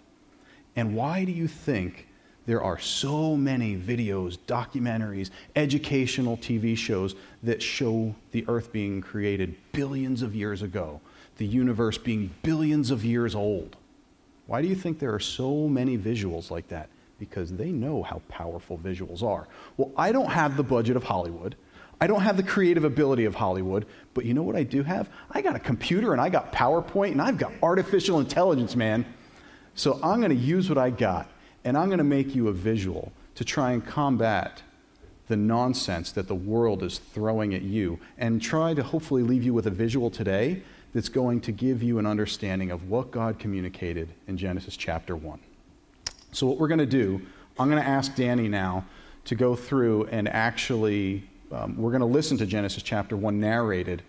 And 0.75 0.95
why 0.95 1.23
do 1.23 1.31
you 1.31 1.47
think 1.47 2.07
there 2.45 2.61
are 2.61 2.77
so 2.77 3.37
many 3.37 3.77
videos, 3.77 4.37
documentaries, 4.47 5.29
educational 5.55 6.37
TV 6.37 6.77
shows 6.77 7.15
that 7.43 7.61
show 7.61 8.13
the 8.31 8.45
earth 8.47 8.71
being 8.71 9.01
created 9.01 9.55
billions 9.71 10.21
of 10.21 10.35
years 10.35 10.61
ago, 10.61 10.99
the 11.37 11.45
universe 11.45 11.97
being 11.97 12.31
billions 12.43 12.91
of 12.91 13.05
years 13.05 13.33
old? 13.33 13.77
Why 14.47 14.61
do 14.61 14.67
you 14.67 14.75
think 14.75 14.99
there 14.99 15.13
are 15.13 15.21
so 15.21 15.69
many 15.69 15.97
visuals 15.97 16.51
like 16.51 16.67
that? 16.67 16.89
Because 17.17 17.51
they 17.53 17.71
know 17.71 18.03
how 18.03 18.21
powerful 18.27 18.77
visuals 18.77 19.23
are. 19.23 19.47
Well, 19.77 19.91
I 19.95 20.11
don't 20.11 20.29
have 20.29 20.57
the 20.57 20.63
budget 20.63 20.97
of 20.97 21.03
Hollywood. 21.03 21.55
I 22.01 22.07
don't 22.07 22.21
have 22.21 22.35
the 22.35 22.43
creative 22.43 22.83
ability 22.83 23.23
of 23.23 23.35
Hollywood, 23.35 23.85
but 24.13 24.25
you 24.25 24.33
know 24.33 24.43
what 24.43 24.57
I 24.57 24.63
do 24.63 24.83
have? 24.83 25.09
I 25.31 25.41
got 25.41 25.55
a 25.55 25.59
computer 25.59 26.11
and 26.11 26.19
I 26.19 26.27
got 26.27 26.51
PowerPoint 26.51 27.11
and 27.11 27.21
I've 27.21 27.37
got 27.37 27.53
artificial 27.61 28.19
intelligence, 28.19 28.75
man. 28.75 29.05
So 29.75 29.99
I'm 30.03 30.19
going 30.19 30.31
to 30.31 30.35
use 30.35 30.67
what 30.67 30.77
I 30.77 30.89
got 30.89 31.29
and 31.63 31.77
I'm 31.77 31.87
going 31.87 31.99
to 31.99 32.03
make 32.03 32.35
you 32.35 32.47
a 32.47 32.53
visual 32.53 33.11
to 33.35 33.43
try 33.43 33.71
and 33.71 33.85
combat 33.85 34.61
the 35.27 35.37
nonsense 35.37 36.11
that 36.11 36.27
the 36.27 36.35
world 36.35 36.83
is 36.83 36.99
throwing 36.99 37.53
at 37.53 37.61
you 37.61 37.99
and 38.17 38.41
try 38.41 38.73
to 38.73 38.83
hopefully 38.83 39.23
leave 39.23 39.43
you 39.43 39.53
with 39.53 39.67
a 39.67 39.71
visual 39.71 40.09
today 40.09 40.61
that's 40.93 41.09
going 41.09 41.41
to 41.41 41.51
give 41.51 41.81
you 41.81 41.97
an 41.97 42.05
understanding 42.05 42.71
of 42.71 42.89
what 42.89 43.09
God 43.09 43.39
communicated 43.39 44.09
in 44.27 44.37
Genesis 44.37 44.77
chapter 44.77 45.15
1. 45.15 45.39
So, 46.31 46.47
what 46.47 46.57
we're 46.57 46.67
going 46.67 46.79
to 46.79 46.85
do, 46.85 47.21
I'm 47.57 47.69
going 47.69 47.81
to 47.81 47.87
ask 47.87 48.15
Danny 48.15 48.47
now 48.47 48.85
to 49.25 49.35
go 49.35 49.55
through 49.55 50.05
and 50.07 50.27
actually, 50.27 51.23
um, 51.51 51.77
we're 51.77 51.91
going 51.91 52.01
to 52.01 52.05
listen 52.05 52.37
to 52.39 52.45
Genesis 52.45 52.83
chapter 52.83 53.15
1 53.15 53.39
narrated 53.39 54.03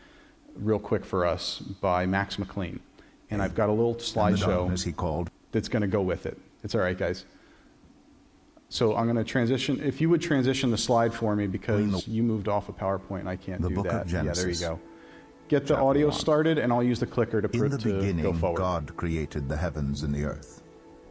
real 0.56 0.78
quick 0.78 1.04
for 1.04 1.24
us 1.24 1.58
by 1.58 2.06
Max 2.06 2.38
McLean. 2.38 2.80
And 3.30 3.40
I've 3.40 3.54
got 3.54 3.68
a 3.68 3.72
little 3.72 3.94
slideshow 3.94 4.82
he 4.84 4.92
called. 4.92 5.30
that's 5.52 5.68
going 5.68 5.82
to 5.82 5.88
go 5.88 6.02
with 6.02 6.26
it. 6.26 6.38
It's 6.62 6.74
all 6.74 6.80
right, 6.80 6.96
guys. 6.96 7.24
So 8.68 8.96
I'm 8.96 9.04
going 9.04 9.16
to 9.16 9.24
transition. 9.24 9.80
If 9.82 10.00
you 10.00 10.08
would 10.10 10.20
transition 10.20 10.70
the 10.70 10.78
slide 10.78 11.14
for 11.14 11.36
me 11.36 11.46
because 11.46 12.08
you 12.08 12.22
moved 12.22 12.48
off 12.48 12.68
of 12.68 12.76
PowerPoint 12.76 13.20
and 13.20 13.28
I 13.28 13.36
can't 13.36 13.62
the 13.62 13.68
do 13.68 13.74
book 13.76 13.84
that. 13.86 14.06
Of 14.06 14.12
yeah, 14.12 14.32
there 14.32 14.48
you 14.50 14.58
go. 14.58 14.80
Get 15.48 15.62
the 15.66 15.74
Chapter 15.74 15.84
audio 15.84 16.08
one. 16.08 16.16
started 16.18 16.58
and 16.58 16.72
I'll 16.72 16.82
use 16.82 16.98
the 16.98 17.06
clicker 17.06 17.42
to, 17.42 17.48
pr- 17.48 17.66
In 17.66 17.70
the 17.70 17.78
to 17.78 17.88
go 17.92 18.00
beginning, 18.00 18.34
forward. 18.34 18.58
God 18.58 18.96
created 18.96 19.48
the 19.48 19.56
heavens 19.56 20.02
and 20.02 20.14
the 20.14 20.24
earth. 20.24 20.62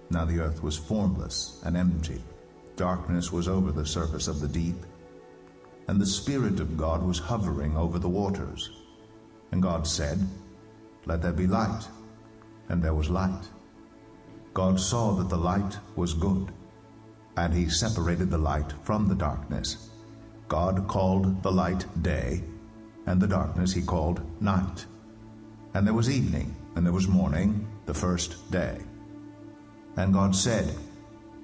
Now 0.09 0.25
the 0.25 0.39
earth 0.39 0.61
was 0.63 0.75
formless 0.75 1.61
and 1.65 1.77
empty. 1.77 2.21
Darkness 2.75 3.31
was 3.31 3.47
over 3.47 3.71
the 3.71 3.85
surface 3.85 4.27
of 4.27 4.39
the 4.41 4.47
deep. 4.47 4.75
And 5.87 6.01
the 6.01 6.05
Spirit 6.05 6.59
of 6.59 6.77
God 6.77 7.03
was 7.05 7.19
hovering 7.19 7.77
over 7.77 7.99
the 7.99 8.09
waters. 8.09 8.71
And 9.51 9.61
God 9.61 9.85
said, 9.85 10.19
Let 11.05 11.21
there 11.21 11.31
be 11.31 11.45
light. 11.47 11.87
And 12.69 12.81
there 12.81 12.95
was 12.95 13.09
light. 13.09 13.47
God 14.53 14.79
saw 14.79 15.11
that 15.13 15.29
the 15.29 15.37
light 15.37 15.77
was 15.95 16.13
good. 16.13 16.51
And 17.35 17.53
he 17.53 17.69
separated 17.69 18.29
the 18.29 18.37
light 18.37 18.73
from 18.83 19.07
the 19.07 19.15
darkness. 19.15 19.89
God 20.47 20.87
called 20.87 21.41
the 21.41 21.51
light 21.51 21.85
day, 22.03 22.43
and 23.05 23.19
the 23.19 23.27
darkness 23.27 23.73
he 23.73 23.81
called 23.81 24.21
night. 24.41 24.85
And 25.73 25.87
there 25.87 25.93
was 25.93 26.09
evening, 26.09 26.55
and 26.75 26.85
there 26.85 26.93
was 26.93 27.07
morning, 27.07 27.67
the 27.85 27.93
first 27.93 28.51
day. 28.51 28.77
And 29.97 30.13
God 30.13 30.35
said, 30.35 30.75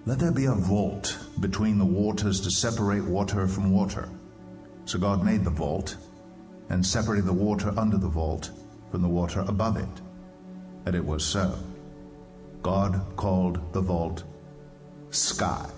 Let 0.06 0.20
there 0.20 0.32
be 0.32 0.46
a 0.46 0.54
vault 0.54 1.18
between 1.40 1.78
the 1.78 1.86
waters 1.86 2.40
to 2.42 2.52
separate 2.52 3.04
water 3.04 3.48
from 3.48 3.72
water. 3.72 4.10
So 4.86 5.00
God 5.00 5.24
made 5.24 5.44
the 5.44 5.50
vault, 5.50 5.96
and 6.70 6.86
separated 6.86 7.26
the 7.26 7.34
water 7.34 7.74
under 7.78 7.98
the 7.98 8.08
vault 8.08 8.52
from 8.92 9.02
the 9.02 9.08
water 9.08 9.42
above 9.48 9.78
it. 9.78 10.02
And 10.86 10.96
it 10.96 11.04
was 11.04 11.24
so. 11.24 11.58
God 12.62 13.02
called 13.16 13.74
the 13.74 13.82
vault 13.82 14.24
Sky. 15.12 15.70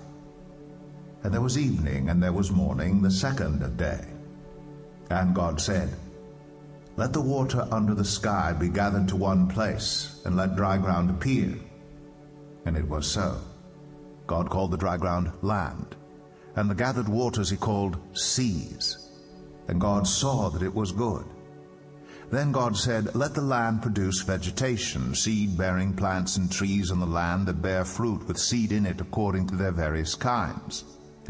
And 1.24 1.34
there 1.34 1.42
was 1.42 1.58
evening, 1.58 2.10
and 2.10 2.22
there 2.22 2.34
was 2.34 2.52
morning, 2.52 3.02
the 3.02 3.12
second 3.12 3.78
day. 3.78 4.06
And 5.10 5.36
God 5.36 5.62
said, 5.62 5.96
Let 6.98 7.14
the 7.14 7.22
water 7.22 7.68
under 7.72 7.94
the 7.94 8.06
sky 8.06 8.54
be 8.54 8.70
gathered 8.70 9.08
to 9.10 9.16
one 9.16 9.48
place, 9.48 10.22
and 10.26 10.36
let 10.36 10.56
dry 10.56 10.78
ground 10.78 11.10
appear. 11.10 11.56
And 12.66 12.76
it 12.76 12.88
was 12.88 13.06
so. 13.06 13.40
God 14.26 14.50
called 14.50 14.72
the 14.72 14.78
dry 14.78 14.98
ground 14.98 15.32
land, 15.42 15.96
and 16.56 16.70
the 16.70 16.76
gathered 16.76 17.10
waters 17.10 17.50
he 17.50 17.58
called 17.58 17.98
seas. 18.18 19.10
And 19.68 19.80
God 19.80 20.08
saw 20.08 20.50
that 20.50 20.64
it 20.64 20.74
was 20.74 20.92
good. 20.92 21.26
Then 22.32 22.54
God 22.54 22.78
said, 22.78 23.14
Let 23.14 23.34
the 23.34 23.42
land 23.42 23.82
produce 23.82 24.22
vegetation, 24.22 25.14
seed-bearing 25.14 25.94
plants 25.94 26.38
and 26.38 26.50
trees 26.50 26.90
on 26.90 27.00
the 27.00 27.06
land 27.06 27.46
that 27.48 27.62
bear 27.62 27.84
fruit 27.84 28.26
with 28.28 28.38
seed 28.40 28.72
in 28.72 28.86
it 28.86 29.02
according 29.02 29.48
to 29.48 29.56
their 29.56 29.74
various 29.74 30.16
kinds. 30.16 30.86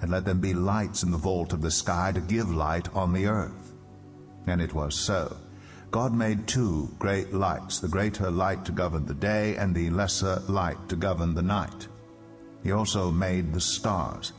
and 0.00 0.10
let 0.10 0.24
them 0.24 0.40
be 0.40 0.54
lights 0.54 1.02
in 1.02 1.10
the 1.10 1.18
vault 1.18 1.52
of 1.52 1.62
the 1.62 1.70
sky 1.70 2.12
to 2.12 2.20
give 2.20 2.50
light 2.50 2.88
on 2.94 3.12
the 3.12 3.26
earth. 3.26 3.74
And 4.46 4.60
it 4.60 4.74
was 4.74 4.94
so. 4.94 5.36
God 5.90 6.14
made 6.14 6.46
two 6.46 6.88
great 6.98 7.32
lights, 7.34 7.80
the 7.80 7.88
greater 7.88 8.30
light 8.30 8.64
to 8.64 8.72
govern 8.72 9.06
the 9.06 9.14
day, 9.14 9.56
and 9.56 9.74
the 9.74 9.90
lesser 9.90 10.40
light 10.48 10.88
to 10.88 10.96
govern 10.96 11.34
the 11.34 11.42
night. 11.42 11.88
He 12.62 12.72
also 12.72 13.10
made 13.10 13.52
the 13.52 13.60
stars. 13.60 14.32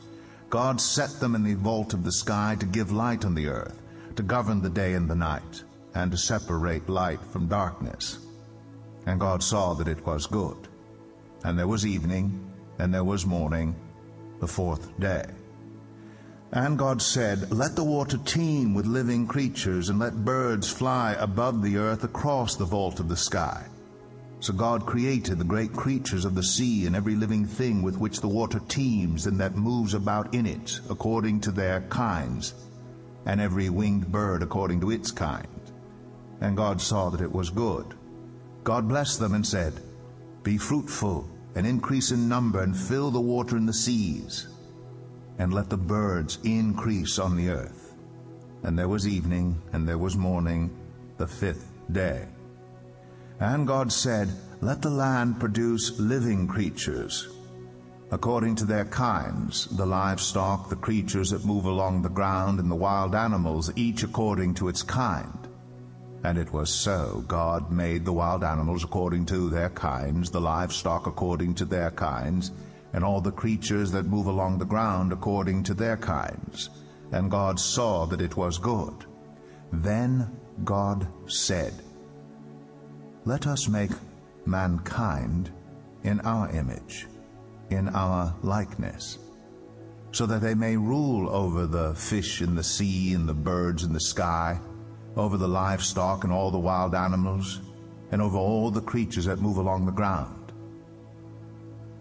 God 0.48 0.80
set 0.80 1.20
them 1.20 1.34
in 1.34 1.44
the 1.44 1.54
vault 1.54 1.92
of 1.94 2.04
the 2.04 2.12
sky 2.12 2.56
to 2.58 2.66
give 2.66 2.90
light 2.90 3.24
on 3.24 3.34
the 3.34 3.48
earth, 3.48 3.80
to 4.16 4.22
govern 4.22 4.62
the 4.62 4.70
day 4.70 4.94
and 4.94 5.08
the 5.08 5.14
night, 5.14 5.64
and 5.94 6.10
to 6.10 6.16
separate 6.16 6.88
light 6.88 7.20
from 7.22 7.48
darkness. 7.48 8.18
And 9.06 9.20
God 9.20 9.42
saw 9.42 9.74
that 9.74 9.88
it 9.88 10.04
was 10.06 10.26
good. 10.26 10.68
And 11.44 11.58
there 11.58 11.68
was 11.68 11.84
evening, 11.84 12.50
and 12.78 12.94
there 12.94 13.04
was 13.04 13.26
morning, 13.26 13.74
the 14.40 14.48
fourth 14.48 14.98
day. 14.98 15.24
And 16.54 16.78
God 16.78 17.00
said, 17.00 17.50
Let 17.50 17.76
the 17.76 17.84
water 17.84 18.18
teem 18.18 18.74
with 18.74 18.84
living 18.84 19.26
creatures, 19.26 19.88
and 19.88 19.98
let 19.98 20.22
birds 20.24 20.70
fly 20.70 21.16
above 21.18 21.62
the 21.62 21.78
earth 21.78 22.04
across 22.04 22.56
the 22.56 22.66
vault 22.66 23.00
of 23.00 23.08
the 23.08 23.16
sky. 23.16 23.64
So 24.40 24.52
God 24.52 24.84
created 24.84 25.38
the 25.38 25.44
great 25.44 25.72
creatures 25.72 26.26
of 26.26 26.34
the 26.34 26.42
sea 26.42 26.84
and 26.84 26.94
every 26.94 27.14
living 27.14 27.46
thing 27.46 27.80
with 27.80 27.96
which 27.96 28.20
the 28.20 28.28
water 28.28 28.60
teems 28.68 29.26
and 29.26 29.40
that 29.40 29.56
moves 29.56 29.94
about 29.94 30.34
in 30.34 30.44
it, 30.44 30.78
according 30.90 31.40
to 31.40 31.52
their 31.52 31.80
kinds, 31.82 32.52
and 33.24 33.40
every 33.40 33.70
winged 33.70 34.12
bird 34.12 34.42
according 34.42 34.80
to 34.80 34.90
its 34.90 35.10
kind. 35.10 35.46
And 36.42 36.54
God 36.54 36.82
saw 36.82 37.08
that 37.08 37.22
it 37.22 37.32
was 37.32 37.48
good. 37.48 37.94
God 38.62 38.88
blessed 38.88 39.20
them 39.20 39.32
and 39.32 39.46
said, 39.46 39.80
Be 40.42 40.58
fruitful, 40.58 41.30
and 41.54 41.66
increase 41.66 42.10
in 42.10 42.28
number, 42.28 42.62
and 42.62 42.76
fill 42.76 43.10
the 43.10 43.20
water 43.20 43.56
in 43.56 43.64
the 43.64 43.72
seas, 43.72 44.48
and 45.38 45.52
let 45.52 45.70
the 45.70 45.76
birds 45.76 46.38
increase 46.44 47.18
on 47.18 47.36
the 47.36 47.50
earth. 47.50 47.94
And 48.62 48.78
there 48.78 48.88
was 48.88 49.08
evening, 49.08 49.60
and 49.72 49.88
there 49.88 49.98
was 49.98 50.16
morning, 50.16 50.70
the 51.18 51.26
fifth 51.26 51.72
day. 51.90 52.26
And 53.40 53.66
God 53.66 53.92
said, 53.92 54.28
Let 54.60 54.82
the 54.82 54.90
land 54.90 55.40
produce 55.40 55.98
living 55.98 56.46
creatures, 56.46 57.28
according 58.12 58.54
to 58.56 58.64
their 58.64 58.84
kinds, 58.84 59.66
the 59.76 59.86
livestock, 59.86 60.68
the 60.68 60.76
creatures 60.76 61.30
that 61.30 61.44
move 61.44 61.64
along 61.64 62.02
the 62.02 62.08
ground, 62.08 62.60
and 62.60 62.70
the 62.70 62.76
wild 62.76 63.14
animals, 63.14 63.72
each 63.74 64.04
according 64.04 64.54
to 64.54 64.68
its 64.68 64.82
kind. 64.82 65.48
And 66.22 66.38
it 66.38 66.52
was 66.52 66.70
so. 66.72 67.24
God 67.26 67.72
made 67.72 68.04
the 68.04 68.12
wild 68.12 68.44
animals 68.44 68.84
according 68.84 69.26
to 69.26 69.50
their 69.50 69.70
kinds, 69.70 70.30
the 70.30 70.40
livestock 70.40 71.08
according 71.08 71.54
to 71.56 71.64
their 71.64 71.90
kinds, 71.90 72.52
and 72.92 73.04
all 73.04 73.20
the 73.20 73.32
creatures 73.32 73.90
that 73.92 74.06
move 74.06 74.26
along 74.26 74.58
the 74.58 74.64
ground 74.64 75.12
according 75.12 75.62
to 75.64 75.74
their 75.74 75.96
kinds. 75.96 76.70
And 77.12 77.30
God 77.30 77.58
saw 77.58 78.06
that 78.06 78.20
it 78.20 78.36
was 78.36 78.58
good. 78.58 79.04
Then 79.72 80.30
God 80.64 81.06
said, 81.26 81.72
let 83.24 83.46
us 83.46 83.68
make 83.68 83.92
mankind 84.46 85.50
in 86.02 86.20
our 86.20 86.50
image, 86.50 87.06
in 87.70 87.88
our 87.90 88.34
likeness, 88.42 89.18
so 90.10 90.26
that 90.26 90.42
they 90.42 90.54
may 90.54 90.76
rule 90.76 91.30
over 91.30 91.66
the 91.66 91.94
fish 91.94 92.42
in 92.42 92.54
the 92.54 92.62
sea 92.62 93.14
and 93.14 93.28
the 93.28 93.34
birds 93.34 93.84
in 93.84 93.92
the 93.92 94.00
sky, 94.00 94.58
over 95.16 95.36
the 95.36 95.48
livestock 95.48 96.24
and 96.24 96.32
all 96.32 96.50
the 96.50 96.58
wild 96.58 96.94
animals, 96.94 97.60
and 98.10 98.20
over 98.20 98.36
all 98.36 98.70
the 98.70 98.80
creatures 98.80 99.26
that 99.26 99.40
move 99.40 99.56
along 99.56 99.86
the 99.86 99.92
ground. 99.92 100.41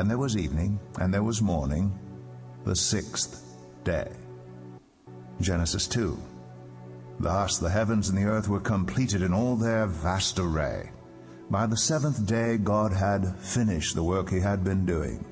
And 0.00 0.08
there 0.08 0.16
was 0.16 0.34
evening, 0.34 0.80
and 0.98 1.12
there 1.12 1.22
was 1.22 1.42
morning, 1.42 1.92
the 2.64 2.74
sixth 2.74 3.44
day. 3.84 4.10
Genesis 5.42 5.86
2. 5.88 6.18
Thus 7.18 7.58
the 7.58 7.68
heavens 7.68 8.08
and 8.08 8.16
the 8.16 8.24
earth 8.24 8.48
were 8.48 8.60
completed 8.60 9.20
in 9.20 9.34
all 9.34 9.56
their 9.56 9.86
vast 9.86 10.38
array. 10.38 10.90
By 11.50 11.66
the 11.66 11.76
seventh 11.76 12.24
day, 12.24 12.56
God 12.56 12.94
had 12.94 13.36
finished 13.40 13.94
the 13.94 14.02
work 14.02 14.30
he 14.30 14.40
had 14.40 14.64
been 14.64 14.86
doing. 14.86 15.22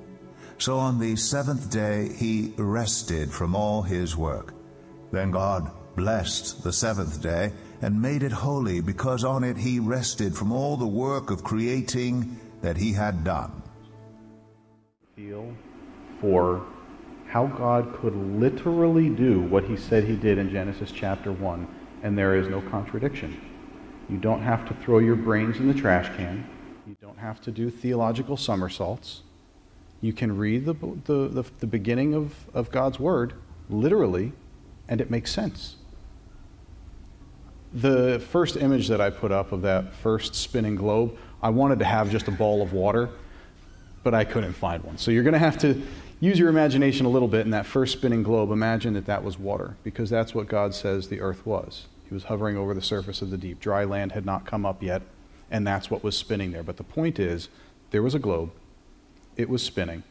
So 0.58 0.76
on 0.76 0.98
the 0.98 1.16
seventh 1.16 1.70
day, 1.70 2.12
he 2.12 2.52
rested 2.58 3.32
from 3.32 3.56
all 3.56 3.80
his 3.80 4.18
work. 4.18 4.52
Then 5.12 5.30
God 5.30 5.70
blessed 5.96 6.62
the 6.62 6.74
seventh 6.74 7.22
day 7.22 7.52
and 7.80 8.02
made 8.02 8.22
it 8.22 8.32
holy 8.32 8.82
because 8.82 9.24
on 9.24 9.44
it 9.44 9.56
he 9.56 9.80
rested 9.80 10.36
from 10.36 10.52
all 10.52 10.76
the 10.76 10.86
work 10.86 11.30
of 11.30 11.42
creating 11.42 12.38
that 12.60 12.76
he 12.76 12.92
had 12.92 13.24
done. 13.24 13.57
For 16.20 16.64
how 17.28 17.46
God 17.46 17.98
could 18.00 18.16
literally 18.16 19.08
do 19.10 19.40
what 19.40 19.64
he 19.64 19.76
said 19.76 20.04
he 20.04 20.16
did 20.16 20.38
in 20.38 20.50
Genesis 20.50 20.90
chapter 20.90 21.30
1, 21.30 21.68
and 22.02 22.16
there 22.16 22.36
is 22.36 22.48
no 22.48 22.60
contradiction. 22.62 23.40
You 24.08 24.16
don't 24.16 24.40
have 24.40 24.66
to 24.68 24.74
throw 24.74 24.98
your 24.98 25.16
brains 25.16 25.58
in 25.58 25.68
the 25.68 25.74
trash 25.74 26.08
can. 26.16 26.48
You 26.86 26.96
don't 27.02 27.18
have 27.18 27.40
to 27.42 27.50
do 27.50 27.70
theological 27.70 28.38
somersaults. 28.38 29.22
You 30.00 30.14
can 30.14 30.36
read 30.36 30.64
the, 30.64 30.74
the, 31.04 31.28
the, 31.28 31.44
the 31.58 31.66
beginning 31.66 32.14
of, 32.14 32.34
of 32.54 32.70
God's 32.70 32.98
Word 32.98 33.34
literally, 33.68 34.32
and 34.88 35.00
it 35.00 35.10
makes 35.10 35.30
sense. 35.30 35.76
The 37.74 38.18
first 38.30 38.56
image 38.56 38.88
that 38.88 39.02
I 39.02 39.10
put 39.10 39.30
up 39.30 39.52
of 39.52 39.60
that 39.62 39.92
first 39.92 40.34
spinning 40.34 40.76
globe, 40.76 41.18
I 41.42 41.50
wanted 41.50 41.78
to 41.80 41.84
have 41.84 42.10
just 42.10 42.26
a 42.28 42.30
ball 42.30 42.62
of 42.62 42.72
water, 42.72 43.10
but 44.02 44.14
I 44.14 44.24
couldn't 44.24 44.54
find 44.54 44.82
one. 44.82 44.96
So 44.96 45.10
you're 45.10 45.24
going 45.24 45.34
to 45.34 45.38
have 45.38 45.58
to 45.58 45.82
use 46.20 46.38
your 46.38 46.48
imagination 46.48 47.06
a 47.06 47.10
little 47.10 47.28
bit 47.28 47.44
in 47.44 47.50
that 47.50 47.66
first 47.66 47.92
spinning 47.92 48.22
globe. 48.22 48.50
Imagine 48.50 48.94
that 48.94 49.06
that 49.06 49.22
was 49.22 49.38
water, 49.38 49.76
because 49.84 50.10
that's 50.10 50.34
what 50.34 50.48
God 50.48 50.74
says 50.74 51.08
the 51.08 51.20
earth 51.20 51.46
was. 51.46 51.86
He 52.08 52.14
was 52.14 52.24
hovering 52.24 52.56
over 52.56 52.74
the 52.74 52.82
surface 52.82 53.22
of 53.22 53.30
the 53.30 53.38
deep. 53.38 53.60
Dry 53.60 53.84
land 53.84 54.12
had 54.12 54.24
not 54.24 54.46
come 54.46 54.64
up 54.64 54.82
yet, 54.82 55.02
and 55.50 55.66
that's 55.66 55.90
what 55.90 56.02
was 56.02 56.16
spinning 56.16 56.52
there. 56.52 56.62
But 56.62 56.76
the 56.76 56.84
point 56.84 57.18
is, 57.18 57.48
there 57.90 58.02
was 58.02 58.14
a 58.14 58.18
globe, 58.18 58.50
it 59.36 59.48
was 59.48 59.62
spinning, 59.62 60.02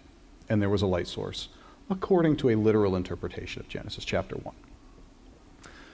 and 0.48 0.62
there 0.62 0.70
was 0.70 0.82
a 0.82 0.88
light 0.88 1.08
source, 1.08 1.50
according 1.90 2.38
to 2.38 2.50
a 2.50 2.56
literal 2.56 2.96
interpretation 2.96 3.62
of 3.62 3.68
Genesis 3.68 4.06
chapter 4.06 4.36
1. 4.36 4.56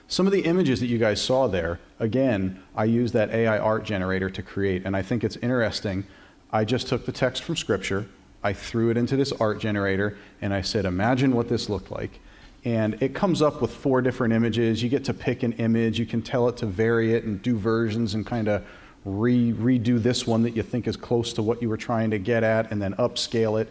Some 0.06 0.26
of 0.26 0.32
the 0.32 0.42
images 0.42 0.80
that 0.80 0.86
you 0.86 0.98
guys 0.98 1.20
saw 1.20 1.48
there, 1.48 1.80
again, 1.98 2.62
I 2.76 2.84
used 2.84 3.14
that 3.14 3.30
AI 3.30 3.58
art 3.58 3.84
generator 3.84 4.28
to 4.28 4.42
create, 4.42 4.84
and 4.84 4.94
I 4.94 5.02
think 5.02 5.24
it's 5.24 5.36
interesting. 5.36 6.04
I 6.52 6.64
just 6.64 6.86
took 6.86 7.06
the 7.06 7.12
text 7.12 7.42
from 7.42 7.56
Scripture, 7.56 8.06
I 8.44 8.52
threw 8.52 8.90
it 8.90 8.96
into 8.96 9.16
this 9.16 9.32
art 9.32 9.58
generator, 9.58 10.16
and 10.40 10.54
I 10.54 10.60
said, 10.60 10.84
Imagine 10.84 11.34
what 11.34 11.48
this 11.48 11.68
looked 11.68 11.90
like 11.90 12.20
and 12.64 12.96
it 13.02 13.14
comes 13.14 13.42
up 13.42 13.60
with 13.60 13.70
four 13.70 14.00
different 14.00 14.32
images. 14.32 14.82
You 14.82 14.88
get 14.88 15.04
to 15.04 15.14
pick 15.14 15.42
an 15.42 15.52
image, 15.54 15.98
you 15.98 16.06
can 16.06 16.22
tell 16.22 16.48
it 16.48 16.56
to 16.58 16.66
vary 16.66 17.14
it 17.14 17.24
and 17.24 17.40
do 17.42 17.56
versions 17.58 18.14
and 18.14 18.26
kind 18.26 18.48
of 18.48 18.64
re- 19.04 19.52
redo 19.52 20.02
this 20.02 20.26
one 20.26 20.42
that 20.42 20.56
you 20.56 20.62
think 20.62 20.88
is 20.88 20.96
close 20.96 21.34
to 21.34 21.42
what 21.42 21.60
you 21.60 21.68
were 21.68 21.76
trying 21.76 22.10
to 22.10 22.18
get 22.18 22.42
at 22.42 22.70
and 22.72 22.80
then 22.80 22.94
upscale 22.94 23.60
it. 23.60 23.70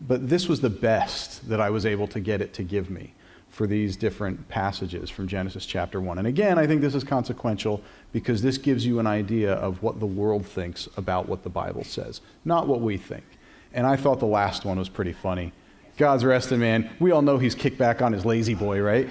But 0.00 0.28
this 0.28 0.48
was 0.48 0.60
the 0.60 0.70
best 0.70 1.48
that 1.48 1.60
I 1.60 1.70
was 1.70 1.84
able 1.84 2.06
to 2.08 2.20
get 2.20 2.40
it 2.40 2.54
to 2.54 2.62
give 2.62 2.90
me 2.90 3.14
for 3.48 3.66
these 3.66 3.96
different 3.96 4.48
passages 4.48 5.10
from 5.10 5.26
Genesis 5.26 5.66
chapter 5.66 6.00
1. 6.00 6.18
And 6.18 6.28
again, 6.28 6.58
I 6.58 6.66
think 6.66 6.80
this 6.80 6.94
is 6.94 7.02
consequential 7.02 7.82
because 8.12 8.40
this 8.40 8.56
gives 8.56 8.86
you 8.86 9.00
an 9.00 9.06
idea 9.08 9.54
of 9.54 9.82
what 9.82 9.98
the 9.98 10.06
world 10.06 10.46
thinks 10.46 10.88
about 10.96 11.28
what 11.28 11.42
the 11.42 11.48
Bible 11.48 11.82
says, 11.82 12.20
not 12.44 12.68
what 12.68 12.80
we 12.80 12.96
think. 12.96 13.24
And 13.72 13.86
I 13.86 13.96
thought 13.96 14.20
the 14.20 14.26
last 14.26 14.64
one 14.64 14.78
was 14.78 14.88
pretty 14.88 15.12
funny 15.12 15.52
God's 15.98 16.24
resting, 16.24 16.60
man. 16.60 16.88
We 17.00 17.10
all 17.10 17.22
know 17.22 17.38
he's 17.38 17.56
kicked 17.56 17.76
back 17.76 18.00
on 18.00 18.12
his 18.12 18.24
La-Z-Boy, 18.24 18.80
right? 18.80 19.08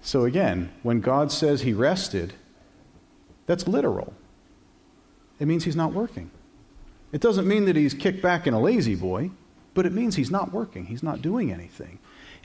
So 0.00 0.24
again, 0.24 0.72
when 0.82 1.00
God 1.00 1.30
says 1.30 1.60
he 1.60 1.74
rested, 1.74 2.32
that's 3.46 3.68
literal. 3.68 4.14
It 5.38 5.46
means 5.46 5.64
he's 5.64 5.76
not 5.76 5.92
working. 5.92 6.30
It 7.12 7.20
doesn't 7.20 7.46
mean 7.46 7.66
that 7.66 7.76
he's 7.76 7.92
kicked 7.92 8.22
back 8.22 8.46
in 8.46 8.54
a 8.54 8.58
La-Z-Boy, 8.60 9.30
but 9.74 9.84
it 9.84 9.92
means 9.92 10.16
he's 10.16 10.30
not 10.30 10.50
working. 10.50 10.86
He's 10.86 11.02
not 11.02 11.20
doing 11.20 11.52
anything. 11.52 11.98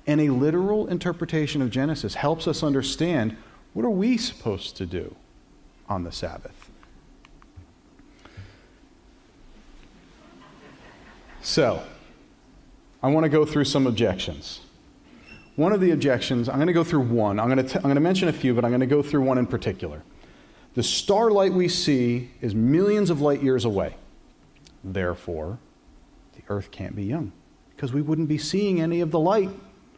And 0.06 0.20
a 0.20 0.30
literal 0.30 0.88
interpretation 0.88 1.62
of 1.62 1.70
Genesis 1.70 2.16
helps 2.16 2.48
us 2.48 2.64
understand 2.64 3.38
what 3.74 3.86
are 3.86 3.90
we 3.90 4.18
supposed 4.18 4.76
to 4.78 4.86
do 4.86 5.16
on 5.88 6.04
the 6.04 6.12
Sabbath? 6.12 6.69
So, 11.42 11.82
I 13.02 13.10
want 13.10 13.24
to 13.24 13.30
go 13.30 13.46
through 13.46 13.66
some 13.66 13.88
objections. 13.88 14.62
One 15.56 15.74
of 15.74 15.82
the 15.82 15.92
objections, 15.92 16.50
I'm 16.50 16.56
going 16.56 16.68
to 16.68 16.74
go 16.74 16.84
through 16.84 17.02
one. 17.02 17.40
I'm 17.40 17.48
going 17.48 17.58
to, 17.58 17.64
t- 17.64 17.76
I'm 17.76 17.84
going 17.84 17.96
to 17.96 18.02
mention 18.02 18.28
a 18.28 18.34
few, 18.34 18.54
but 18.54 18.64
I'm 18.64 18.72
going 18.72 18.82
to 18.82 18.88
go 18.88 19.02
through 19.02 19.22
one 19.22 19.38
in 19.38 19.46
particular. 19.46 20.04
The 20.76 20.84
starlight 20.84 21.54
we 21.54 21.68
see 21.68 22.32
is 22.42 22.54
millions 22.54 23.10
of 23.10 23.22
light 23.22 23.42
years 23.42 23.66
away. 23.66 23.96
Therefore, 24.84 25.60
the 26.36 26.42
Earth 26.50 26.72
can't 26.72 26.96
be 26.96 27.04
young 27.04 27.32
because 27.76 27.94
we 27.94 28.02
wouldn't 28.02 28.30
be 28.30 28.38
seeing 28.38 28.82
any 28.82 29.02
of 29.02 29.12
the 29.12 29.20
light 29.20 29.50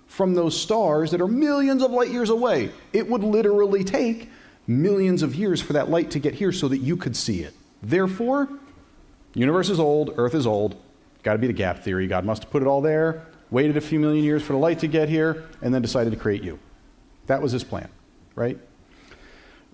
from 0.08 0.34
those 0.34 0.60
stars 0.60 1.12
that 1.12 1.22
are 1.22 1.28
millions 1.28 1.84
of 1.84 1.92
light 1.92 2.10
years 2.10 2.30
away. 2.30 2.72
It 2.94 3.10
would 3.10 3.24
literally 3.24 3.84
take 3.84 4.30
millions 4.68 5.24
of 5.24 5.36
years 5.36 5.62
for 5.62 5.74
that 5.74 5.90
light 5.90 6.12
to 6.12 6.20
get 6.20 6.34
here 6.34 6.52
so 6.52 6.68
that 6.68 6.80
you 6.80 6.98
could 6.98 7.16
see 7.16 7.42
it. 7.44 7.54
Therefore, 7.82 8.50
universe 9.34 9.70
is 9.70 9.80
old, 9.80 10.14
Earth 10.18 10.36
is 10.36 10.46
old. 10.46 10.76
Got 11.24 11.34
to 11.34 11.40
be 11.40 11.48
the 11.48 11.54
gap 11.54 11.80
theory. 11.84 12.08
God 12.08 12.26
must 12.26 12.44
have 12.44 12.52
put 12.52 12.62
it 12.62 12.68
all 12.68 12.82
there, 12.82 13.26
waited 13.50 13.78
a 13.78 13.82
few 13.82 14.00
million 14.00 14.24
years 14.24 14.42
for 14.42 14.54
the 14.54 14.60
light 14.60 14.80
to 14.80 14.88
get 14.88 15.10
here, 15.10 15.46
and 15.62 15.74
then 15.74 15.82
decided 15.82 16.12
to 16.12 16.18
create 16.18 16.44
you. 16.44 16.60
That 17.28 17.42
was 17.42 17.52
his 17.52 17.64
plan, 17.64 17.90
right? 18.36 18.58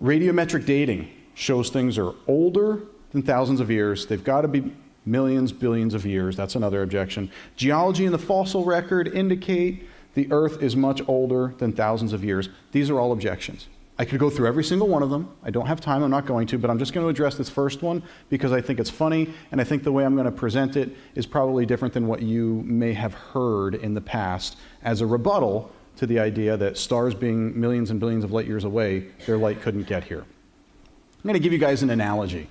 Radiometric 0.01 0.65
dating 0.65 1.09
shows 1.33 1.69
things 1.69 1.97
are 1.97 2.13
older 2.27 2.81
than 3.11 3.21
thousands 3.21 3.59
of 3.59 3.71
years. 3.71 4.05
They've 4.05 4.23
got 4.23 4.41
to 4.41 4.47
be 4.47 4.73
millions, 5.05 5.51
billions 5.51 5.93
of 5.93 6.05
years. 6.05 6.35
That's 6.35 6.55
another 6.55 6.83
objection. 6.83 7.31
Geology 7.55 8.05
and 8.05 8.13
the 8.13 8.19
fossil 8.19 8.65
record 8.65 9.07
indicate 9.07 9.87
the 10.13 10.31
Earth 10.31 10.61
is 10.61 10.75
much 10.75 11.01
older 11.07 11.53
than 11.57 11.71
thousands 11.71 12.11
of 12.11 12.23
years. 12.23 12.49
These 12.71 12.89
are 12.89 12.99
all 12.99 13.11
objections. 13.11 13.67
I 13.99 14.05
could 14.05 14.19
go 14.19 14.29
through 14.29 14.47
every 14.47 14.63
single 14.63 14.87
one 14.87 15.01
of 15.01 15.09
them. 15.09 15.31
I 15.43 15.49
don't 15.49 15.65
have 15.65 15.81
time, 15.81 16.03
I'm 16.03 16.11
not 16.11 16.27
going 16.27 16.45
to, 16.47 16.57
but 16.59 16.69
I'm 16.69 16.77
just 16.77 16.93
going 16.93 17.03
to 17.03 17.09
address 17.09 17.35
this 17.35 17.49
first 17.49 17.81
one 17.81 18.03
because 18.29 18.51
I 18.51 18.61
think 18.61 18.79
it's 18.79 18.91
funny, 18.91 19.33
and 19.51 19.59
I 19.59 19.63
think 19.63 19.83
the 19.83 19.91
way 19.91 20.05
I'm 20.05 20.13
going 20.13 20.25
to 20.25 20.31
present 20.31 20.75
it 20.75 20.95
is 21.15 21.25
probably 21.25 21.65
different 21.65 21.93
than 21.93 22.07
what 22.07 22.21
you 22.21 22.61
may 22.65 22.93
have 22.93 23.13
heard 23.13 23.75
in 23.75 23.95
the 23.95 24.01
past 24.01 24.57
as 24.83 25.01
a 25.01 25.05
rebuttal 25.05 25.71
to 25.95 26.05
the 26.05 26.19
idea 26.19 26.55
that 26.57 26.77
stars 26.77 27.15
being 27.15 27.59
millions 27.59 27.89
and 27.89 27.99
billions 27.99 28.23
of 28.23 28.31
light 28.31 28.45
years 28.45 28.63
away, 28.63 29.07
their 29.25 29.37
light 29.37 29.61
couldn't 29.61 29.87
get 29.87 30.03
here. 30.03 30.21
I'm 30.21 31.23
going 31.23 31.33
to 31.33 31.39
give 31.39 31.53
you 31.53 31.59
guys 31.59 31.81
an 31.81 31.89
analogy. 31.89 32.47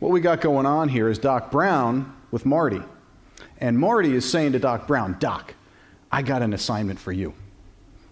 What 0.00 0.10
we 0.10 0.20
got 0.20 0.40
going 0.40 0.66
on 0.66 0.88
here 0.88 1.08
is 1.08 1.18
Doc 1.18 1.52
Brown 1.52 2.14
with 2.32 2.44
Marty. 2.44 2.82
And 3.58 3.78
Marty 3.78 4.12
is 4.14 4.28
saying 4.28 4.52
to 4.52 4.58
Doc 4.58 4.88
Brown, 4.88 5.16
Doc, 5.20 5.54
I 6.10 6.22
got 6.22 6.42
an 6.42 6.52
assignment 6.52 6.98
for 6.98 7.12
you. 7.12 7.32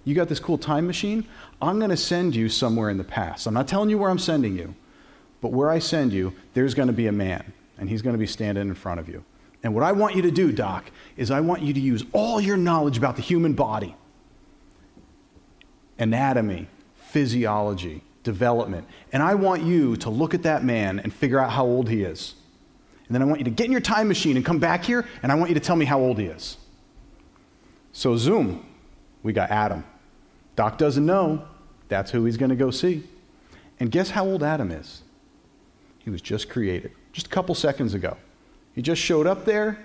You 0.04 0.14
got 0.14 0.28
this 0.28 0.40
cool 0.40 0.58
time 0.58 0.86
machine? 0.86 1.26
I'm 1.60 1.78
going 1.78 1.90
to 1.90 1.96
send 1.96 2.34
you 2.34 2.48
somewhere 2.48 2.90
in 2.90 2.98
the 2.98 3.04
past. 3.04 3.46
I'm 3.46 3.54
not 3.54 3.68
telling 3.68 3.88
you 3.90 3.98
where 3.98 4.10
I'm 4.10 4.18
sending 4.18 4.56
you, 4.56 4.74
but 5.40 5.52
where 5.52 5.70
I 5.70 5.78
send 5.78 6.12
you, 6.12 6.32
there's 6.54 6.74
going 6.74 6.88
to 6.88 6.92
be 6.92 7.06
a 7.06 7.12
man, 7.12 7.52
and 7.78 7.88
he's 7.88 8.02
going 8.02 8.14
to 8.14 8.18
be 8.18 8.26
standing 8.26 8.68
in 8.68 8.74
front 8.74 9.00
of 9.00 9.08
you. 9.08 9.24
And 9.62 9.74
what 9.74 9.84
I 9.84 9.92
want 9.92 10.16
you 10.16 10.22
to 10.22 10.30
do, 10.30 10.50
Doc, 10.50 10.90
is 11.16 11.30
I 11.30 11.40
want 11.40 11.62
you 11.62 11.72
to 11.72 11.80
use 11.80 12.04
all 12.12 12.40
your 12.40 12.56
knowledge 12.56 12.98
about 12.98 13.16
the 13.16 13.22
human 13.22 13.52
body 13.52 13.94
anatomy, 15.98 16.66
physiology, 16.96 18.02
development. 18.24 18.88
And 19.12 19.22
I 19.22 19.34
want 19.34 19.62
you 19.62 19.96
to 19.98 20.10
look 20.10 20.34
at 20.34 20.42
that 20.42 20.64
man 20.64 20.98
and 20.98 21.14
figure 21.14 21.38
out 21.38 21.50
how 21.50 21.64
old 21.64 21.88
he 21.88 22.02
is. 22.02 22.34
And 23.06 23.14
then 23.14 23.22
I 23.22 23.24
want 23.24 23.40
you 23.40 23.44
to 23.44 23.50
get 23.50 23.66
in 23.66 23.72
your 23.72 23.80
time 23.80 24.08
machine 24.08 24.36
and 24.36 24.44
come 24.44 24.58
back 24.58 24.84
here, 24.84 25.06
and 25.22 25.30
I 25.30 25.34
want 25.36 25.50
you 25.50 25.54
to 25.54 25.60
tell 25.60 25.76
me 25.76 25.84
how 25.84 26.00
old 26.00 26.18
he 26.18 26.26
is. 26.26 26.56
So, 27.92 28.16
Zoom, 28.16 28.66
we 29.22 29.32
got 29.32 29.50
Adam. 29.50 29.84
Doc 30.56 30.78
doesn't 30.78 31.04
know. 31.04 31.44
That's 31.88 32.10
who 32.10 32.24
he's 32.24 32.36
going 32.36 32.50
to 32.50 32.56
go 32.56 32.70
see. 32.70 33.04
And 33.80 33.90
guess 33.90 34.10
how 34.10 34.24
old 34.24 34.42
Adam 34.42 34.70
is? 34.70 35.02
He 35.98 36.10
was 36.10 36.20
just 36.20 36.48
created, 36.48 36.92
just 37.12 37.26
a 37.26 37.30
couple 37.30 37.54
seconds 37.54 37.94
ago. 37.94 38.16
He 38.74 38.82
just 38.82 39.00
showed 39.00 39.26
up 39.26 39.44
there, 39.44 39.84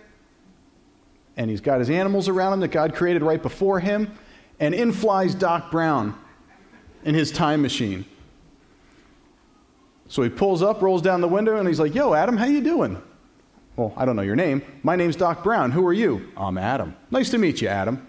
and 1.35 1.49
he's 1.49 1.61
got 1.61 1.79
his 1.79 1.89
animals 1.89 2.27
around 2.27 2.53
him 2.53 2.59
that 2.61 2.69
God 2.69 2.95
created 2.95 3.21
right 3.21 3.41
before 3.41 3.79
him. 3.79 4.17
And 4.59 4.73
in 4.73 4.91
flies 4.91 5.35
Doc 5.35 5.69
Brown 5.69 6.17
in 7.03 7.13
his 7.13 7.31
time 7.31 7.61
machine. 7.61 8.05
So 10.07 10.23
he 10.23 10.29
pulls 10.29 10.63
up, 10.63 10.81
rolls 10.81 11.01
down 11.01 11.21
the 11.21 11.27
window, 11.27 11.57
and 11.57 11.67
he's 11.67 11.79
like, 11.79 11.93
Yo, 11.93 12.13
Adam, 12.13 12.37
how 12.37 12.45
you 12.45 12.61
doing? 12.61 13.01
Well, 13.75 13.93
I 13.95 14.05
don't 14.05 14.15
know 14.15 14.23
your 14.23 14.35
name. 14.35 14.63
My 14.81 14.95
name's 14.95 15.15
Doc 15.15 15.43
Brown. 15.43 15.71
Who 15.71 15.85
are 15.85 15.93
you? 15.93 16.31
I'm 16.35 16.57
Adam. 16.57 16.95
Nice 17.11 17.29
to 17.31 17.37
meet 17.37 17.61
you, 17.61 17.67
Adam. 17.67 18.07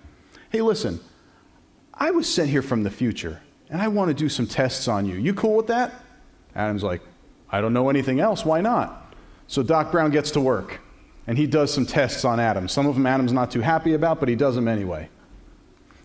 Hey, 0.50 0.62
listen, 0.62 0.98
I 1.98 2.12
was 2.12 2.32
sent 2.32 2.48
here 2.48 2.62
from 2.62 2.84
the 2.84 2.90
future, 2.90 3.40
and 3.68 3.82
I 3.82 3.88
want 3.88 4.08
to 4.08 4.14
do 4.14 4.28
some 4.28 4.46
tests 4.46 4.86
on 4.86 5.04
you. 5.04 5.16
You 5.16 5.34
cool 5.34 5.56
with 5.56 5.66
that? 5.66 5.92
Adam's 6.54 6.82
like, 6.82 7.02
I 7.50 7.60
don't 7.60 7.72
know 7.72 7.90
anything 7.90 8.20
else. 8.20 8.44
Why 8.44 8.60
not? 8.60 9.14
So 9.48 9.62
Doc 9.62 9.90
Brown 9.90 10.10
gets 10.10 10.30
to 10.32 10.40
work, 10.40 10.80
and 11.26 11.36
he 11.36 11.46
does 11.46 11.72
some 11.72 11.86
tests 11.86 12.24
on 12.24 12.38
Adam. 12.38 12.68
Some 12.68 12.86
of 12.86 12.94
them 12.94 13.06
Adam's 13.06 13.32
not 13.32 13.50
too 13.50 13.60
happy 13.60 13.94
about, 13.94 14.20
but 14.20 14.28
he 14.28 14.36
does 14.36 14.54
them 14.54 14.68
anyway. 14.68 15.08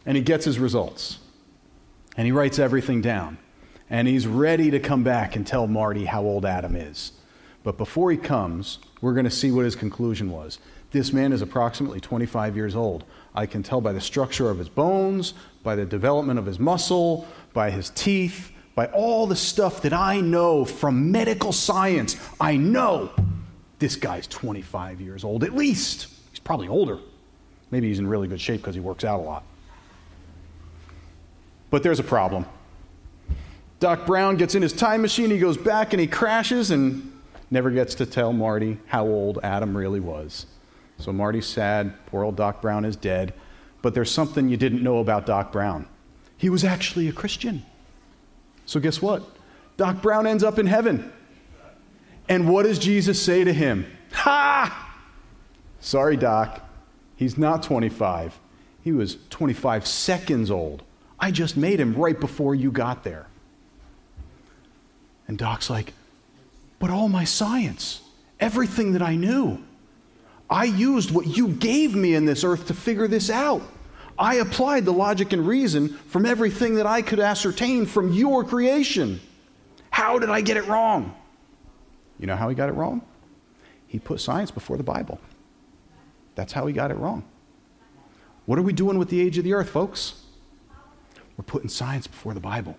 And 0.06 0.18
he 0.18 0.24
gets 0.24 0.46
his 0.46 0.60
results, 0.60 1.20
and 2.18 2.26
he 2.26 2.32
writes 2.32 2.58
everything 2.58 3.02
down. 3.02 3.38
And 3.90 4.08
he's 4.08 4.26
ready 4.26 4.72
to 4.72 4.80
come 4.80 5.04
back 5.04 5.36
and 5.36 5.46
tell 5.46 5.68
Marty 5.68 6.06
how 6.06 6.24
old 6.24 6.46
Adam 6.46 6.76
is. 6.76 7.12
But 7.64 7.78
before 7.78 8.10
he 8.10 8.18
comes, 8.18 8.80
we're 9.02 9.14
going 9.14 9.26
to 9.26 9.32
see 9.32 9.52
what 9.52 9.66
his 9.66 9.76
conclusion 9.76 10.32
was. 10.32 10.58
This 10.92 11.14
man 11.14 11.34
is 11.34 11.42
approximately 11.42 12.00
25 12.00 12.56
years 12.56 12.76
old. 12.76 13.04
I 13.36 13.46
can 13.46 13.64
tell 13.64 13.82
by 13.82 13.94
the 13.94 14.02
structure 14.02 14.50
of 14.50 14.58
his 14.58 14.70
bones, 14.70 15.34
by 15.64 15.76
the 15.76 15.86
development 15.86 16.40
of 16.40 16.46
his 16.46 16.60
muscle, 16.60 17.28
by 17.54 17.72
his 17.72 17.90
teeth, 17.92 18.52
by 18.76 18.88
all 18.88 19.28
the 19.28 19.36
stuff 19.36 19.82
that 19.84 19.94
I 19.94 20.20
know 20.20 20.66
from 20.66 21.12
medical 21.12 21.52
science. 21.52 22.18
I 22.40 22.58
know 22.58 23.12
this 23.80 23.96
guy's 23.96 24.28
25 24.28 25.02
years 25.02 25.24
old, 25.24 25.44
at 25.44 25.54
least. 25.54 26.08
He's 26.32 26.40
probably 26.40 26.68
older. 26.68 27.00
Maybe 27.72 27.88
he's 27.88 28.00
in 28.00 28.08
really 28.08 28.28
good 28.28 28.42
shape 28.42 28.62
because 28.62 28.76
he 28.76 28.82
works 28.82 29.04
out 29.04 29.20
a 29.20 29.24
lot. 29.24 29.44
But 31.70 31.82
there's 31.82 32.00
a 32.00 32.04
problem. 32.04 32.46
Doc 33.80 34.06
Brown 34.06 34.38
gets 34.38 34.56
in 34.56 34.62
his 34.62 34.74
time 34.74 35.02
machine, 35.02 35.30
he 35.30 35.40
goes 35.40 35.58
back 35.58 35.92
and 35.92 36.00
he 36.00 36.08
crashes 36.08 36.72
and 36.72 37.12
never 37.52 37.70
gets 37.70 37.96
to 37.96 38.06
tell 38.06 38.32
Marty 38.32 38.78
how 38.86 39.06
old 39.06 39.40
Adam 39.44 39.76
really 39.76 40.00
was. 40.00 40.46
So 41.04 41.12
Marty's 41.12 41.46
sad. 41.46 41.94
Poor 42.06 42.24
old 42.24 42.38
Doc 42.38 42.62
Brown 42.62 42.86
is 42.86 42.96
dead. 42.96 43.34
But 43.82 43.94
there's 43.94 44.10
something 44.10 44.48
you 44.48 44.56
didn't 44.56 44.82
know 44.82 45.00
about 45.00 45.26
Doc 45.26 45.52
Brown. 45.52 45.86
He 46.38 46.50
was 46.50 46.64
actually 46.64 47.10
a 47.10 47.12
Christian. 47.12 47.66
So 48.66 48.80
guess 48.80 49.02
what? 49.02 49.22
Doc 49.76 50.02
Brown 50.02 50.26
ends 50.26 50.46
up 50.46 50.58
in 50.58 50.66
heaven. 50.66 51.12
And 52.30 52.48
what 52.48 52.64
does 52.64 52.80
Jesus 52.80 53.22
say 53.22 53.44
to 53.44 53.52
him? 53.52 53.86
Ha! 54.14 54.98
Sorry, 55.82 56.16
Doc. 56.16 56.62
He's 57.18 57.38
not 57.38 57.64
25. 57.64 58.40
He 58.82 58.94
was 58.94 59.18
25 59.30 59.86
seconds 59.86 60.50
old. 60.50 60.84
I 61.20 61.32
just 61.32 61.58
made 61.58 61.82
him 61.82 61.96
right 61.96 62.18
before 62.18 62.56
you 62.56 62.72
got 62.72 63.04
there. 63.04 63.28
And 65.28 65.38
Doc's 65.38 65.70
like, 65.70 65.94
but 66.80 66.90
all 66.90 67.10
my 67.10 67.26
science, 67.26 68.02
everything 68.40 68.94
that 68.94 69.02
I 69.02 69.18
knew, 69.18 69.62
I 70.54 70.66
used 70.66 71.10
what 71.10 71.26
you 71.26 71.48
gave 71.48 71.96
me 71.96 72.14
in 72.14 72.26
this 72.26 72.44
earth 72.44 72.68
to 72.68 72.76
figure 72.76 73.08
this 73.08 73.32
out. 73.32 73.64
I 74.20 74.36
applied 74.36 74.86
the 74.86 74.94
logic 74.94 75.34
and 75.34 75.48
reason 75.48 75.90
from 75.90 76.28
everything 76.28 76.76
that 76.76 76.86
I 76.86 77.02
could 77.02 77.20
ascertain 77.20 77.88
from 77.88 78.14
your 78.14 78.44
creation. 78.44 79.20
How 79.90 80.20
did 80.20 80.30
I 80.30 80.42
get 80.42 80.58
it 80.58 80.68
wrong? 80.68 81.16
You 82.20 82.28
know 82.28 82.36
how 82.36 82.50
he 82.50 82.56
got 82.56 82.70
it 82.70 82.74
wrong? 82.74 83.02
He 83.88 83.98
put 83.98 84.22
science 84.22 84.52
before 84.52 84.78
the 84.78 84.84
Bible. 84.84 85.20
That's 86.36 86.54
how 86.54 86.68
he 86.68 86.74
got 86.74 86.92
it 86.92 86.98
wrong. 86.98 87.24
What 88.46 88.60
are 88.60 88.64
we 88.64 88.74
doing 88.74 89.00
with 89.00 89.10
the 89.10 89.22
age 89.22 89.40
of 89.40 89.44
the 89.44 89.54
earth, 89.54 89.70
folks? 89.70 90.22
We're 91.36 91.46
putting 91.46 91.70
science 91.70 92.06
before 92.06 92.36
the 92.36 92.40
Bible. 92.40 92.78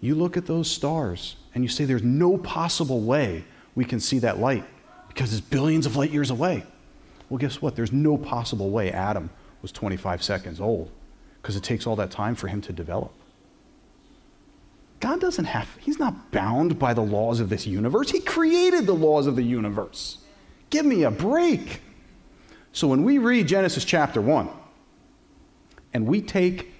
You 0.00 0.14
look 0.14 0.36
at 0.36 0.46
those 0.46 0.70
stars 0.70 1.34
and 1.52 1.64
you 1.64 1.68
say 1.68 1.84
there's 1.84 2.04
no 2.04 2.38
possible 2.38 3.00
way 3.00 3.44
we 3.74 3.84
can 3.84 3.98
see 3.98 4.20
that 4.20 4.38
light 4.38 4.64
because 5.12 5.32
it's 5.32 5.40
billions 5.40 5.86
of 5.86 5.96
light 5.96 6.10
years 6.10 6.30
away. 6.30 6.64
Well, 7.28 7.38
guess 7.38 7.60
what? 7.60 7.76
There's 7.76 7.92
no 7.92 8.16
possible 8.16 8.70
way 8.70 8.90
Adam 8.90 9.30
was 9.60 9.72
25 9.72 10.22
seconds 10.22 10.60
old 10.60 10.90
because 11.40 11.56
it 11.56 11.62
takes 11.62 11.86
all 11.86 11.96
that 11.96 12.10
time 12.10 12.34
for 12.34 12.48
him 12.48 12.60
to 12.62 12.72
develop. 12.72 13.12
God 15.00 15.20
doesn't 15.20 15.46
have, 15.46 15.68
he's 15.80 15.98
not 15.98 16.30
bound 16.30 16.78
by 16.78 16.94
the 16.94 17.02
laws 17.02 17.40
of 17.40 17.48
this 17.48 17.66
universe. 17.66 18.10
He 18.10 18.20
created 18.20 18.86
the 18.86 18.94
laws 18.94 19.26
of 19.26 19.34
the 19.34 19.42
universe. 19.42 20.18
Give 20.70 20.86
me 20.86 21.02
a 21.02 21.10
break. 21.10 21.82
So 22.72 22.86
when 22.86 23.02
we 23.02 23.18
read 23.18 23.48
Genesis 23.48 23.84
chapter 23.84 24.20
1 24.20 24.48
and 25.92 26.06
we 26.06 26.22
take 26.22 26.72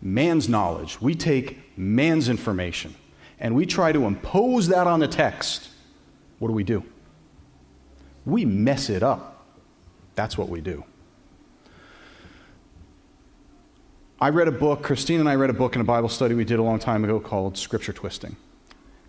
man's 0.00 0.48
knowledge, 0.48 1.00
we 1.00 1.14
take 1.14 1.76
man's 1.76 2.28
information, 2.28 2.94
and 3.40 3.54
we 3.54 3.66
try 3.66 3.90
to 3.90 4.06
impose 4.06 4.68
that 4.68 4.86
on 4.86 5.00
the 5.00 5.08
text, 5.08 5.68
what 6.38 6.48
do 6.48 6.54
we 6.54 6.64
do? 6.64 6.84
We 8.24 8.44
mess 8.44 8.90
it 8.90 9.02
up. 9.02 9.46
That's 10.14 10.36
what 10.36 10.48
we 10.48 10.60
do. 10.60 10.84
I 14.20 14.28
read 14.28 14.48
a 14.48 14.52
book, 14.52 14.82
Christine 14.82 15.20
and 15.20 15.28
I 15.28 15.34
read 15.34 15.48
a 15.48 15.54
book 15.54 15.74
in 15.74 15.80
a 15.80 15.84
Bible 15.84 16.10
study 16.10 16.34
we 16.34 16.44
did 16.44 16.58
a 16.58 16.62
long 16.62 16.78
time 16.78 17.04
ago 17.04 17.18
called 17.18 17.56
Scripture 17.56 17.94
Twisting. 17.94 18.36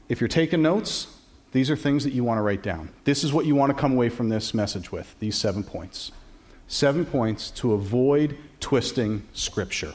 If 0.07 0.21
you're 0.21 0.29
taking 0.29 0.61
notes, 0.61 1.07
these 1.51 1.69
are 1.69 1.75
things 1.75 2.05
that 2.05 2.13
you 2.13 2.23
want 2.23 2.37
to 2.37 2.41
write 2.41 2.63
down. 2.63 2.91
This 3.03 3.25
is 3.25 3.33
what 3.33 3.45
you 3.45 3.53
want 3.53 3.75
to 3.75 3.79
come 3.79 3.91
away 3.91 4.07
from 4.07 4.29
this 4.29 4.53
message 4.53 4.91
with 4.91 5.13
these 5.19 5.37
seven 5.37 5.63
points. 5.63 6.13
Seven 6.67 7.05
points 7.05 7.51
to 7.51 7.73
avoid 7.73 8.37
twisting 8.61 9.27
Scripture. 9.33 9.93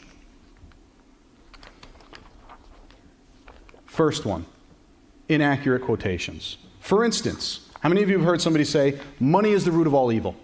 First 3.86 4.26
one 4.26 4.44
inaccurate 5.28 5.80
quotations. 5.80 6.58
For 6.78 7.04
instance, 7.04 7.65
how 7.86 7.88
many 7.88 8.02
of 8.02 8.10
you 8.10 8.16
have 8.16 8.26
heard 8.26 8.42
somebody 8.42 8.64
say, 8.64 8.98
money 9.20 9.52
is 9.52 9.64
the 9.64 9.70
root 9.70 9.86
of 9.86 9.94
all 9.94 10.10
evil? 10.10 10.34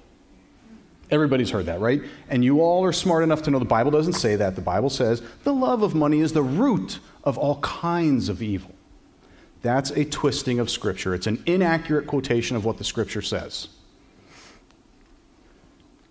Everybody's 1.10 1.50
heard 1.50 1.66
that, 1.66 1.80
right? 1.80 2.00
And 2.28 2.44
you 2.44 2.60
all 2.60 2.84
are 2.84 2.92
smart 2.92 3.24
enough 3.24 3.42
to 3.42 3.50
know 3.50 3.58
the 3.58 3.64
Bible 3.64 3.90
doesn't 3.90 4.12
say 4.12 4.36
that. 4.36 4.54
The 4.54 4.60
Bible 4.60 4.90
says 4.90 5.24
the 5.42 5.52
love 5.52 5.82
of 5.82 5.92
money 5.92 6.20
is 6.20 6.34
the 6.34 6.42
root 6.44 7.00
of 7.24 7.36
all 7.38 7.58
kinds 7.58 8.28
of 8.28 8.42
evil. 8.42 8.70
That's 9.60 9.90
a 9.90 10.04
twisting 10.04 10.60
of 10.60 10.70
Scripture. 10.70 11.16
It's 11.16 11.26
an 11.26 11.42
inaccurate 11.44 12.06
quotation 12.06 12.54
of 12.54 12.64
what 12.64 12.78
the 12.78 12.84
Scripture 12.84 13.22
says. 13.22 13.66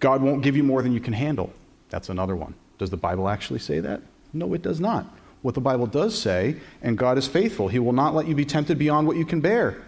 God 0.01 0.21
won't 0.21 0.43
give 0.43 0.57
you 0.57 0.63
more 0.63 0.81
than 0.81 0.91
you 0.91 0.99
can 0.99 1.13
handle. 1.13 1.53
That's 1.91 2.09
another 2.09 2.35
one. 2.35 2.55
Does 2.77 2.89
the 2.89 2.97
Bible 2.97 3.29
actually 3.29 3.59
say 3.59 3.79
that? 3.79 4.01
No, 4.33 4.53
it 4.53 4.63
does 4.63 4.81
not. 4.81 5.05
What 5.43 5.55
the 5.55 5.61
Bible 5.61 5.87
does 5.87 6.21
say, 6.21 6.57
and 6.81 6.97
God 6.97 7.17
is 7.17 7.25
faithful, 7.29 7.69
He 7.69 7.79
will 7.79 7.93
not 7.93 8.13
let 8.15 8.27
you 8.27 8.35
be 8.35 8.43
tempted 8.43 8.77
beyond 8.77 9.07
what 9.07 9.15
you 9.15 9.23
can 9.23 9.39
bear. 9.39 9.81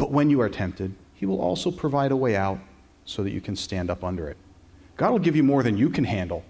But 0.00 0.10
when 0.10 0.30
you 0.30 0.40
are 0.40 0.48
tempted, 0.48 0.94
He 1.12 1.26
will 1.26 1.42
also 1.42 1.70
provide 1.70 2.10
a 2.10 2.16
way 2.16 2.34
out 2.34 2.58
so 3.04 3.22
that 3.22 3.32
you 3.32 3.42
can 3.42 3.54
stand 3.54 3.90
up 3.90 4.02
under 4.02 4.30
it. 4.30 4.38
God 4.96 5.10
will 5.10 5.18
give 5.18 5.36
you 5.36 5.42
more 5.42 5.62
than 5.62 5.76
you 5.76 5.90
can 5.90 6.04
handle, 6.04 6.42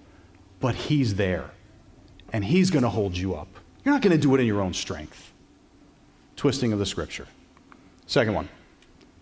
but 0.61 0.76
He's 0.76 1.16
there, 1.16 1.51
and 2.32 2.44
He's 2.44 2.70
going 2.70 2.84
to 2.84 2.88
hold 2.88 3.16
you 3.16 3.34
up. 3.34 3.48
You're 3.84 3.92
not 3.92 4.03
going 4.03 4.14
to 4.14 4.22
do 4.22 4.32
it 4.36 4.40
in 4.40 4.46
your 4.46 4.61
own 4.61 4.72
strength. 4.72 5.32
Twisting 6.36 6.72
of 6.72 6.78
the 6.78 6.86
Scripture. 6.86 7.26
Second 8.07 8.34
one, 8.34 8.48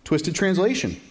twisted 0.03 0.35
translation. 0.35 1.01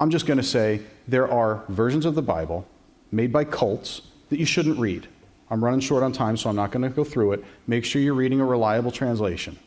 I'm 0.00 0.08
just 0.08 0.24
going 0.24 0.38
to 0.38 0.42
say 0.42 0.80
there 1.06 1.30
are 1.30 1.64
versions 1.68 2.06
of 2.06 2.14
the 2.14 2.22
Bible 2.22 2.66
made 3.12 3.30
by 3.30 3.44
cults 3.44 4.00
that 4.30 4.38
you 4.38 4.46
shouldn't 4.46 4.78
read. 4.78 5.06
I'm 5.50 5.62
running 5.62 5.80
short 5.80 6.02
on 6.02 6.12
time, 6.12 6.38
so 6.38 6.48
I'm 6.48 6.56
not 6.56 6.70
going 6.70 6.82
to 6.82 6.88
go 6.88 7.04
through 7.04 7.32
it. 7.32 7.44
Make 7.66 7.84
sure 7.84 8.00
you're 8.00 8.14
reading 8.14 8.40
a 8.40 8.46
reliable 8.46 8.90
translation. 8.90 9.58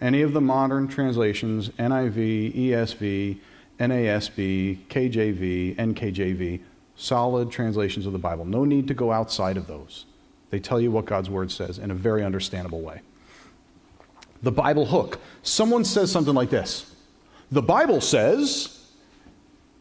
Any 0.00 0.22
of 0.22 0.32
the 0.32 0.40
modern 0.40 0.88
translations, 0.88 1.70
NIV, 1.70 2.54
ESV, 2.54 3.38
NASB, 3.80 4.86
KJV, 4.88 5.76
NKJV, 5.76 6.60
solid 6.96 7.50
translations 7.50 8.06
of 8.06 8.12
the 8.12 8.18
Bible. 8.18 8.44
No 8.44 8.64
need 8.64 8.88
to 8.88 8.94
go 8.94 9.12
outside 9.12 9.56
of 9.56 9.66
those. 9.66 10.06
They 10.50 10.60
tell 10.60 10.80
you 10.80 10.90
what 10.90 11.04
God's 11.04 11.30
Word 11.30 11.50
says 11.50 11.78
in 11.78 11.90
a 11.90 11.94
very 11.94 12.24
understandable 12.24 12.80
way. 12.80 13.00
The 14.42 14.52
Bible 14.52 14.86
hook. 14.86 15.18
Someone 15.42 15.84
says 15.84 16.10
something 16.10 16.34
like 16.34 16.50
this 16.50 16.94
The 17.50 17.62
Bible 17.62 18.00
says, 18.00 18.90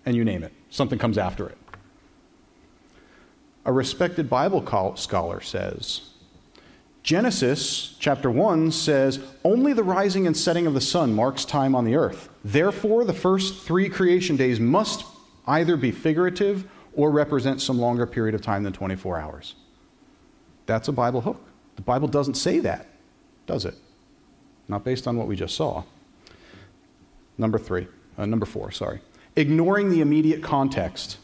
and 0.05 0.15
you 0.15 0.23
name 0.23 0.43
it, 0.43 0.53
something 0.69 0.99
comes 0.99 1.17
after 1.17 1.47
it. 1.47 1.57
A 3.65 3.71
respected 3.71 4.29
Bible 4.29 4.63
scholar 4.95 5.41
says, 5.41 6.09
Genesis 7.05 7.95
chapter 7.99 8.31
1 8.31 8.71
says, 8.71 9.19
Only 9.43 9.73
the 9.73 9.83
rising 9.83 10.25
and 10.25 10.35
setting 10.35 10.65
of 10.65 10.73
the 10.73 10.81
sun 10.81 11.13
marks 11.13 11.45
time 11.45 11.75
on 11.75 11.85
the 11.85 11.95
earth. 11.95 12.29
Therefore, 12.43 13.05
the 13.05 13.13
first 13.13 13.61
three 13.61 13.89
creation 13.89 14.35
days 14.35 14.59
must 14.59 15.05
either 15.45 15.77
be 15.77 15.91
figurative 15.91 16.67
or 16.95 17.11
represent 17.11 17.61
some 17.61 17.77
longer 17.77 18.07
period 18.07 18.33
of 18.33 18.41
time 18.41 18.63
than 18.63 18.73
24 18.73 19.19
hours. 19.19 19.53
That's 20.65 20.87
a 20.87 20.91
Bible 20.91 21.21
hook. 21.21 21.39
The 21.75 21.83
Bible 21.83 22.07
doesn't 22.07 22.33
say 22.33 22.57
that, 22.61 22.87
does 23.45 23.65
it? 23.65 23.75
Not 24.67 24.83
based 24.83 25.07
on 25.07 25.15
what 25.15 25.27
we 25.27 25.35
just 25.35 25.55
saw. 25.55 25.83
Number 27.37 27.59
three, 27.59 27.87
uh, 28.17 28.25
number 28.25 28.47
four, 28.47 28.71
sorry. 28.71 28.99
Ignoring 29.35 29.91
the 29.91 30.01
immediate 30.01 30.41
context. 30.41 31.19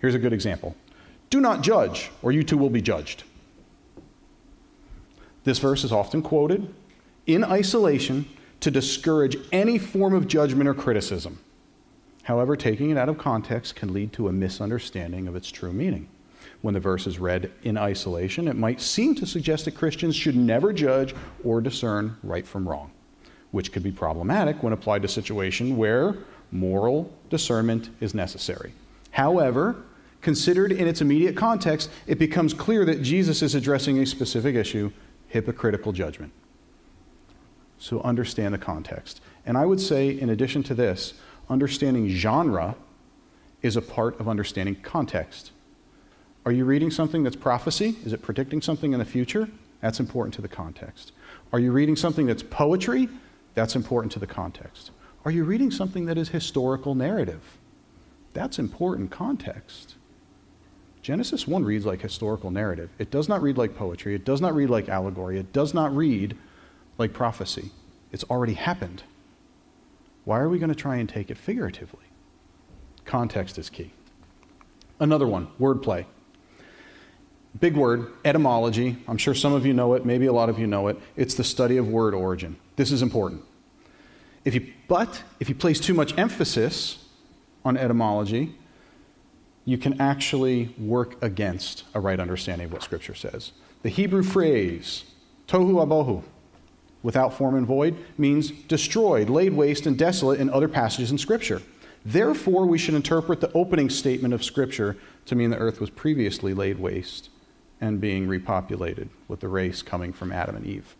Here's 0.00 0.14
a 0.14 0.18
good 0.18 0.34
example 0.34 0.76
Do 1.30 1.40
not 1.40 1.62
judge, 1.62 2.10
or 2.20 2.30
you 2.30 2.42
too 2.42 2.58
will 2.58 2.68
be 2.68 2.82
judged. 2.82 3.24
This 5.46 5.60
verse 5.60 5.84
is 5.84 5.92
often 5.92 6.22
quoted 6.22 6.74
in 7.24 7.44
isolation 7.44 8.28
to 8.58 8.68
discourage 8.68 9.36
any 9.52 9.78
form 9.78 10.12
of 10.12 10.26
judgment 10.26 10.68
or 10.68 10.74
criticism. 10.74 11.38
However, 12.24 12.56
taking 12.56 12.90
it 12.90 12.98
out 12.98 13.08
of 13.08 13.16
context 13.16 13.76
can 13.76 13.92
lead 13.92 14.12
to 14.14 14.26
a 14.26 14.32
misunderstanding 14.32 15.28
of 15.28 15.36
its 15.36 15.48
true 15.48 15.72
meaning. 15.72 16.08
When 16.62 16.74
the 16.74 16.80
verse 16.80 17.06
is 17.06 17.20
read 17.20 17.52
in 17.62 17.78
isolation, 17.78 18.48
it 18.48 18.56
might 18.56 18.80
seem 18.80 19.14
to 19.14 19.24
suggest 19.24 19.66
that 19.66 19.76
Christians 19.76 20.16
should 20.16 20.34
never 20.34 20.72
judge 20.72 21.14
or 21.44 21.60
discern 21.60 22.16
right 22.24 22.44
from 22.44 22.68
wrong, 22.68 22.90
which 23.52 23.70
could 23.70 23.84
be 23.84 23.92
problematic 23.92 24.64
when 24.64 24.72
applied 24.72 25.02
to 25.02 25.06
a 25.06 25.08
situation 25.08 25.76
where 25.76 26.16
moral 26.50 27.08
discernment 27.30 27.90
is 28.00 28.14
necessary. 28.14 28.72
However, 29.12 29.76
considered 30.22 30.72
in 30.72 30.88
its 30.88 31.02
immediate 31.02 31.36
context, 31.36 31.88
it 32.08 32.18
becomes 32.18 32.52
clear 32.52 32.84
that 32.84 33.02
Jesus 33.02 33.42
is 33.42 33.54
addressing 33.54 34.00
a 34.00 34.06
specific 34.06 34.56
issue 34.56 34.90
hypocritical 35.36 35.92
judgment. 35.92 36.32
So 37.78 38.00
understand 38.00 38.54
the 38.54 38.58
context. 38.58 39.20
And 39.44 39.58
I 39.58 39.66
would 39.66 39.80
say, 39.80 40.08
in 40.08 40.30
addition 40.30 40.62
to 40.62 40.74
this, 40.74 41.12
understanding 41.50 42.08
genre 42.08 42.74
is 43.60 43.76
a 43.76 43.82
part 43.82 44.18
of 44.18 44.28
understanding 44.28 44.76
context. 44.76 45.50
Are 46.46 46.52
you 46.52 46.64
reading 46.64 46.90
something 46.90 47.22
that's 47.22 47.36
prophecy? 47.36 47.96
Is 48.06 48.14
it 48.14 48.22
predicting 48.22 48.62
something 48.62 48.94
in 48.94 48.98
the 48.98 49.04
future? 49.04 49.46
That's 49.82 50.00
important 50.00 50.32
to 50.36 50.42
the 50.42 50.48
context. 50.48 51.12
Are 51.52 51.58
you 51.58 51.70
reading 51.70 51.96
something 51.96 52.24
that's 52.24 52.42
poetry? 52.42 53.10
That's 53.52 53.76
important 53.76 54.12
to 54.12 54.18
the 54.18 54.26
context. 54.26 54.90
Are 55.26 55.30
you 55.30 55.44
reading 55.44 55.70
something 55.70 56.06
that 56.06 56.16
is 56.16 56.30
historical 56.30 56.94
narrative? 56.94 57.42
That's 58.32 58.58
important 58.58 59.10
context. 59.10 59.95
Genesis 61.06 61.46
1 61.46 61.64
reads 61.64 61.86
like 61.86 62.00
historical 62.00 62.50
narrative. 62.50 62.90
It 62.98 63.12
does 63.12 63.28
not 63.28 63.40
read 63.40 63.56
like 63.56 63.76
poetry. 63.76 64.16
It 64.16 64.24
does 64.24 64.40
not 64.40 64.56
read 64.56 64.70
like 64.70 64.88
allegory. 64.88 65.38
It 65.38 65.52
does 65.52 65.72
not 65.72 65.94
read 65.94 66.36
like 66.98 67.12
prophecy. 67.12 67.70
It's 68.10 68.24
already 68.24 68.54
happened. 68.54 69.04
Why 70.24 70.40
are 70.40 70.48
we 70.48 70.58
going 70.58 70.70
to 70.70 70.74
try 70.74 70.96
and 70.96 71.08
take 71.08 71.30
it 71.30 71.38
figuratively? 71.38 72.02
Context 73.04 73.56
is 73.56 73.70
key. 73.70 73.92
Another 74.98 75.28
one 75.28 75.46
wordplay. 75.60 76.06
Big 77.60 77.76
word, 77.76 78.08
etymology. 78.24 78.96
I'm 79.06 79.16
sure 79.16 79.32
some 79.32 79.52
of 79.52 79.64
you 79.64 79.74
know 79.74 79.94
it, 79.94 80.04
maybe 80.04 80.26
a 80.26 80.32
lot 80.32 80.48
of 80.48 80.58
you 80.58 80.66
know 80.66 80.88
it. 80.88 80.98
It's 81.14 81.34
the 81.34 81.44
study 81.44 81.76
of 81.76 81.86
word 81.86 82.14
origin. 82.14 82.56
This 82.74 82.90
is 82.90 83.00
important. 83.00 83.44
If 84.44 84.56
you, 84.56 84.72
but 84.88 85.22
if 85.38 85.48
you 85.48 85.54
place 85.54 85.78
too 85.78 85.94
much 85.94 86.18
emphasis 86.18 86.98
on 87.64 87.76
etymology, 87.76 88.56
you 89.66 89.76
can 89.76 90.00
actually 90.00 90.74
work 90.78 91.22
against 91.22 91.84
a 91.92 92.00
right 92.00 92.18
understanding 92.18 92.66
of 92.66 92.72
what 92.72 92.82
Scripture 92.82 93.14
says. 93.14 93.52
The 93.82 93.88
Hebrew 93.90 94.22
phrase, 94.22 95.04
tohu 95.48 95.74
abohu, 95.74 96.22
without 97.02 97.34
form 97.34 97.56
and 97.56 97.66
void, 97.66 97.96
means 98.16 98.50
destroyed, 98.50 99.28
laid 99.28 99.52
waste, 99.52 99.84
and 99.84 99.98
desolate 99.98 100.40
in 100.40 100.48
other 100.48 100.68
passages 100.68 101.10
in 101.10 101.18
Scripture. 101.18 101.60
Therefore, 102.04 102.64
we 102.64 102.78
should 102.78 102.94
interpret 102.94 103.40
the 103.40 103.52
opening 103.52 103.90
statement 103.90 104.32
of 104.32 104.44
Scripture 104.44 104.96
to 105.26 105.34
mean 105.34 105.50
the 105.50 105.58
earth 105.58 105.80
was 105.80 105.90
previously 105.90 106.54
laid 106.54 106.78
waste 106.78 107.28
and 107.80 108.00
being 108.00 108.28
repopulated 108.28 109.08
with 109.26 109.40
the 109.40 109.48
race 109.48 109.82
coming 109.82 110.12
from 110.12 110.32
Adam 110.32 110.56
and 110.56 110.64
Eve. 110.66 110.94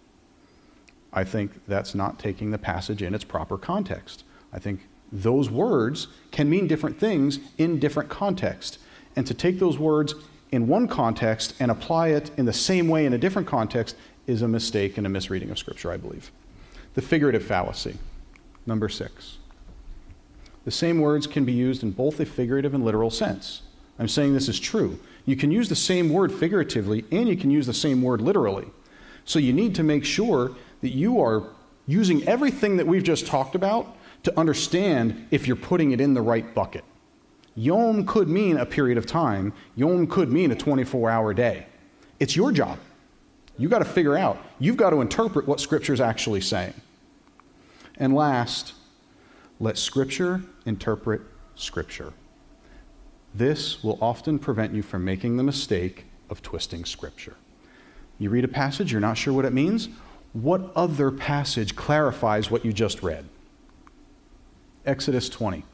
I 1.12 1.22
think 1.22 1.52
that's 1.68 1.94
not 1.94 2.18
taking 2.18 2.50
the 2.50 2.58
passage 2.58 3.00
in 3.00 3.14
its 3.14 3.24
proper 3.24 3.56
context. 3.56 4.24
I 4.52 4.58
think 4.58 4.88
those 5.12 5.50
words 5.50 6.08
can 6.30 6.50
mean 6.50 6.66
different 6.66 6.98
things 6.98 7.38
in 7.58 7.78
different 7.78 8.08
contexts. 8.08 8.78
And 9.14 9.26
to 9.26 9.34
take 9.34 9.58
those 9.58 9.78
words 9.78 10.14
in 10.50 10.66
one 10.66 10.88
context 10.88 11.54
and 11.58 11.70
apply 11.70 12.08
it 12.08 12.30
in 12.36 12.44
the 12.44 12.52
same 12.52 12.88
way 12.88 13.06
in 13.06 13.12
a 13.12 13.18
different 13.18 13.48
context 13.48 13.96
is 14.26 14.42
a 14.42 14.48
mistake 14.48 14.98
and 14.98 15.06
a 15.06 15.10
misreading 15.10 15.50
of 15.50 15.58
Scripture, 15.58 15.90
I 15.90 15.96
believe. 15.96 16.30
The 16.94 17.02
figurative 17.02 17.44
fallacy, 17.44 17.96
number 18.66 18.88
six. 18.88 19.38
The 20.64 20.70
same 20.70 21.00
words 21.00 21.26
can 21.26 21.44
be 21.44 21.52
used 21.52 21.82
in 21.82 21.92
both 21.92 22.18
a 22.18 22.26
figurative 22.26 22.74
and 22.74 22.84
literal 22.84 23.10
sense. 23.10 23.62
I'm 23.98 24.08
saying 24.08 24.34
this 24.34 24.48
is 24.48 24.58
true. 24.58 24.98
You 25.24 25.36
can 25.36 25.50
use 25.50 25.68
the 25.68 25.76
same 25.76 26.10
word 26.10 26.32
figuratively 26.32 27.04
and 27.10 27.28
you 27.28 27.36
can 27.36 27.50
use 27.50 27.66
the 27.66 27.74
same 27.74 28.02
word 28.02 28.20
literally. 28.20 28.66
So 29.24 29.38
you 29.38 29.52
need 29.52 29.74
to 29.76 29.82
make 29.82 30.04
sure 30.04 30.52
that 30.82 30.90
you 30.90 31.20
are 31.20 31.44
using 31.86 32.26
everything 32.28 32.76
that 32.76 32.86
we've 32.86 33.02
just 33.02 33.26
talked 33.26 33.54
about 33.54 33.96
to 34.26 34.36
understand 34.36 35.28
if 35.30 35.46
you're 35.46 35.54
putting 35.54 35.92
it 35.92 36.00
in 36.00 36.12
the 36.12 36.20
right 36.20 36.52
bucket. 36.52 36.82
Yom 37.54 38.04
could 38.04 38.28
mean 38.28 38.56
a 38.56 38.66
period 38.66 38.98
of 38.98 39.06
time, 39.06 39.52
Yom 39.76 40.04
could 40.08 40.32
mean 40.32 40.50
a 40.50 40.56
24 40.56 41.08
hour 41.08 41.32
day. 41.32 41.64
It's 42.18 42.34
your 42.34 42.50
job. 42.50 42.80
You've 43.56 43.70
got 43.70 43.78
to 43.78 43.84
figure 43.84 44.16
out, 44.16 44.44
you've 44.58 44.76
got 44.76 44.90
to 44.90 45.00
interpret 45.00 45.46
what 45.46 45.60
Scripture 45.60 45.92
is 45.92 46.00
actually 46.00 46.40
saying. 46.40 46.74
And 47.98 48.16
last, 48.16 48.74
let 49.60 49.78
Scripture 49.78 50.42
interpret 50.66 51.22
Scripture. 51.54 52.12
This 53.32 53.84
will 53.84 53.96
often 54.02 54.40
prevent 54.40 54.74
you 54.74 54.82
from 54.82 55.04
making 55.04 55.36
the 55.36 55.44
mistake 55.44 56.06
of 56.30 56.42
twisting 56.42 56.84
Scripture. 56.84 57.36
You 58.18 58.30
read 58.30 58.42
a 58.42 58.48
passage, 58.48 58.90
you're 58.90 59.00
not 59.00 59.18
sure 59.18 59.32
what 59.32 59.44
it 59.44 59.52
means. 59.52 59.88
What 60.32 60.72
other 60.74 61.12
passage 61.12 61.76
clarifies 61.76 62.50
what 62.50 62.64
you 62.64 62.72
just 62.72 63.04
read? 63.04 63.24
Exodus 64.86 65.28
20. 65.28 65.64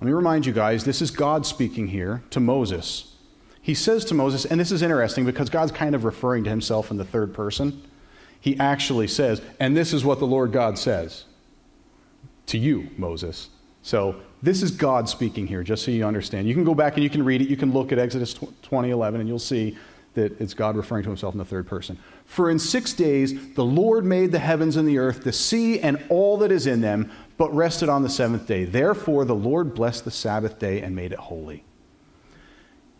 Let 0.00 0.06
me 0.06 0.12
remind 0.12 0.46
you 0.46 0.52
guys, 0.52 0.84
this 0.84 1.02
is 1.02 1.10
God 1.10 1.44
speaking 1.44 1.88
here 1.88 2.22
to 2.30 2.40
Moses. 2.40 3.16
He 3.60 3.74
says 3.74 4.04
to 4.06 4.14
Moses, 4.14 4.44
and 4.44 4.60
this 4.60 4.70
is 4.70 4.82
interesting 4.82 5.26
because 5.26 5.50
God's 5.50 5.72
kind 5.72 5.94
of 5.94 6.04
referring 6.04 6.44
to 6.44 6.50
himself 6.50 6.90
in 6.90 6.96
the 6.96 7.04
third 7.04 7.34
person. 7.34 7.82
He 8.40 8.58
actually 8.58 9.08
says, 9.08 9.42
and 9.58 9.76
this 9.76 9.92
is 9.92 10.04
what 10.04 10.20
the 10.20 10.26
Lord 10.26 10.52
God 10.52 10.78
says 10.78 11.24
to 12.46 12.58
you, 12.58 12.88
Moses. 12.96 13.50
So 13.82 14.20
this 14.42 14.62
is 14.62 14.70
God 14.70 15.08
speaking 15.08 15.46
here, 15.46 15.62
just 15.62 15.84
so 15.84 15.90
you 15.90 16.04
understand. 16.04 16.46
You 16.46 16.54
can 16.54 16.64
go 16.64 16.74
back 16.74 16.94
and 16.94 17.02
you 17.02 17.10
can 17.10 17.24
read 17.24 17.42
it. 17.42 17.48
You 17.48 17.56
can 17.56 17.72
look 17.72 17.90
at 17.92 17.98
Exodus 17.98 18.34
20, 18.62 18.90
11, 18.90 19.20
and 19.20 19.28
you'll 19.28 19.38
see 19.38 19.76
that 20.14 20.40
it's 20.40 20.54
God 20.54 20.76
referring 20.76 21.02
to 21.04 21.08
himself 21.08 21.34
in 21.34 21.38
the 21.38 21.44
third 21.44 21.66
person. 21.66 21.98
For 22.24 22.50
in 22.50 22.58
six 22.58 22.92
days 22.92 23.54
the 23.54 23.64
Lord 23.64 24.04
made 24.04 24.32
the 24.32 24.38
heavens 24.38 24.76
and 24.76 24.88
the 24.88 24.98
earth, 24.98 25.24
the 25.24 25.32
sea, 25.32 25.80
and 25.80 26.02
all 26.08 26.38
that 26.38 26.50
is 26.50 26.66
in 26.66 26.80
them, 26.80 27.10
but 27.38 27.54
rested 27.54 27.88
on 27.88 28.02
the 28.02 28.10
seventh 28.10 28.46
day. 28.46 28.64
Therefore 28.64 29.24
the 29.24 29.34
Lord 29.34 29.74
blessed 29.74 30.04
the 30.04 30.10
Sabbath 30.10 30.58
day 30.58 30.82
and 30.82 30.94
made 30.94 31.12
it 31.12 31.18
holy. 31.18 31.64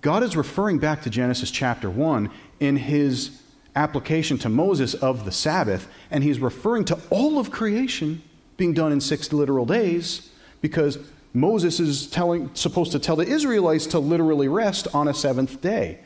God 0.00 0.22
is 0.22 0.36
referring 0.36 0.78
back 0.78 1.02
to 1.02 1.10
Genesis 1.10 1.50
chapter 1.50 1.90
1 1.90 2.30
in 2.60 2.76
his 2.76 3.42
application 3.74 4.38
to 4.38 4.48
Moses 4.48 4.94
of 4.94 5.24
the 5.24 5.32
Sabbath, 5.32 5.88
and 6.10 6.24
he's 6.24 6.38
referring 6.38 6.84
to 6.86 6.98
all 7.10 7.38
of 7.38 7.50
creation 7.50 8.22
being 8.56 8.72
done 8.72 8.92
in 8.92 9.00
six 9.00 9.32
literal 9.32 9.66
days 9.66 10.30
because 10.60 10.98
Moses 11.34 11.78
is 11.78 12.06
telling, 12.06 12.54
supposed 12.54 12.92
to 12.92 12.98
tell 12.98 13.16
the 13.16 13.26
Israelites 13.26 13.86
to 13.88 13.98
literally 13.98 14.48
rest 14.48 14.88
on 14.94 15.08
a 15.08 15.14
seventh 15.14 15.60
day. 15.60 16.00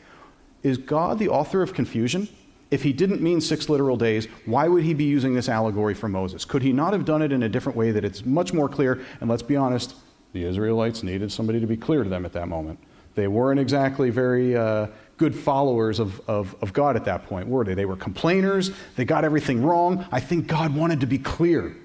Is 0.63 0.77
God 0.77 1.19
the 1.19 1.29
author 1.29 1.61
of 1.61 1.73
confusion? 1.73 2.27
If 2.73 2.81
he 2.81 2.91
didn't 2.91 3.21
mean 3.21 3.39
six 3.39 3.69
literal 3.69 3.97
days, 3.97 4.27
why 4.45 4.67
would 4.67 4.83
he 4.83 4.95
be 4.95 5.03
using 5.03 5.35
this 5.35 5.47
allegory 5.47 5.93
for 5.93 6.09
Moses? 6.09 6.43
Could 6.43 6.63
he 6.63 6.73
not 6.73 6.91
have 6.91 7.05
done 7.05 7.21
it 7.21 7.31
in 7.31 7.43
a 7.43 7.47
different 7.47 7.77
way 7.77 7.91
that 7.91 8.03
it's 8.03 8.25
much 8.25 8.51
more 8.51 8.67
clear? 8.67 8.99
And 9.21 9.29
let's 9.29 9.43
be 9.43 9.55
honest, 9.55 9.93
the 10.31 10.43
Israelites 10.43 11.03
needed 11.03 11.31
somebody 11.31 11.59
to 11.59 11.67
be 11.67 11.77
clear 11.77 12.03
to 12.03 12.09
them 12.09 12.25
at 12.25 12.33
that 12.33 12.47
moment. 12.47 12.79
They 13.13 13.27
weren't 13.27 13.59
exactly 13.59 14.09
very 14.09 14.57
uh, 14.57 14.87
good 15.17 15.35
followers 15.35 15.99
of, 15.99 16.19
of, 16.27 16.55
of 16.63 16.73
God 16.73 16.95
at 16.95 17.05
that 17.05 17.27
point, 17.27 17.47
were 17.47 17.63
they? 17.63 17.75
They 17.75 17.85
were 17.85 17.95
complainers. 17.95 18.71
They 18.95 19.05
got 19.05 19.23
everything 19.23 19.61
wrong. 19.61 20.07
I 20.11 20.19
think 20.19 20.47
God 20.47 20.75
wanted 20.75 20.99
to 21.01 21.05
be 21.05 21.19
clear. 21.19 21.75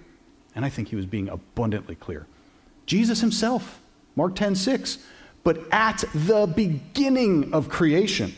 And 0.54 0.64
I 0.64 0.70
think 0.70 0.88
he 0.88 0.96
was 0.96 1.04
being 1.04 1.28
abundantly 1.28 1.96
clear. 1.96 2.26
Jesus 2.86 3.20
himself, 3.20 3.82
Mark 4.16 4.34
10 4.34 4.54
6. 4.54 5.00
But 5.44 5.70
at 5.70 6.02
the 6.14 6.46
beginning 6.46 7.52
of 7.52 7.68
creation, 7.68 8.34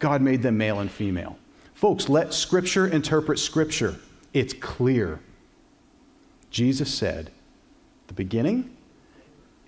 God 0.00 0.22
made 0.22 0.42
them 0.42 0.58
male 0.58 0.80
and 0.80 0.90
female. 0.90 1.38
Folks, 1.78 2.08
let 2.08 2.34
Scripture 2.34 2.88
interpret 2.88 3.38
Scripture. 3.38 3.94
It's 4.32 4.52
clear. 4.52 5.20
Jesus 6.50 6.92
said, 6.92 7.30
the 8.08 8.14
beginning 8.14 8.76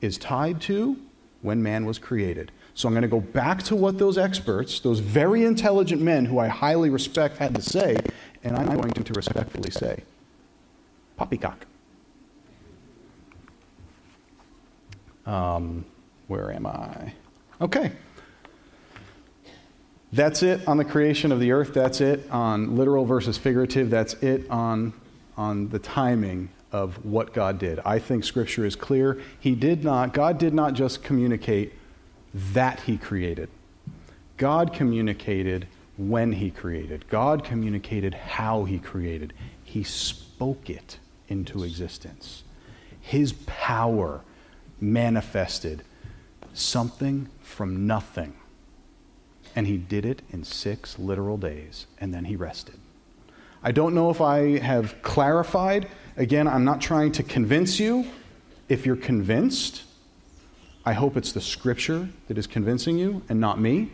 is 0.01 0.19
tied 0.19 0.61
to 0.63 0.97
when 1.43 1.63
man 1.63 1.85
was 1.85 2.01
created. 2.01 2.51
So 2.75 2.89
I'm 2.89 2.95
going 2.95 3.03
to 3.03 3.09
go 3.09 3.21
back 3.21 3.63
to 3.63 3.77
what 3.77 3.97
those 3.97 4.19
experts, 4.19 4.81
those 4.81 4.99
very 4.99 5.45
intelligent 5.45 6.03
men 6.03 6.25
who 6.25 6.41
I 6.41 6.49
highly 6.49 6.91
respect, 6.91 7.37
had 7.37 7.55
to 7.55 7.63
say, 7.63 7.97
and 8.43 8.57
I'm 8.57 8.75
going 8.75 8.91
to 8.91 9.13
respectfully 9.13 9.71
say, 9.71 10.03
poppycock. 11.17 11.65
Um, 15.27 15.85
where 16.27 16.51
am 16.51 16.67
I? 16.67 17.13
Okay. 17.61 17.93
That's 20.13 20.43
it 20.43 20.67
on 20.67 20.77
the 20.77 20.85
creation 20.85 21.31
of 21.31 21.39
the 21.39 21.53
earth. 21.53 21.73
That's 21.73 22.01
it 22.01 22.29
on 22.31 22.77
literal 22.77 23.05
versus 23.05 23.39
figurative. 23.39 23.91
That's 23.91 24.15
it 24.15 24.51
on, 24.51 24.93
on 25.37 25.69
the 25.69 25.79
timing 25.79 26.49
of 26.73 27.05
what 27.05 27.33
God 27.33 27.59
did. 27.59 27.81
I 27.85 27.99
think 27.99 28.25
Scripture 28.25 28.65
is 28.65 28.77
clear. 28.77 29.21
He 29.39 29.55
did 29.55 29.85
not, 29.85 30.13
God 30.13 30.39
did 30.39 30.55
not 30.55 30.75
just 30.75 31.03
communicate 31.03 31.73
that 32.53 32.81
He 32.81 32.97
created, 32.97 33.49
God 34.37 34.73
communicated 34.73 35.67
when 35.97 36.33
He 36.33 36.51
created, 36.51 37.09
God 37.09 37.45
communicated 37.45 38.15
how 38.15 38.65
He 38.65 38.79
created. 38.79 39.33
He 39.63 39.83
spoke 39.85 40.71
it 40.71 40.99
into 41.29 41.63
existence. 41.63 42.43
His 43.01 43.33
power 43.47 44.23
manifested 44.81 45.83
something 46.53 47.29
from 47.41 47.87
nothing. 47.87 48.35
And 49.57 49.67
he 49.67 49.77
did 49.77 50.07
it 50.07 50.23
in 50.31 50.45
six 50.45 50.99
literal 50.99 51.37
days, 51.37 51.87
and 51.99 52.15
then 52.15 52.25
he 52.27 52.37
rested. 52.37 52.77
I 53.63 53.73
don't 53.73 53.95
know 53.95 54.11
if 54.11 54.21
I 54.21 54.59
have 54.59 55.03
clarified. 55.03 55.89
Again, 56.17 56.49
I'm 56.49 56.65
not 56.65 56.81
trying 56.81 57.13
to 57.13 57.23
convince 57.23 57.79
you. 57.79 58.07
If 58.69 58.87
you're 58.87 58.97
convinced, 58.97 59.83
I 60.85 60.93
hope 60.95 61.17
it's 61.17 61.33
the 61.33 61.41
scripture 61.41 62.09
that 62.29 62.39
is 62.39 62.47
convincing 62.47 62.97
you 62.97 63.23
and 63.29 63.41
not 63.41 63.61
me. 63.61 63.91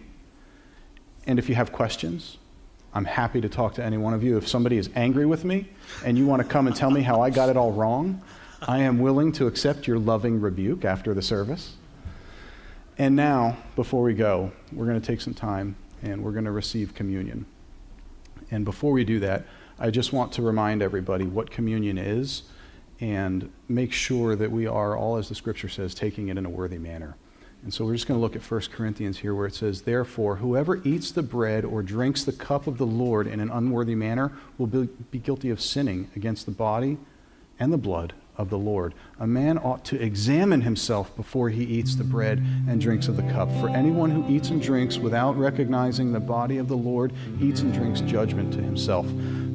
And 1.27 1.39
if 1.39 1.49
you 1.49 1.55
have 1.57 1.73
questions, 1.73 2.37
I'm 2.95 3.05
happy 3.05 3.41
to 3.41 3.49
talk 3.49 3.75
to 3.75 3.85
any 3.85 3.97
one 3.97 4.15
of 4.15 4.23
you. 4.23 4.37
If 4.37 4.47
somebody 4.47 4.79
is 4.79 4.89
angry 4.95 5.27
with 5.27 5.45
me 5.45 5.69
and 6.05 6.17
you 6.17 6.27
want 6.27 6.43
to 6.43 6.49
come 6.49 6.67
and 6.67 6.77
tell 6.77 6.91
me 6.91 7.03
how 7.03 7.21
I 7.21 7.31
got 7.31 7.49
it 7.49 7.57
all 7.57 7.73
wrong, 7.73 8.23
I 8.63 8.79
am 8.79 8.99
willing 9.01 9.33
to 9.33 9.47
accept 9.47 9.87
your 9.87 9.99
loving 9.99 10.41
rebuke 10.41 10.85
after 10.85 11.13
the 11.13 11.23
service. 11.23 11.75
And 12.99 13.15
now, 13.15 13.59
before 13.75 14.03
we 14.03 14.15
go, 14.15 14.53
we're 14.73 14.87
going 14.87 15.01
to 15.01 15.07
take 15.07 15.21
some 15.21 15.35
time 15.35 15.77
and 16.03 16.25
we're 16.25 16.33
going 16.33 16.47
to 16.47 16.51
receive 16.51 16.95
communion. 16.95 17.45
And 18.51 18.65
before 18.65 18.93
we 18.93 19.05
do 19.05 19.21
that, 19.21 19.45
I 19.79 19.91
just 19.91 20.15
want 20.15 20.33
to 20.35 20.43
remind 20.43 20.83
everybody 20.83 21.25
what 21.25 21.51
communion 21.51 21.99
is 21.99 22.45
and 22.99 23.53
make 23.69 23.93
sure 23.93 24.35
that 24.37 24.51
we 24.51 24.67
are, 24.67 24.97
all 24.97 25.17
as 25.17 25.29
the 25.29 25.35
scripture 25.35 25.69
says, 25.69 25.95
taking 25.95 26.29
it 26.29 26.39
in 26.39 26.47
a 26.47 26.49
worthy 26.49 26.79
manner. 26.79 27.17
And 27.63 27.75
so 27.75 27.85
we're 27.85 27.95
just 27.95 28.07
going 28.07 28.19
to 28.19 28.23
look 28.23 28.37
at 28.37 28.51
1 28.51 28.61
Corinthians 28.73 29.19
here 29.19 29.35
where 29.35 29.47
it 29.47 29.55
says, 29.55 29.83
Therefore, 29.83 30.37
whoever 30.37 30.81
eats 30.87 31.11
the 31.11 31.23
bread 31.23 31.67
or 31.67 31.83
drinks 31.83 32.25
the 32.25 32.33
cup 32.33 32.67
of 32.67 32.79
the 32.79 32.87
Lord 32.87 33.27
in 33.27 33.41
an 33.41 33.51
unworthy 33.51 33.95
manner 33.95 34.33
will 34.57 34.69
be, 34.69 34.89
be 35.11 35.19
guilty 35.19 35.51
of 35.51 35.61
sinning 35.61 36.09
against 36.17 36.47
the 36.47 36.53
body 36.53 36.97
and 37.59 37.73
the 37.73 37.79
blood 37.79 38.15
of 38.39 38.51
the 38.51 38.59
Lord. 38.59 38.95
A 39.19 39.27
man 39.27 39.59
ought 39.59 39.85
to 39.87 40.01
examine 40.01 40.61
himself 40.61 41.15
before 41.17 41.51
he 41.51 41.65
eats 41.65 41.95
the 41.95 42.05
bread 42.05 42.39
and 42.69 42.81
drinks 42.81 43.09
of 43.09 43.17
the 43.17 43.23
cup. 43.25 43.51
For 43.61 43.69
anyone 43.69 44.11
who 44.11 44.29
eats 44.29 44.51
and 44.51 44.61
drinks 44.61 44.99
without 44.99 45.37
recognizing 45.37 46.13
the 46.13 46.21
body 46.21 46.59
of 46.59 46.69
the 46.69 46.77
Lord 46.77 47.13
eats 47.41 47.61
and 47.61 47.73
drinks 47.73 48.01
judgment 48.03 48.53
to 48.55 48.61
himself. 48.61 49.07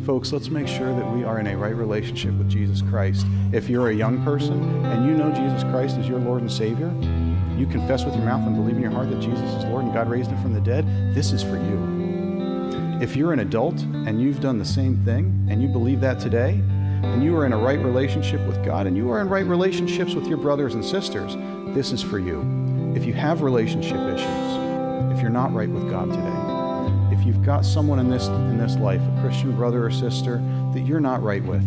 Folks, 0.06 0.32
let's 0.34 0.50
make 0.50 0.68
sure 0.68 0.96
that 0.96 1.14
we 1.14 1.24
are 1.24 1.40
in 1.40 1.48
a 1.48 1.56
right 1.56 1.76
relationship 1.76 2.34
with 2.34 2.50
Jesus 2.50 2.82
Christ. 2.82 3.26
If 3.52 3.70
you're 3.70 3.90
a 3.90 3.94
young 3.94 4.24
person 4.24 4.86
and 4.86 5.06
you 5.06 5.14
know 5.14 5.32
Jesus 5.32 5.64
Christ 5.66 5.98
as 5.98 6.08
your 6.08 6.20
Lord 6.20 6.42
and 6.42 6.52
Savior, 6.52 6.92
you 7.58 7.68
confess 7.68 8.04
with 8.04 8.16
your 8.16 8.26
mouth 8.26 8.48
and 8.48 8.56
believe 8.56 8.76
in 8.76 8.82
your 8.82 8.92
heart 8.92 9.12
that 9.12 9.20
Jesus 9.20 9.48
is 9.54 9.64
Lord 9.66 9.86
and 9.86 9.94
God 9.94 10.10
raised 10.10 10.32
him 10.32 10.42
from 10.42 10.54
the 10.54 10.62
dead, 10.62 10.86
this 11.14 11.32
is 11.32 11.44
for 11.44 11.58
you. 11.58 12.02
If 13.02 13.16
you're 13.16 13.34
an 13.34 13.40
adult 13.40 13.82
and 13.82 14.22
you've 14.22 14.42
done 14.42 14.58
the 14.60 14.66
same 14.66 14.98
thing 15.06 15.48
and 15.50 15.62
you 15.62 15.68
believe 15.68 16.02
that 16.02 16.20
today, 16.20 16.62
and 17.04 17.24
you 17.24 17.36
are 17.38 17.45
in 17.45 17.54
a 17.54 17.58
right 17.58 17.80
relationship 17.80 18.45
with 18.47 18.64
God 18.64 18.88
and 18.88 18.95
you 18.95 19.10
are 19.12 19.20
in 19.22 19.30
right 19.30 19.45
relationships 19.45 20.14
with 20.14 20.28
your 20.28 20.38
brothers 20.38 20.76
and 20.76 20.84
sisters, 20.86 21.36
this 21.76 21.91
is 21.91 22.02
for 22.02 22.20
you. 22.20 22.41
If 22.95 23.06
you 23.06 23.14
have 23.14 23.41
relationship 23.41 23.97
issues, 23.97 25.16
if 25.16 25.22
you're 25.22 25.30
not 25.30 25.54
right 25.54 25.70
with 25.70 25.89
God 25.89 26.10
today, 26.10 27.16
if 27.16 27.26
you've 27.26 27.43
got 27.43 27.66
someone 27.66 27.99
in 27.99 28.10
this 28.10 28.28
in 28.28 28.58
this 28.58 28.76
life, 28.78 29.02
a 29.02 29.22
Christian 29.22 29.56
brother 29.56 29.86
or 29.86 29.91
sister 29.91 30.38
that 30.74 30.82
you're 30.82 30.99
not 30.99 31.22
right 31.22 31.43
with, 31.43 31.64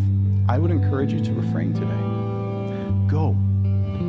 I 0.48 0.58
would 0.58 0.70
encourage 0.70 1.12
you 1.12 1.20
to 1.24 1.32
refrain 1.32 1.72
today. 1.72 3.10
Go, 3.10 3.32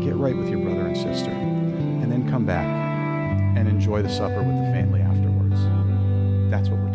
get 0.04 0.16
right 0.16 0.36
with 0.36 0.50
your 0.50 0.60
brother 0.60 0.88
and 0.88 0.98
sister, 0.98 1.32
and 1.32 2.12
then 2.12 2.30
come 2.30 2.46
back 2.46 2.66
and 3.58 3.68
enjoy 3.68 4.02
the 4.02 4.10
supper 4.10 4.38
with 4.38 4.56
the 4.56 4.72
family 4.74 5.02
afterwards. 5.02 5.62
That's 6.52 6.70
what 6.70 6.80
we're. 6.80 6.95